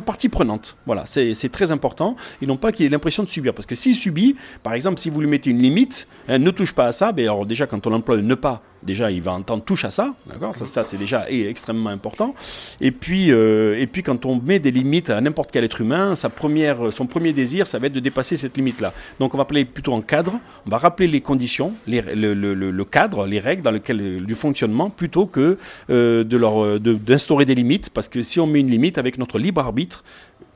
partie 0.04 0.28
prenante. 0.28 0.76
Voilà, 0.86 1.04
c'est 1.06 1.34
c'est 1.34 1.50
très 1.50 1.70
important. 1.70 2.16
Et 2.40 2.46
non 2.46 2.56
pas 2.56 2.72
qu'il 2.72 2.86
ait 2.86 2.88
l'impression 2.88 3.22
de 3.22 3.28
subir. 3.28 3.52
Parce 3.52 3.66
que 3.66 3.74
s'il 3.74 3.94
subit, 3.94 4.36
par 4.62 4.72
exemple, 4.72 4.98
si 4.98 5.10
vous 5.10 5.20
lui 5.20 5.28
mettez 5.28 5.50
une 5.50 5.60
limite, 5.60 6.08
hein, 6.28 6.38
ne 6.38 6.50
touche 6.50 6.72
pas 6.72 6.86
à 6.86 6.92
ça, 6.92 7.12
ben 7.12 7.24
alors 7.24 7.44
déjà, 7.44 7.66
quand 7.66 7.86
on 7.86 7.92
emploie 7.92 8.16
le 8.16 8.22
ne 8.22 8.34
pas, 8.34 8.62
déjà, 8.82 9.10
il 9.10 9.22
va 9.22 9.32
entendre 9.32 9.64
touche 9.64 9.84
à 9.84 9.90
ça. 9.90 10.14
D'accord? 10.26 10.54
Ça, 10.54 10.84
c'est 10.84 10.96
déjà 10.96 11.30
est 11.30 11.46
extrêmement 11.48 11.90
important. 11.90 12.34
Et 12.80 12.90
puis, 12.90 13.32
euh, 13.32 13.78
et 13.78 13.86
puis, 13.86 14.02
quand 14.02 14.26
on 14.26 14.40
met 14.40 14.58
des 14.58 14.70
limites 14.70 15.10
à 15.10 15.20
n'importe 15.20 15.50
quel 15.50 15.64
être 15.64 15.80
humain, 15.80 16.16
sa 16.16 16.28
première, 16.28 16.92
son 16.92 17.06
premier 17.06 17.32
désir, 17.32 17.66
ça 17.66 17.78
va 17.78 17.86
être 17.88 17.92
de 17.92 18.00
dépasser 18.00 18.36
cette 18.36 18.56
limite-là. 18.56 18.92
Donc, 19.18 19.34
on 19.34 19.36
va 19.36 19.42
appeler 19.42 19.64
plutôt 19.64 19.92
en 19.92 20.00
cadre. 20.00 20.38
On 20.66 20.70
va 20.70 20.78
rappeler 20.78 21.08
les 21.08 21.20
conditions, 21.20 21.72
le, 21.86 22.82
cadre, 22.84 23.26
les 23.26 23.40
règles 23.40 23.62
dans 23.62 23.70
lesquelles 23.70 24.24
du 24.24 24.34
fonctionnement, 24.34 24.90
plutôt 24.90 25.26
que 25.26 25.58
euh, 25.90 26.24
euh, 26.32 26.78
d'instaurer 26.78 27.44
des 27.44 27.54
limites. 27.54 27.90
Parce 27.90 28.08
que 28.08 28.22
si 28.22 28.40
on 28.40 28.46
met 28.46 28.60
une 28.60 28.70
limite 28.70 28.98
avec 28.98 29.18
notre 29.18 29.38
libre 29.38 29.60
arbitre, 29.60 30.04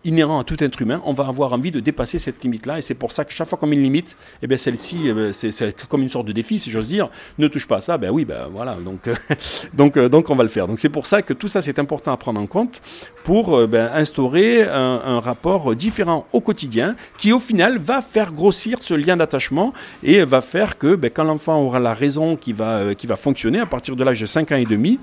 inhérent 0.05 0.39
à 0.39 0.45
tout 0.45 0.63
être 0.63 0.81
humain, 0.81 1.01
on 1.05 1.13
va 1.13 1.27
avoir 1.27 1.53
envie 1.53 1.71
de 1.71 1.81
dépasser 1.81 2.19
cette 2.19 2.43
limite-là. 2.43 2.79
Et 2.79 2.81
c'est 2.81 2.95
pour 2.95 3.13
ça 3.13 3.25
que 3.25 3.33
chaque 3.33 3.49
fois 3.49 3.59
qu'on 3.59 3.67
met 3.67 3.77
une 3.77 3.83
limite, 3.83 4.17
eh 4.43 4.47
bien 4.47 4.57
celle-ci, 4.57 4.99
eh 5.07 5.13
ben, 5.13 5.33
c'est 5.33 5.87
comme 5.89 6.03
une 6.03 6.11
sorte 6.11 6.27
de 6.27 6.33
défi, 6.33 6.59
si 6.59 6.71
j'ose 6.71 6.89
dire. 6.89 7.09
Ne 7.39 7.49
touche 7.49 7.67
pas 7.67 7.79
à 7.79 7.81
ça, 7.81 7.99
ben 7.99 8.11
oui, 8.11 8.25
ben 8.25 8.49
voilà. 8.53 8.75
Donc, 8.75 9.09
euh, 9.09 9.15
donc, 9.75 9.97
euh, 9.97 10.09
donc 10.09 10.31
on 10.31 10.35
va 10.35 10.43
le 10.43 10.49
faire. 10.49 10.67
Donc 10.67 10.79
c'est 10.79 10.89
pour 10.89 11.07
ça 11.07 11.23
que 11.23 11.33
tout 11.33 11.49
ça, 11.49 11.63
c'est 11.63 11.79
important 11.79 12.13
à 12.13 12.17
prendre 12.17 12.41
en 12.41 12.47
compte 12.47 12.81
pour 13.25 13.57
euh, 13.57 13.67
ben, 13.67 13.91
instaurer 13.95 14.63
un, 14.63 15.21
rapport 15.21 15.75
différent 15.75 16.27
au 16.33 16.41
quotidien 16.41 16.97
qui, 17.19 17.33
au 17.33 17.39
final, 17.39 17.79
va 17.79 18.03
faire 18.03 18.33
grossir 18.33 18.79
ce 18.83 18.95
lien 18.95 19.17
d'attachement 19.17 19.73
et 20.03 20.23
va 20.25 20.41
faire 20.41 20.77
que 20.77 20.97
ben, 20.97 21.11
quand 21.11 21.25
l'enfant 21.25 21.61
aura 21.63 21.81
la 21.81 21.95
raison 21.95 22.37
qui 22.37 22.53
va, 22.53 22.95
qui 22.95 23.07
va 23.07 23.17
fonctionner 23.17 23.61
à 23.61 23.67
partir 23.67 23.97
de 23.97 24.05
l'âge 24.05 24.21
de 24.21 24.27
5 24.27 24.53
ans 24.53 24.57
et 24.57 24.67
demi, 24.67 24.99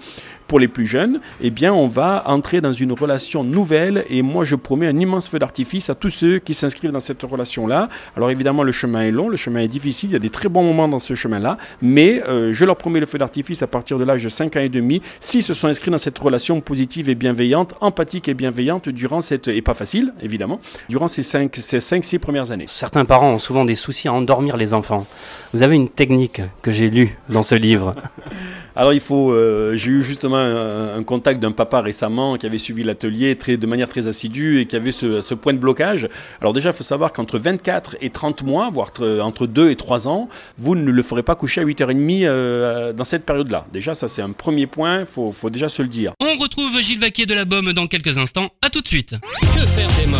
pour 0.52 0.60
les 0.60 0.68
plus 0.68 0.86
jeunes, 0.86 1.22
eh 1.40 1.50
bien, 1.50 1.74
on 1.74 1.88
va 1.88 2.24
entrer 2.28 2.60
dans 2.60 2.74
une 2.74 2.92
relation 2.92 3.42
nouvelle. 3.46 4.04
Et 4.10 4.22
moi, 4.22 4.44
je 4.44 4.58
promets 4.58 4.86
un 4.86 5.00
immense 5.00 5.30
feu 5.30 5.40
d'artifice 5.40 5.90
à 5.90 5.96
tous 5.96 6.10
ceux 6.10 6.40
qui 6.40 6.54
s'inscrivent 6.54 6.92
dans 6.92 7.00
cette 7.00 7.24
relation-là. 7.24 7.88
Alors, 8.18 8.30
évidemment, 8.32 8.64
le 8.64 8.74
chemin 8.74 9.04
est 9.04 9.12
long, 9.12 9.30
le 9.30 9.38
chemin 9.38 9.62
est 9.62 9.70
difficile. 9.70 10.10
Il 10.10 10.14
y 10.14 10.18
a 10.18 10.20
des 10.20 10.30
très 10.30 10.50
bons 10.50 10.64
moments 10.64 10.90
dans 10.90 11.00
ce 11.00 11.16
chemin-là. 11.16 11.58
Mais 11.82 12.22
euh, 12.28 12.52
je 12.52 12.66
leur 12.66 12.76
promets 12.76 13.00
le 13.00 13.06
feu 13.06 13.18
d'artifice 13.18 13.62
à 13.62 13.68
partir 13.68 13.98
de 13.98 14.04
l'âge 14.04 14.26
de 14.26 14.28
5 14.28 14.58
ans 14.58 14.60
et 14.60 14.68
demi, 14.68 15.02
s'ils 15.22 15.42
se 15.42 15.54
sont 15.54 15.70
inscrits 15.70 15.90
dans 15.90 15.98
cette 15.98 16.20
relation 16.20 16.60
positive 16.60 17.08
et 17.08 17.16
bienveillante, 17.16 17.76
empathique 17.80 18.28
et 18.28 18.34
bienveillante 18.34 18.90
durant 18.90 19.22
cette, 19.22 19.48
et 19.48 19.62
pas 19.62 19.74
facile, 19.74 20.14
évidemment, 20.22 20.60
durant 20.90 21.08
ces 21.08 21.24
5, 21.24 21.56
ces 21.56 21.80
5 21.80 22.04
6 22.04 22.20
premières 22.20 22.52
années. 22.52 22.66
Certains 22.68 23.06
parents 23.06 23.32
ont 23.32 23.40
souvent 23.40 23.64
des 23.64 23.76
soucis 23.76 24.10
à 24.10 24.14
endormir 24.14 24.58
les 24.58 24.74
enfants. 24.74 25.08
Vous 25.54 25.64
avez 25.64 25.78
une 25.78 25.88
technique 25.88 26.42
que 26.62 26.74
j'ai 26.74 26.90
lue 26.90 27.18
dans 27.30 27.44
ce 27.44 27.56
livre. 27.56 27.94
Alors 28.76 28.94
il 28.94 29.02
faut, 29.02 29.32
euh, 29.32 29.76
j'ai 29.76 29.92
eu 29.92 30.04
justement 30.04 30.41
un, 30.42 30.98
un 30.98 31.04
contact 31.04 31.40
d'un 31.40 31.52
papa 31.52 31.82
récemment 31.82 32.38
qui 32.38 32.46
avait 32.46 32.58
suivi 32.58 32.84
l'atelier 32.84 33.36
très, 33.36 33.58
de 33.58 33.66
manière 33.68 33.88
très 33.90 34.08
assidue 34.08 34.60
et 34.60 34.66
qui 34.66 34.76
avait 34.76 34.92
ce, 34.92 35.22
ce 35.22 35.34
point 35.34 35.54
de 35.54 35.58
blocage. 35.60 36.08
Alors 36.42 36.54
déjà, 36.54 36.70
il 36.72 36.76
faut 36.76 36.84
savoir 36.84 37.14
qu'entre 37.14 37.40
24 37.40 37.98
et 38.02 38.10
30 38.10 38.44
mois, 38.44 38.70
voire 38.72 38.90
tr- 38.92 39.22
entre 39.22 39.48
2 39.48 39.70
et 39.70 39.76
3 39.76 40.08
ans, 40.08 40.30
vous 40.58 40.76
ne 40.76 40.92
le 40.92 41.04
ferez 41.04 41.24
pas 41.24 41.36
coucher 41.36 41.62
à 41.62 41.66
8h30 41.66 42.22
euh, 42.26 42.94
dans 42.94 43.04
cette 43.04 43.26
période-là. 43.26 43.66
Déjà, 43.74 43.96
ça 43.96 44.08
c'est 44.08 44.22
un 44.22 44.32
premier 44.32 44.68
point, 44.68 45.02
il 45.02 45.06
faut, 45.06 45.32
faut 45.32 45.50
déjà 45.50 45.70
se 45.70 45.82
le 45.82 45.88
dire. 45.88 46.14
On 46.20 46.36
retrouve 46.42 46.80
Gilles 46.82 47.00
Vaquier 47.00 47.26
de 47.26 47.34
la 47.34 47.46
Baume 47.46 47.74
dans 47.74 47.88
quelques 47.88 48.18
instants. 48.18 48.50
À 48.62 48.70
tout 48.70 48.82
de 48.82 48.88
suite. 48.88 49.16
Que 49.40 49.66
faire 49.66 49.88
des 50.00 50.08
mômes? 50.10 50.20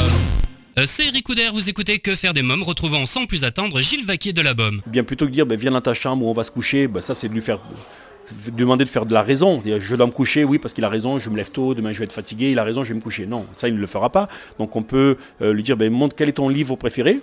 Euh, 0.80 0.84
C'est 0.86 1.08
Eric 1.08 1.26
Couder, 1.26 1.50
vous 1.54 1.68
écoutez 1.70 2.00
Que 2.00 2.16
faire 2.16 2.32
des 2.34 2.42
mômes, 2.44 2.64
retrouvant 2.64 3.06
sans 3.06 3.26
plus 3.26 3.44
attendre 3.44 3.82
Gilles 3.82 4.06
Vaquier 4.06 4.32
de 4.34 4.42
la 4.42 4.54
Baume. 4.54 4.82
Bien 4.88 5.04
plutôt 5.04 5.26
que 5.26 5.30
de 5.32 5.36
dire, 5.36 5.46
ben, 5.46 5.58
viens 5.58 5.72
dans 5.72 5.82
ta 5.82 5.94
chambre 5.94 6.26
où 6.26 6.30
on 6.30 6.34
va 6.34 6.44
se 6.46 6.52
coucher, 6.52 6.88
ben, 6.88 7.02
ça 7.02 7.14
c'est 7.14 7.28
de 7.28 7.34
lui 7.34 7.42
faire 7.42 7.60
demander 8.56 8.86
de 8.86 8.90
faire 8.90 9.06
de 9.06 9.14
la 9.14 9.22
raison. 9.22 9.62
Je 9.66 9.96
dois 9.96 10.06
me 10.06 10.12
coucher, 10.12 10.44
oui, 10.44 10.58
parce 10.58 10.74
qu'il 10.74 10.84
a 10.84 10.90
raison, 10.90 11.20
je 11.20 11.30
me 11.30 11.38
lève 11.38 11.52
tôt, 11.52 11.74
demain 11.74 11.92
je 11.92 12.00
vais 12.00 12.06
être 12.06 12.14
fatigué, 12.14 12.52
il 12.52 12.60
a 12.60 12.64
raison, 12.64 12.84
je 12.84 12.90
vais 12.90 12.96
me 12.96 13.02
coucher. 13.02 13.26
Non, 13.26 13.46
ça 13.54 13.68
il 13.68 13.76
ne 13.76 13.80
le 13.80 13.88
fera 13.88 14.10
pas. 14.10 14.28
Donc 14.60 14.76
on 14.76 14.84
peut 14.84 15.18
euh, 15.42 15.54
lui 15.54 15.64
dire, 15.64 15.78
ben, 15.78 15.92
montre 15.92 16.16
quel 16.16 16.30
est 16.30 16.34
ton 16.34 16.50
livre 16.50 16.76
préféré 16.76 17.22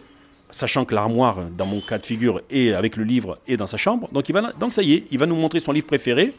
sachant 0.50 0.84
que 0.84 0.94
l'armoire, 0.94 1.38
dans 1.56 1.66
mon 1.66 1.80
cas 1.80 1.98
de 1.98 2.06
figure, 2.06 2.40
est 2.50 2.72
avec 2.72 2.96
le 2.96 3.04
livre 3.04 3.38
est 3.46 3.56
dans 3.56 3.66
sa 3.66 3.76
chambre. 3.76 4.08
Donc, 4.12 4.28
il 4.28 4.32
va, 4.32 4.52
donc 4.52 4.72
ça 4.72 4.82
y 4.82 4.94
est, 4.94 5.04
il 5.10 5.18
va 5.18 5.26
nous 5.26 5.36
montrer 5.36 5.60
son 5.60 5.72
livre 5.72 5.86
préféré. 5.86 6.32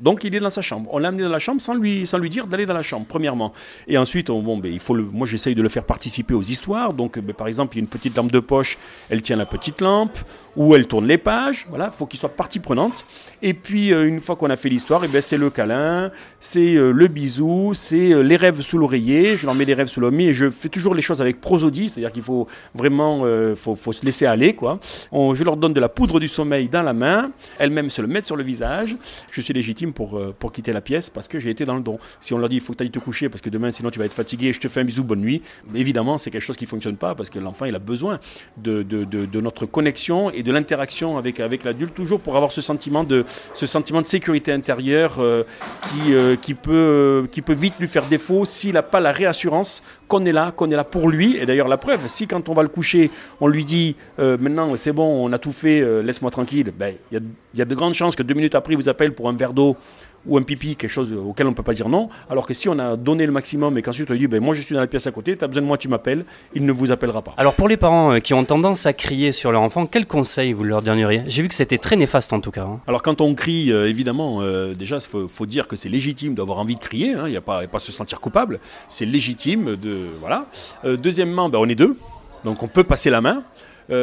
Donc 0.00 0.24
il 0.24 0.34
est 0.34 0.40
dans 0.40 0.50
sa 0.50 0.62
chambre. 0.62 0.88
On 0.92 0.98
l'a 0.98 1.08
amené 1.08 1.24
dans 1.24 1.28
la 1.28 1.38
chambre 1.38 1.60
sans 1.60 1.74
lui, 1.74 2.06
sans 2.06 2.18
lui 2.18 2.30
dire 2.30 2.46
d'aller 2.46 2.66
dans 2.66 2.74
la 2.74 2.82
chambre, 2.82 3.06
premièrement. 3.08 3.52
Et 3.86 3.98
ensuite, 3.98 4.30
on- 4.30 4.40
bon, 4.42 4.56
ben, 4.56 4.72
il 4.72 4.78
faut 4.80 4.94
moi 4.94 5.26
j'essaye 5.26 5.54
de 5.54 5.62
le 5.62 5.68
faire 5.68 5.84
participer 5.84 6.34
aux 6.34 6.42
histoires. 6.42 6.92
Donc 6.92 7.18
ben, 7.18 7.34
par 7.34 7.48
exemple, 7.48 7.76
il 7.76 7.78
y 7.78 7.80
a 7.80 7.84
une 7.84 7.88
petite 7.88 8.16
lampe 8.16 8.30
de 8.32 8.40
poche, 8.40 8.78
elle 9.10 9.22
tient 9.22 9.36
la 9.36 9.46
petite 9.46 9.80
lampe, 9.80 10.18
ou 10.56 10.74
elle 10.74 10.86
tourne 10.86 11.06
les 11.06 11.18
pages. 11.18 11.66
Voilà, 11.68 11.90
il 11.92 11.96
faut 11.96 12.06
qu'il 12.06 12.18
soit 12.18 12.28
partie 12.28 12.58
prenante. 12.58 13.04
Et 13.42 13.54
puis 13.54 13.92
euh, 13.92 14.06
une 14.06 14.20
fois 14.20 14.36
qu'on 14.36 14.50
a 14.50 14.56
fait 14.56 14.68
l'histoire, 14.68 15.04
eh 15.04 15.08
ben, 15.08 15.22
c'est 15.22 15.36
le 15.36 15.50
câlin, 15.50 16.10
c'est 16.40 16.74
euh, 16.76 16.90
le 16.92 17.06
bisou, 17.06 17.72
c'est 17.74 18.12
euh, 18.12 18.22
les 18.22 18.36
rêves 18.36 18.60
sous 18.60 18.78
l'oreiller. 18.78 19.36
Je 19.36 19.46
leur 19.46 19.54
mets 19.54 19.64
des 19.64 19.74
rêves 19.74 19.88
sous 19.88 20.00
l'oreiller 20.00 20.28
et 20.30 20.34
je 20.34 20.50
fais 20.50 20.68
toujours 20.68 20.94
les 20.94 21.02
choses 21.02 21.20
avec 21.20 21.40
prosodie, 21.40 21.88
c'est-à-dire 21.88 22.12
qu'il 22.12 22.22
faut 22.22 22.46
vraiment 22.74 23.24
faut, 23.54 23.92
se 23.92 24.04
laisser 24.04 24.26
aller. 24.26 24.54
Quoi. 24.54 24.80
Je 25.12 25.44
leur 25.44 25.56
donne 25.56 25.72
de 25.72 25.80
la 25.80 25.88
poudre 25.88 26.20
du 26.20 26.28
sommeil 26.28 26.68
dans 26.68 26.82
la 26.82 26.92
main, 26.92 27.30
elles-mêmes 27.58 27.90
se 27.90 28.02
le 28.02 28.08
mettent 28.08 28.26
sur 28.26 28.36
le 28.36 28.44
visage. 28.44 28.96
Je 29.30 29.40
suis 29.40 29.54
légitime 29.54 29.87
pour, 29.92 30.18
euh, 30.18 30.34
pour 30.38 30.52
quitter 30.52 30.72
la 30.72 30.80
pièce 30.80 31.10
parce 31.10 31.28
que 31.28 31.38
j'ai 31.38 31.50
été 31.50 31.64
dans 31.64 31.74
le 31.74 31.82
don. 31.82 31.98
Si 32.20 32.34
on 32.34 32.38
leur 32.38 32.48
dit 32.48 32.56
il 32.56 32.60
faut 32.60 32.72
que 32.72 32.78
tu 32.78 32.84
ailles 32.84 32.90
te 32.90 32.98
coucher 32.98 33.28
parce 33.28 33.40
que 33.40 33.50
demain 33.50 33.72
sinon 33.72 33.90
tu 33.90 33.98
vas 33.98 34.04
être 34.04 34.12
fatigué, 34.12 34.52
je 34.52 34.60
te 34.60 34.68
fais 34.68 34.80
un 34.80 34.84
bisou, 34.84 35.04
bonne 35.04 35.20
nuit, 35.20 35.42
évidemment 35.74 36.18
c'est 36.18 36.30
quelque 36.30 36.42
chose 36.42 36.56
qui 36.56 36.64
ne 36.64 36.70
fonctionne 36.70 36.96
pas 36.96 37.14
parce 37.14 37.30
que 37.30 37.38
l'enfant 37.38 37.64
il 37.64 37.74
a 37.74 37.78
besoin 37.78 38.20
de, 38.56 38.82
de, 38.82 39.04
de, 39.04 39.40
notre 39.40 39.66
connexion 39.66 40.30
et 40.30 40.42
de 40.42 40.52
l'interaction 40.52 41.18
avec, 41.18 41.40
avec 41.40 41.64
l'adulte 41.64 41.94
toujours 41.94 42.20
pour 42.20 42.36
avoir 42.36 42.52
ce 42.52 42.60
sentiment 42.60 43.04
de, 43.04 43.24
ce 43.54 43.66
sentiment 43.66 44.02
de 44.02 44.06
sécurité 44.06 44.52
intérieure 44.52 45.16
euh, 45.18 45.44
qui, 45.82 46.14
euh, 46.14 46.36
qui, 46.36 46.54
peut, 46.54 47.28
qui 47.30 47.42
peut 47.42 47.54
vite 47.54 47.74
lui 47.78 47.88
faire 47.88 48.06
défaut 48.06 48.44
s'il 48.44 48.74
n'a 48.74 48.82
pas 48.82 49.00
la 49.00 49.12
réassurance 49.12 49.82
qu'on 50.08 50.24
est 50.24 50.32
là, 50.32 50.52
qu'on 50.52 50.70
est 50.70 50.76
là 50.76 50.84
pour 50.84 51.08
lui. 51.08 51.36
Et 51.36 51.46
d'ailleurs, 51.46 51.68
la 51.68 51.76
preuve, 51.76 52.00
si 52.06 52.26
quand 52.26 52.48
on 52.48 52.54
va 52.54 52.62
le 52.62 52.68
coucher, 52.68 53.10
on 53.40 53.46
lui 53.46 53.64
dit 53.64 53.94
maintenant 54.18 54.74
c'est 54.76 54.92
bon, 54.92 55.26
on 55.26 55.32
a 55.32 55.38
tout 55.38 55.52
fait, 55.52 56.02
laisse-moi 56.02 56.30
tranquille, 56.30 56.72
ben, 56.76 56.94
il 57.12 57.18
y, 57.54 57.58
y, 57.58 57.62
a 57.62 57.64
de 57.64 57.74
grandes 57.74 57.94
chances 57.94 58.16
que 58.16 58.22
deux 58.22 58.34
minutes 58.34 58.54
après, 58.54 58.72
il 58.72 58.76
vous 58.76 58.88
appelle 58.88 59.14
pour 59.14 59.28
un 59.28 59.34
verre 59.34 59.52
d'eau 59.52 59.76
ou 60.26 60.36
un 60.36 60.42
pipi, 60.42 60.76
quelque 60.76 60.90
chose 60.90 61.12
auquel 61.12 61.46
on 61.46 61.50
ne 61.50 61.54
peut 61.54 61.62
pas 61.62 61.72
dire 61.72 61.88
non. 61.88 62.08
Alors 62.30 62.46
que 62.46 62.54
si 62.54 62.68
on 62.68 62.78
a 62.78 62.96
donné 62.96 63.26
le 63.26 63.32
maximum 63.32 63.76
et 63.78 63.82
qu'ensuite 63.82 64.10
on 64.10 64.14
dit 64.14 64.26
ben, 64.26 64.42
Moi 64.42 64.54
je 64.54 64.62
suis 64.62 64.74
dans 64.74 64.80
la 64.80 64.86
pièce 64.86 65.06
à 65.06 65.10
côté, 65.10 65.36
tu 65.36 65.44
as 65.44 65.48
besoin 65.48 65.62
de 65.62 65.66
moi, 65.66 65.78
tu 65.78 65.88
m'appelles, 65.88 66.24
il 66.54 66.64
ne 66.64 66.72
vous 66.72 66.90
appellera 66.90 67.22
pas. 67.22 67.34
Alors 67.36 67.54
pour 67.54 67.68
les 67.68 67.76
parents 67.76 68.12
euh, 68.12 68.18
qui 68.18 68.34
ont 68.34 68.44
tendance 68.44 68.86
à 68.86 68.92
crier 68.92 69.32
sur 69.32 69.52
leur 69.52 69.62
enfant, 69.62 69.86
quel 69.86 70.06
conseil 70.06 70.52
vous 70.52 70.64
leur 70.64 70.82
donneriez? 70.82 71.22
J'ai 71.26 71.42
vu 71.42 71.48
que 71.48 71.54
c'était 71.54 71.78
très 71.78 71.96
néfaste 71.96 72.32
en 72.32 72.40
tout 72.40 72.50
cas. 72.50 72.64
Hein. 72.64 72.80
Alors 72.86 73.02
quand 73.02 73.20
on 73.20 73.34
crie, 73.34 73.72
euh, 73.72 73.88
évidemment, 73.88 74.38
euh, 74.40 74.74
déjà 74.74 74.98
il 74.98 75.28
faut, 75.28 75.46
dire 75.46 75.66
que 75.66 75.76
c'est 75.76 75.88
légitime 75.88 76.34
d'avoir 76.34 76.58
envie 76.58 76.74
de 76.74 76.80
crier, 76.80 77.14
hein. 77.14 77.22
il 77.26 77.30
n'y 77.30 77.36
a, 77.36 77.40
pas, 77.40 77.66
pas 77.66 77.78
se 77.78 77.90
sentir 77.92 78.20
coupable, 78.20 78.60
c'est 78.88 79.06
légitime 79.06 79.76
de. 79.76 80.08
Voilà. 80.20 80.46
deuxièmement, 80.84 81.48
ben, 81.48 81.58
on 81.58 81.68
est 81.68 81.74
deux, 81.74 81.96
donc 82.44 82.62
on 82.62 82.68
peut 82.68 82.84
passer 82.84 83.08
la 83.08 83.20
main. 83.20 83.42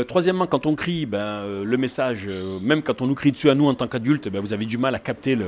troisièmement, 0.08 0.48
quand 0.48 0.66
on 0.66 0.76
crie, 0.76 1.06
ben, 1.06 1.44
le 1.64 1.78
message, 1.78 2.28
même 2.62 2.82
quand 2.82 3.02
on 3.02 3.08
nous 3.08 3.14
crie 3.14 3.32
dessus 3.32 3.50
à 3.50 3.56
nous 3.56 3.68
en 3.68 3.76
tant 3.76 3.88
qu'adultes, 3.88 4.30
ben, 4.30 4.42
vous 4.42 4.54
avez 4.54 4.66
du 4.66 4.78
mal 4.78 4.96
à 4.96 5.00
capter 5.00 5.36
le, 5.36 5.46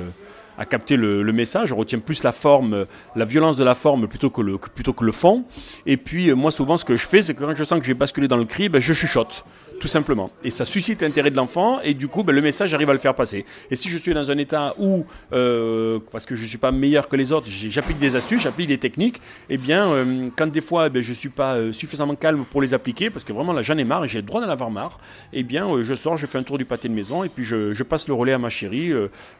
à 0.58 0.66
capter 0.66 0.98
le, 0.98 1.24
message. 1.32 1.70
Je 1.70 1.74
retiens 1.74 2.00
plus 2.00 2.24
la 2.24 2.32
forme, 2.32 2.86
la 3.16 3.26
violence 3.26 3.58
de 3.58 3.64
la 3.64 3.76
forme 3.76 4.08
plutôt 4.08 4.30
que 4.30 4.42
le, 4.42 4.58
plutôt 4.58 4.94
que 4.94 5.06
le 5.06 5.12
fond. 5.12 5.46
Et 5.86 5.98
puis, 5.98 6.30
euh, 6.30 6.36
moi, 6.36 6.52
souvent, 6.52 6.78
ce 6.78 6.86
que 6.86 6.96
je 6.96 7.06
fais, 7.06 7.22
c'est 7.22 7.34
que 7.34 7.44
quand 7.44 7.56
je 7.56 7.64
sens 7.64 7.80
que 7.80 7.86
j'ai 7.86 7.94
basculé 7.94 8.28
dans 8.28 8.38
le 8.38 8.46
cri, 8.46 8.70
ben, 8.70 8.82
je 8.82 8.94
chuchote 8.94 9.44
tout 9.80 9.88
simplement. 9.88 10.32
Et 10.44 10.50
ça 10.50 10.66
suscite 10.66 11.02
l'intérêt 11.02 11.32
de 11.32 11.36
l'enfant, 11.36 11.80
et 11.82 11.94
du 11.94 12.08
coup, 12.08 12.24
ben, 12.24 12.34
le 12.34 12.42
message 12.42 12.74
arrive 12.74 12.90
à 12.90 12.94
le 12.94 13.00
faire 13.00 13.16
passer. 13.16 13.46
Et 13.70 13.76
si 13.76 13.90
je 13.90 13.98
suis 13.98 14.14
dans 14.14 14.32
un 14.32 14.38
état 14.38 14.74
où, 14.78 15.06
euh, 15.34 16.00
parce 16.12 16.26
que 16.26 16.36
je 16.36 16.44
ne 16.44 16.48
suis 16.48 16.58
pas 16.58 16.72
meilleur 16.72 17.08
que 17.08 17.16
les 17.16 17.32
autres, 17.32 17.48
j'applique 17.50 18.00
des 18.00 18.16
astuces, 18.16 18.42
j'applique 18.42 18.68
des 18.68 18.78
techniques, 18.78 19.22
eh 19.50 19.58
bien, 19.58 19.88
euh, 19.88 20.30
quand 20.36 20.48
des 20.48 20.62
fois 20.62 20.90
ben, 20.90 21.02
je 21.02 21.10
ne 21.10 21.14
suis 21.14 21.30
pas 21.30 21.56
euh, 21.56 21.72
suffisamment 21.74 22.16
calme 22.16 22.46
pour 22.50 22.62
les 22.62 22.74
appliquer, 22.74 23.10
parce 23.10 23.24
que 23.24 23.34
vraiment 23.34 23.54
là 23.54 23.62
j'en 23.62 23.78
ai 23.78 23.84
marre 23.84 24.06
et 24.06 24.08
j'ai 24.08 24.20
le 24.20 24.28
droit 24.28 24.42
d'en 24.42 24.50
avoir 24.50 24.72
marre, 24.72 25.00
eh 25.34 25.44
bien, 25.44 25.68
je 25.84 25.96
sors, 25.96 26.18
je 26.18 26.26
fais 26.26 26.38
un 26.38 26.44
tour 26.44 26.58
du 26.58 26.66
pâté 26.66 26.88
de 26.90 26.94
maison, 26.94 27.24
et 27.24 27.30
puis 27.30 27.44
je, 27.46 27.84
passe 27.84 28.08
le 28.08 28.14
relais 28.14 28.34
à 28.34 28.38
ma 28.38 28.50
chérie, 28.50 28.92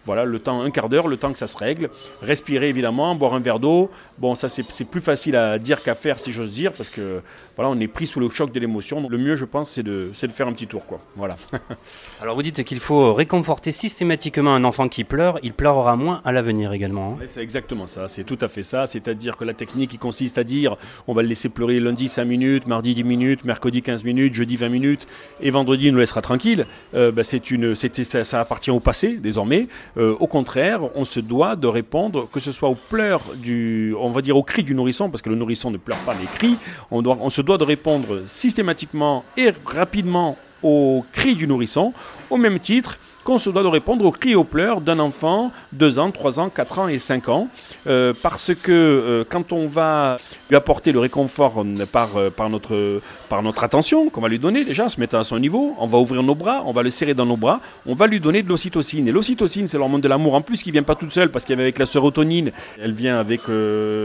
voilà, 0.06 0.24
le 0.24 0.40
temps, 0.40 0.62
un 0.62 0.72
quart 0.72 0.88
d'heure, 0.88 1.08
le 1.08 1.18
temps 1.18 1.34
que 1.34 1.40
ça 1.40 1.48
se 1.48 1.58
règle. 1.58 1.90
Respirer 2.22 2.70
évidemment, 2.70 3.14
boire 3.16 3.34
un 3.34 3.40
verre 3.40 3.60
d'eau. 3.60 3.92
Bon, 4.18 4.36
ça 4.36 4.48
c'est 4.48 4.86
plus 4.86 5.02
facile 5.02 5.36
à 5.36 5.60
dire 5.60 5.84
qu'à 5.84 5.96
faire, 5.96 6.20
si 6.20 6.32
j'ose 6.32 6.52
dire, 6.52 6.72
parce 6.72 6.90
que 6.90 7.22
voilà, 7.56 7.72
on 7.72 7.80
est 7.80 7.88
pris 7.88 8.08
sous 8.08 8.20
le 8.20 8.30
choc 8.30 8.52
de 8.52 8.60
l'émotion. 8.60 9.08
Le 9.10 9.18
mieux, 9.18 9.36
je 9.36 9.46
pense, 9.46 9.72
c'est 9.72 9.84
de, 9.84 10.12
de 10.28 10.34
faire 10.34 10.48
un 10.48 10.54
petit 10.54 10.68
tour. 10.68 10.86
Quoi. 10.86 11.00
Voilà. 11.16 11.38
Alors 12.22 12.36
vous 12.36 12.44
dites 12.44 12.64
qu'il 12.64 12.80
faut 12.80 13.14
réconforter 13.14 13.72
systématiquement 13.72 14.54
un 14.54 14.64
enfant 14.64 14.90
qui 14.90 15.04
pleure, 15.04 15.40
il 15.44 15.54
pleurera 15.54 15.96
moins 15.96 16.22
à 16.26 16.32
l'avenir 16.32 16.74
également. 16.74 17.18
Hein. 17.20 17.26
c'est 17.28 17.42
exactement 17.42 17.88
ça, 17.88 18.08
c'est 18.08 18.24
tout 18.24 18.38
à 18.42 18.48
fait 18.48 18.64
ça. 18.64 18.86
C'est-à-dire 18.86 19.38
que 19.38 19.46
la 19.46 19.54
technique 19.54 19.92
qui 19.92 19.98
consiste 19.98 20.38
à 20.38 20.44
dire 20.44 20.78
on 21.08 21.14
va 21.14 21.22
le 21.22 21.28
laisser 21.28 21.50
pleurer 21.50 21.80
lundi 21.80 22.08
5 22.08 22.26
minutes, 22.26 22.68
mardi 22.68 22.94
10 22.94 23.04
minutes, 23.04 23.46
mercredi 23.46 23.82
15 23.82 24.04
minutes, 24.04 24.34
jeudi 24.34 24.58
20 24.58 24.70
minutes 24.70 25.08
et 25.42 25.52
vendredi 25.52 25.88
il 25.88 25.94
nous 25.94 26.00
laissera 26.00 26.22
tranquille, 26.22 26.66
euh, 26.94 27.12
bah, 27.12 27.24
c'est 27.24 27.52
une, 27.52 27.76
ça, 27.76 28.26
ça, 28.26 28.40
appartient 28.40 28.72
au 28.72 28.80
passé 28.80 29.18
désormais. 29.18 29.68
Euh, 29.98 30.16
au 30.20 30.28
contraire, 30.28 30.82
on 30.96 31.06
se 31.06 31.20
doit 31.20 31.56
de 31.56 31.68
répondre, 31.68 32.30
que 32.30 32.40
ce 32.40 32.52
soit 32.52 32.70
aux 32.70 32.76
pleurs 32.76 33.22
du, 33.36 33.96
on 34.00 34.12
va 34.12 34.22
dire 34.22 34.38
au 34.38 34.44
cri 34.44 34.64
du 34.64 34.76
nourrisson, 34.76 35.10
parce 35.10 35.22
que 35.22 35.30
le 35.30 35.36
nourrisson 35.36 35.72
ne 35.72 35.78
pleure 35.78 36.00
pas 36.00 36.16
les 36.20 36.26
cris, 36.26 36.58
on, 36.92 37.02
doit, 37.02 37.18
on 37.22 37.30
se 37.30 37.42
doit 37.42 37.58
de 37.58 37.64
répondre 37.64 38.24
systématiquement 38.26 39.24
et 39.38 39.52
rapidement 39.66 40.17
au 40.64 41.06
cri 41.12 41.36
du 41.36 41.48
nourrisson, 41.48 41.94
au 42.30 42.38
même 42.38 42.60
titre 42.60 42.98
qu'on 43.28 43.38
se 43.38 43.50
doit 43.50 43.62
de 43.62 43.68
répondre 43.68 44.06
aux 44.06 44.12
cris 44.12 44.32
et 44.32 44.36
aux 44.36 44.46
pleurs 44.46 44.80
d'un 44.80 45.00
enfant 45.00 45.52
2 45.74 46.00
ans, 46.00 46.12
3 46.12 46.40
ans, 46.40 46.50
4 46.50 46.80
ans 46.80 46.88
et 46.88 46.98
5 46.98 47.28
ans. 47.28 47.50
Euh, 47.86 48.14
parce 48.24 48.54
que 48.56 48.72
euh, 48.72 49.26
quand 49.28 49.52
on 49.52 49.66
va 49.66 50.16
lui 50.50 50.56
apporter 50.56 50.94
le 50.94 51.00
réconfort 51.00 51.62
euh, 51.62 51.86
par, 51.86 52.12
par, 52.32 52.50
notre, 52.50 53.02
par 53.28 53.44
notre 53.44 53.66
attention, 53.66 54.10
qu'on 54.10 54.22
va 54.22 54.30
lui 54.30 54.40
donner 54.40 54.64
déjà, 54.64 54.88
se 54.88 54.98
mettre 55.02 55.16
à 55.16 55.26
son 55.26 55.40
niveau, 55.40 55.76
on 55.78 55.88
va 55.88 55.98
ouvrir 55.98 56.24
nos 56.24 56.36
bras, 56.36 56.64
on 56.66 56.72
va 56.72 56.84
le 56.84 56.90
serrer 56.90 57.14
dans 57.14 57.26
nos 57.26 57.36
bras, 57.36 57.60
on 57.86 57.96
va 57.96 58.08
lui 58.08 58.22
donner 58.22 58.44
de 58.44 58.48
l'ocytocine. 58.48 59.06
Et 59.10 59.12
l'ocytocine, 59.12 59.68
c'est 59.68 59.78
l'hormone 59.78 60.00
de 60.00 60.08
l'amour 60.08 60.34
en 60.34 60.42
plus 60.42 60.64
qui 60.64 60.72
vient 60.72 60.84
pas 60.84 60.96
toute 60.96 61.12
seule 61.12 61.30
parce 61.30 61.44
qu'il 61.44 61.60
y 61.60 61.62
avec 61.62 61.80
la 61.80 61.86
sérotonine, 61.86 62.52
elle 62.82 62.94
vient 62.94 63.20
avec 63.20 63.42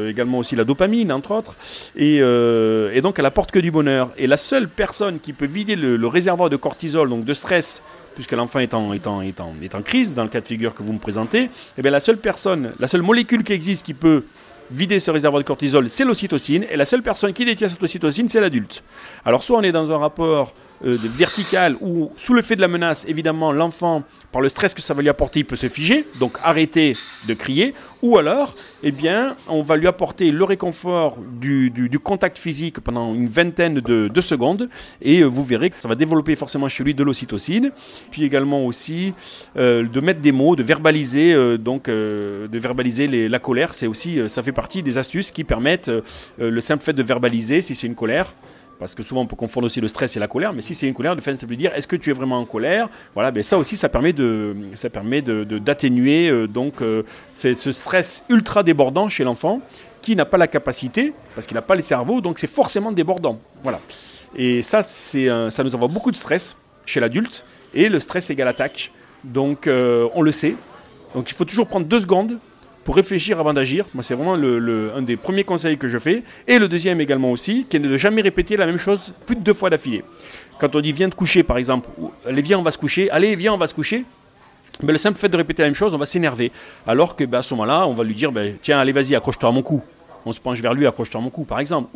également 0.09 0.39
aussi 0.39 0.57
la 0.57 0.65
dopamine, 0.65 1.13
entre 1.13 1.31
autres. 1.31 1.55
Et, 1.95 2.17
et, 2.17 3.01
donc 3.01 3.21
elle 3.21 3.27
apporte 3.27 3.53
que 3.53 3.61
du 3.61 3.71
bonheur. 3.71 4.11
Et 4.19 4.27
la 4.27 4.37
seule 4.37 4.69
personne 4.69 5.21
qui 5.21 5.33
peut 5.33 5.47
vider 5.47 5.77
le, 5.77 5.97
le 5.97 6.07
réservoir 6.09 6.51
de 6.51 6.57
cortisol, 6.57 7.09
donc 7.09 7.25
de 7.25 7.35
stress, 7.35 7.85
puisque 8.15 8.33
l'enfant 8.33 8.59
est 8.59 8.75
en, 8.75 8.93
en, 8.93 9.83
crise, 9.83 10.15
dans 10.15 10.25
le 10.25 10.29
cas 10.29 10.41
de 10.41 10.47
figure 10.47 10.75
que 10.75 10.83
vous 10.83 10.93
me 10.93 10.99
présentez, 10.99 11.51
eh 11.79 11.83
bien 11.83 11.91
la 11.91 12.01
seule 12.01 12.19
personne, 12.19 12.73
la 12.79 12.89
seule 12.89 13.03
molécule 13.03 13.45
qui 13.45 13.53
existe 13.53 13.87
qui 13.87 13.95
peut 13.95 14.25
vider 14.71 14.99
ce 14.99 15.11
réservoir 15.11 15.43
de 15.43 15.47
cortisol, 15.47 15.91
c'est 15.91 16.05
l'ocytocine, 16.05 16.65
et 16.71 16.77
la 16.77 16.87
seule 16.87 17.03
personne 17.03 17.33
qui 17.33 17.45
détient 17.45 17.69
cette 17.69 17.83
ocytocine, 17.83 18.29
c'est 18.29 18.41
l'adulte. 18.41 18.83
Alors 19.25 19.43
soit 19.43 19.59
on 19.59 19.63
est 19.63 19.73
dans 19.73 19.93
un 19.93 19.99
rapport 19.99 20.55
euh, 20.85 20.99
vertical 21.01 21.77
où, 21.81 22.11
sous 22.17 22.35
le 22.35 22.43
fait 22.43 22.57
de 22.57 22.61
la 22.61 22.69
menace, 22.69 23.05
évidemment, 23.09 23.53
l'enfant, 23.53 24.03
par 24.33 24.41
le 24.41 24.49
stress 24.49 24.75
que 24.75 24.83
ça 24.83 24.95
va 24.95 25.03
lui 25.03 25.09
apporter, 25.09 25.41
il 25.41 25.45
peut 25.45 25.57
se 25.57 25.69
figer, 25.69 26.07
donc 26.19 26.39
arrêter 26.43 26.97
de 27.29 27.35
crier, 27.35 27.75
ou 28.03 28.19
alors, 28.19 28.57
eh 28.83 28.91
bien, 28.91 29.37
on 29.47 29.63
va 29.63 29.77
lui 29.77 29.87
apporter 29.87 30.33
le 30.33 30.43
réconfort 30.43 31.19
du, 31.41 31.73
contact 32.03 32.39
physique 32.39 32.81
pendant 32.81 33.15
une 33.15 33.29
vingtaine 33.29 33.75
de, 33.81 34.21
secondes, 34.21 34.69
et 35.01 35.21
euh, 35.21 35.27
vous 35.27 35.45
verrez 35.45 35.71
que 35.71 35.77
ça 35.79 35.87
va 35.87 35.95
développer 35.95 36.35
forcément 36.35 36.69
chez 36.69 36.83
lui 36.83 36.95
de 36.95 37.05
l'ocytocine, 37.05 37.71
puis 38.11 38.25
également 38.25 38.67
aussi 38.67 39.15
euh, 39.57 39.87
de 39.87 40.01
mettre 40.01 40.21
des 40.21 40.33
mots, 40.33 40.57
de 40.57 40.63
verbaliser, 40.63 41.59
donc 41.59 41.89
de 41.89 42.59
verbaliser 42.59 43.29
la 43.29 43.39
colère, 43.39 43.75
c'est 43.75 43.87
aussi, 43.87 44.21
ça 44.29 44.43
fait 44.43 44.53
partie 44.53 44.83
des 44.83 44.99
astuces 44.99 45.31
qui 45.31 45.45
permettent 45.45 45.91
le 46.39 46.61
simple 46.61 46.83
fait 46.83 46.93
de 46.93 47.03
verbaliser 47.03 47.61
si 47.61 47.75
c'est 47.75 47.87
une 47.87 47.95
colère 47.95 48.35
parce 48.83 48.97
que 48.97 49.05
souvent 49.05 49.21
on 49.21 49.27
peut 49.27 49.37
confondre 49.37 49.67
aussi 49.67 49.81
le 49.81 49.87
stress 49.87 50.17
et 50.17 50.19
la 50.19 50.27
colère, 50.27 50.53
mais 50.53 50.61
si 50.61 50.75
c'est 50.75 50.89
une 50.89 50.95
colère, 50.95 51.15
le 51.15 51.21
fait 51.21 51.33
de 51.33 51.55
dire 51.55 51.73
est-ce 51.73 51.87
que 51.87 51.95
tu 51.95 52.11
es 52.11 52.13
vraiment 52.13 52.39
en 52.41 52.45
colère? 52.45 52.89
Voilà, 53.15 53.31
ben 53.31 53.41
ça 53.41 53.57
aussi 53.57 53.77
ça 53.77 53.89
permet 53.89 54.13
de, 54.13 54.57
ça 54.75 54.91
permet 54.91 55.23
de, 55.23 55.45
d'atténuer 55.45 56.29
euh, 56.29 56.49
donc 56.49 56.83
euh, 56.83 57.05
ce 57.33 57.55
stress 57.55 58.25
ultra 58.29 58.65
débordant 58.65 59.09
chez 59.09 59.23
l'enfant 59.23 59.61
qui 60.01 60.17
n'a 60.17 60.25
pas 60.25 60.37
la 60.37 60.49
capacité, 60.49 61.13
parce 61.37 61.47
qu'il 61.47 61.55
n'a 61.55 61.63
pas 61.63 61.77
le 61.77 61.81
cerveau, 61.81 62.21
donc 62.21 62.41
c'est 62.41 62.51
forcément 62.51 62.91
débordant. 62.91 63.39
Voilà. 63.63 63.81
Et 64.35 64.63
ça, 64.63 64.83
c'est, 64.83 65.29
ça 65.51 65.63
nous 65.63 65.77
envoie 65.77 65.87
beaucoup 65.87 66.11
de 66.11 66.17
stress 66.17 66.57
chez 66.85 66.99
l'adulte, 66.99 67.45
et 67.75 67.89
le 67.89 68.01
stress 68.01 68.31
égale 68.31 68.49
attaque. 68.49 68.91
Donc 69.23 69.69
euh, 69.69 70.09
on 70.15 70.23
le 70.23 70.33
sait. 70.33 70.57
Donc 71.15 71.31
il 71.31 71.35
faut 71.35 71.45
toujours 71.45 71.69
prendre 71.69 71.87
deux 71.87 72.01
secondes 72.01 72.39
pour 72.85 72.97
réfléchir 72.97 73.39
avant 73.39 73.53
d'agir. 73.53 73.87
Moi, 73.95 74.03
c'est 74.03 74.15
vraiment 74.15 74.35
un 74.35 75.03
des 75.03 75.17
premiers 75.17 75.45
conseils 75.45 75.79
que 75.79 75.89
je 75.89 75.99
fais. 75.99 76.23
Et 76.47 76.59
le 76.59 76.69
deuxième 76.69 77.01
également 77.01 77.31
aussi, 77.31 77.67
qui 77.69 77.77
est 77.77 77.81
de 77.81 77.89
ne 77.89 77.97
jamais 77.97 78.23
répéter 78.23 78.57
la 78.57 78.67
même 78.67 78.79
chose 78.79 79.13
plus 79.27 79.37
de 79.37 79.41
deux 79.41 79.55
fois 79.55 79.71
d'affilée. 79.71 80.05
Quand 80.59 80.75
on 80.75 80.81
dit 80.81 80.93
viens 80.93 81.09
te 81.09 81.15
coucher, 81.15 81.43
par 81.43 81.59
exemple, 81.59 81.89
allez, 82.27 82.43
viens, 82.43 82.59
on 82.59 82.63
va 82.63 82.71
se 82.71 82.79
coucher, 82.79 83.11
allez, 83.11 83.37
viens, 83.37 83.55
on 83.55 83.59
va 83.59 83.67
se 83.67 83.75
coucher. 83.75 84.05
Mais 84.83 84.93
le 84.93 84.99
simple 84.99 85.19
fait 85.19 85.29
de 85.29 85.37
répéter 85.37 85.63
la 85.63 85.69
même 85.69 85.75
chose, 85.75 85.95
on 85.95 85.99
va 85.99 86.07
s'énerver. 86.07 86.51
Alors 86.87 87.15
que 87.15 87.25
ben, 87.25 87.39
à 87.39 87.43
ce 87.43 87.55
moment-là, 87.55 87.87
on 87.87 87.95
va 87.95 88.05
lui 88.05 88.15
dire 88.15 88.33
ben, 88.33 88.57
tiens, 88.61 88.79
allez, 88.81 88.93
vas-y, 88.93 89.15
accroche-toi 89.15 89.49
à 89.49 89.53
mon 89.53 89.63
cou 89.63 89.83
on 90.25 90.33
se 90.33 90.41
penche 90.41 90.61
vers 90.61 90.75
lui, 90.75 90.87
accroche-toi 90.87 91.21
à 91.21 91.25
mon 91.25 91.31
cou, 91.31 91.45
par 91.45 91.61
exemple. 91.61 91.89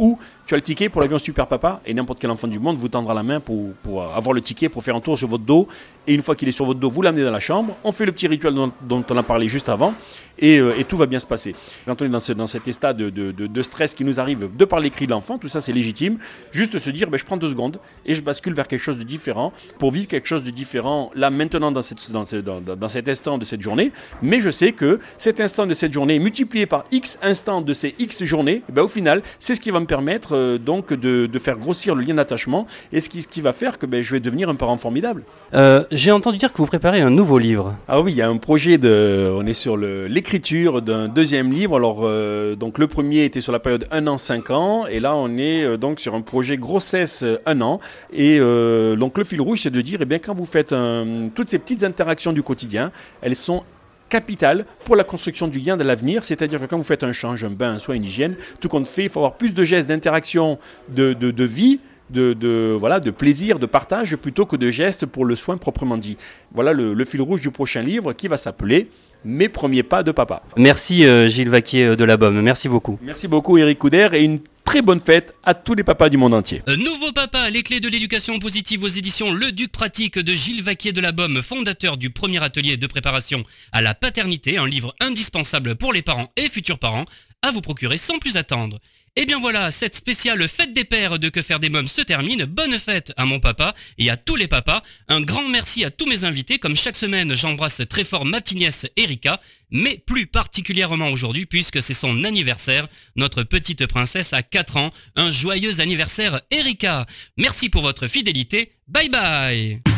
Tu 0.46 0.54
as 0.54 0.56
le 0.56 0.62
ticket 0.62 0.88
pour 0.88 1.00
l'avion 1.00 1.18
Super 1.18 1.48
Papa 1.48 1.80
et 1.84 1.92
n'importe 1.92 2.20
quel 2.20 2.30
enfant 2.30 2.46
du 2.46 2.60
monde 2.60 2.76
vous 2.76 2.88
tendra 2.88 3.12
la 3.12 3.24
main 3.24 3.40
pour, 3.40 3.72
pour, 3.82 4.02
avoir 4.02 4.32
le 4.32 4.40
ticket, 4.40 4.68
pour 4.68 4.84
faire 4.84 4.94
un 4.94 5.00
tour 5.00 5.18
sur 5.18 5.26
votre 5.26 5.44
dos. 5.44 5.66
Et 6.06 6.14
une 6.14 6.22
fois 6.22 6.36
qu'il 6.36 6.48
est 6.48 6.52
sur 6.52 6.64
votre 6.64 6.78
dos, 6.78 6.88
vous 6.88 7.02
l'amenez 7.02 7.24
dans 7.24 7.32
la 7.32 7.40
chambre. 7.40 7.76
On 7.82 7.90
fait 7.90 8.06
le 8.06 8.12
petit 8.12 8.28
rituel 8.28 8.54
dont, 8.54 9.04
on 9.10 9.16
a 9.16 9.22
parlé 9.24 9.48
juste 9.48 9.68
avant. 9.68 9.92
Euh, 10.42 10.72
et, 10.78 10.84
tout 10.84 10.96
va 10.96 11.06
bien 11.06 11.18
se 11.18 11.26
passer. 11.26 11.54
Quand 11.86 12.00
on 12.00 12.04
est 12.04 12.10
dans, 12.10 12.20
ce, 12.20 12.32
dans 12.32 12.46
cet 12.46 12.68
état 12.68 12.92
de, 12.92 13.08
de, 13.10 13.62
stress 13.62 13.94
qui 13.94 14.04
nous 14.04 14.20
arrive 14.20 14.48
de 14.54 14.64
par 14.66 14.80
les 14.80 14.90
cris 14.90 15.06
de 15.06 15.12
l'enfant, 15.12 15.38
tout 15.38 15.48
ça 15.48 15.62
c'est 15.62 15.72
légitime, 15.72 16.18
juste 16.52 16.78
se 16.78 16.90
dire 16.90 17.08
ben, 17.08 17.16
je 17.16 17.24
prends 17.24 17.38
deux 17.38 17.48
secondes 17.48 17.80
et 18.04 18.14
je 18.14 18.20
bascule 18.20 18.52
vers 18.52 18.68
quelque 18.68 18.82
chose 18.82 18.98
de 18.98 19.02
différent 19.02 19.54
pour 19.78 19.92
vivre 19.92 20.08
quelque 20.08 20.28
chose 20.28 20.44
de 20.44 20.50
différent 20.50 21.10
là 21.14 21.30
maintenant 21.30 21.72
dans, 21.72 21.80
cette, 21.80 22.12
dans, 22.12 22.60
dans, 22.60 22.88
cet 22.88 23.08
instant 23.08 23.38
de 23.38 23.46
cette 23.46 23.62
journée. 23.62 23.92
Mais 24.20 24.42
je 24.42 24.50
sais 24.50 24.72
que 24.72 25.00
cet 25.16 25.40
instant 25.40 25.64
de 25.64 25.72
cette 25.72 25.94
journée 25.94 26.18
multiplié 26.18 26.66
par 26.66 26.84
X 26.92 27.18
instants 27.22 27.62
de 27.62 27.72
ces 27.72 27.94
X 27.98 28.22
journées, 28.24 28.62
ben, 28.68 28.82
au 28.82 28.88
final, 28.88 29.22
c'est 29.40 29.54
ce 29.54 29.60
qui 29.60 29.70
va 29.70 29.80
me 29.80 29.86
permettre 29.86 30.35
euh, 30.36 30.58
donc 30.58 30.92
de, 30.92 31.38
faire 31.38 31.58
grossir 31.58 31.94
le 31.94 32.02
lien 32.02 32.14
d'attachement 32.14 32.66
et 32.92 33.00
ce 33.00 33.08
qui, 33.08 33.22
ce 33.22 33.28
qui 33.28 33.40
va 33.40 33.52
faire 33.52 33.78
que 33.78 33.86
ben, 33.86 34.02
je 34.02 34.12
vais 34.12 34.20
devenir 34.20 34.48
un 34.48 34.54
parent 34.54 34.76
formidable. 34.76 35.22
Euh, 35.54 35.84
j'ai 35.90 36.12
entendu 36.12 36.38
dire 36.38 36.52
que 36.52 36.58
vous 36.58 36.66
préparez 36.66 37.00
un 37.00 37.10
nouveau 37.10 37.38
livre. 37.38 37.74
Ah 37.88 38.00
oui, 38.00 38.12
il 38.12 38.16
y 38.16 38.22
a 38.22 38.28
un 38.28 38.36
projet 38.38 38.78
de. 38.78 39.32
On 39.36 39.46
est 39.46 39.54
sur 39.54 39.76
l'écriture 39.76 40.82
d'un 40.82 41.08
deuxième 41.08 41.52
livre. 41.52 41.76
Alors, 41.76 42.00
euh, 42.02 42.56
donc 42.56 42.78
le 42.78 42.86
premier 42.86 43.24
était 43.24 43.40
sur 43.40 43.52
la 43.52 43.58
période 43.58 43.86
1 43.90 44.06
an, 44.06 44.18
5 44.18 44.50
ans, 44.50 44.86
et 44.86 45.00
là 45.00 45.14
on 45.14 45.36
est 45.36 45.64
euh, 45.64 45.76
donc 45.76 46.00
sur 46.00 46.14
un 46.14 46.20
projet 46.20 46.56
grossesse 46.56 47.24
1 47.46 47.60
an. 47.60 47.80
Et 48.12 48.38
euh, 48.40 48.96
donc 48.96 49.18
le 49.18 49.24
fil 49.24 49.40
rouge, 49.40 49.60
c'est 49.62 49.70
de 49.70 49.80
dire, 49.80 50.00
eh 50.02 50.04
bien, 50.04 50.18
quand 50.18 50.34
vous 50.34 50.46
faites 50.46 50.74
toutes 51.34 51.48
ces 51.48 51.58
petites 51.58 51.84
interactions 51.84 52.32
du 52.32 52.42
quotidien, 52.42 52.90
elles 53.20 53.36
sont 53.36 53.64
capital 54.08 54.66
pour 54.84 54.96
la 54.96 55.04
construction 55.04 55.48
du 55.48 55.58
lien 55.58 55.76
de 55.76 55.82
l'avenir, 55.84 56.24
c'est-à-dire 56.24 56.60
que 56.60 56.66
quand 56.66 56.76
vous 56.76 56.84
faites 56.84 57.04
un 57.04 57.12
change, 57.12 57.44
un 57.44 57.50
bain, 57.50 57.72
un 57.72 57.78
soin, 57.78 57.94
une 57.94 58.04
hygiène, 58.04 58.36
tout 58.60 58.68
compte 58.68 58.88
fait, 58.88 59.04
il 59.04 59.08
faut 59.08 59.20
avoir 59.20 59.36
plus 59.36 59.54
de 59.54 59.64
gestes 59.64 59.88
d'interaction, 59.88 60.58
de, 60.92 61.12
de, 61.12 61.30
de 61.30 61.44
vie, 61.44 61.80
de, 62.10 62.32
de, 62.34 62.76
voilà, 62.78 63.00
de 63.00 63.10
plaisir, 63.10 63.58
de 63.58 63.66
partage, 63.66 64.16
plutôt 64.16 64.46
que 64.46 64.56
de 64.56 64.70
gestes 64.70 65.06
pour 65.06 65.24
le 65.24 65.36
soin 65.36 65.56
proprement 65.56 65.96
dit. 65.98 66.16
Voilà 66.52 66.72
le, 66.72 66.94
le 66.94 67.04
fil 67.04 67.20
rouge 67.20 67.40
du 67.40 67.50
prochain 67.50 67.82
livre 67.82 68.12
qui 68.12 68.28
va 68.28 68.36
s'appeler 68.36 68.88
Mes 69.24 69.48
premiers 69.48 69.82
pas 69.82 70.02
de 70.02 70.12
papa. 70.12 70.42
Merci 70.56 71.04
euh, 71.04 71.28
Gilles 71.28 71.48
Vaquier 71.50 71.84
euh, 71.84 71.96
de 71.96 72.04
la 72.04 72.16
BOM, 72.16 72.40
merci 72.40 72.68
beaucoup. 72.68 72.98
Merci 73.02 73.26
beaucoup 73.28 73.58
Eric 73.58 73.78
Couder 73.78 74.08
et 74.12 74.22
une 74.22 74.38
très 74.64 74.82
bonne 74.82 75.00
fête 75.00 75.34
à 75.44 75.54
tous 75.54 75.74
les 75.74 75.84
papas 75.84 76.08
du 76.08 76.16
monde 76.16 76.34
entier. 76.34 76.62
Euh, 76.68 76.76
Nouveau 76.76 77.12
papa, 77.12 77.50
les 77.50 77.62
clés 77.62 77.80
de 77.80 77.88
l'éducation 77.88 78.38
positive 78.38 78.82
aux 78.84 78.88
éditions 78.88 79.32
Le 79.32 79.50
Duc 79.52 79.72
Pratique 79.72 80.18
de 80.18 80.32
Gilles 80.32 80.62
Vaquier 80.62 80.92
de 80.92 81.00
la 81.00 81.12
Bomme, 81.12 81.42
fondateur 81.42 81.96
du 81.96 82.10
premier 82.10 82.42
atelier 82.42 82.76
de 82.76 82.86
préparation 82.86 83.42
à 83.72 83.82
la 83.82 83.94
paternité, 83.94 84.58
un 84.58 84.66
livre 84.66 84.94
indispensable 85.00 85.74
pour 85.76 85.92
les 85.92 86.02
parents 86.02 86.30
et 86.36 86.48
futurs 86.48 86.78
parents, 86.78 87.04
à 87.42 87.50
vous 87.50 87.60
procurer 87.60 87.98
sans 87.98 88.18
plus 88.18 88.36
attendre. 88.36 88.78
Et 89.18 89.24
bien 89.24 89.40
voilà, 89.40 89.70
cette 89.70 89.94
spéciale 89.94 90.46
fête 90.46 90.74
des 90.74 90.84
pères 90.84 91.18
de 91.18 91.30
Que 91.30 91.40
faire 91.40 91.58
des 91.58 91.70
mômes 91.70 91.86
se 91.86 92.02
termine. 92.02 92.44
Bonne 92.44 92.78
fête 92.78 93.12
à 93.16 93.24
mon 93.24 93.40
papa 93.40 93.74
et 93.96 94.10
à 94.10 94.18
tous 94.18 94.36
les 94.36 94.46
papas. 94.46 94.82
Un 95.08 95.22
grand 95.22 95.48
merci 95.48 95.84
à 95.84 95.90
tous 95.90 96.06
mes 96.06 96.24
invités. 96.24 96.58
Comme 96.58 96.76
chaque 96.76 96.96
semaine, 96.96 97.34
j'embrasse 97.34 97.80
très 97.88 98.04
fort 98.04 98.26
ma 98.26 98.42
petite 98.42 98.86
Erika, 98.96 99.40
mais 99.70 100.02
plus 100.06 100.26
particulièrement 100.26 101.08
aujourd'hui 101.08 101.46
puisque 101.46 101.82
c'est 101.82 101.94
son 101.94 102.24
anniversaire. 102.24 102.88
Notre 103.16 103.42
petite 103.42 103.86
princesse 103.86 104.34
a 104.34 104.42
4 104.42 104.76
ans. 104.76 104.90
Un 105.16 105.30
joyeux 105.30 105.80
anniversaire 105.80 106.42
Erika. 106.50 107.06
Merci 107.38 107.70
pour 107.70 107.82
votre 107.82 108.08
fidélité. 108.08 108.72
Bye 108.86 109.08
bye 109.08 109.95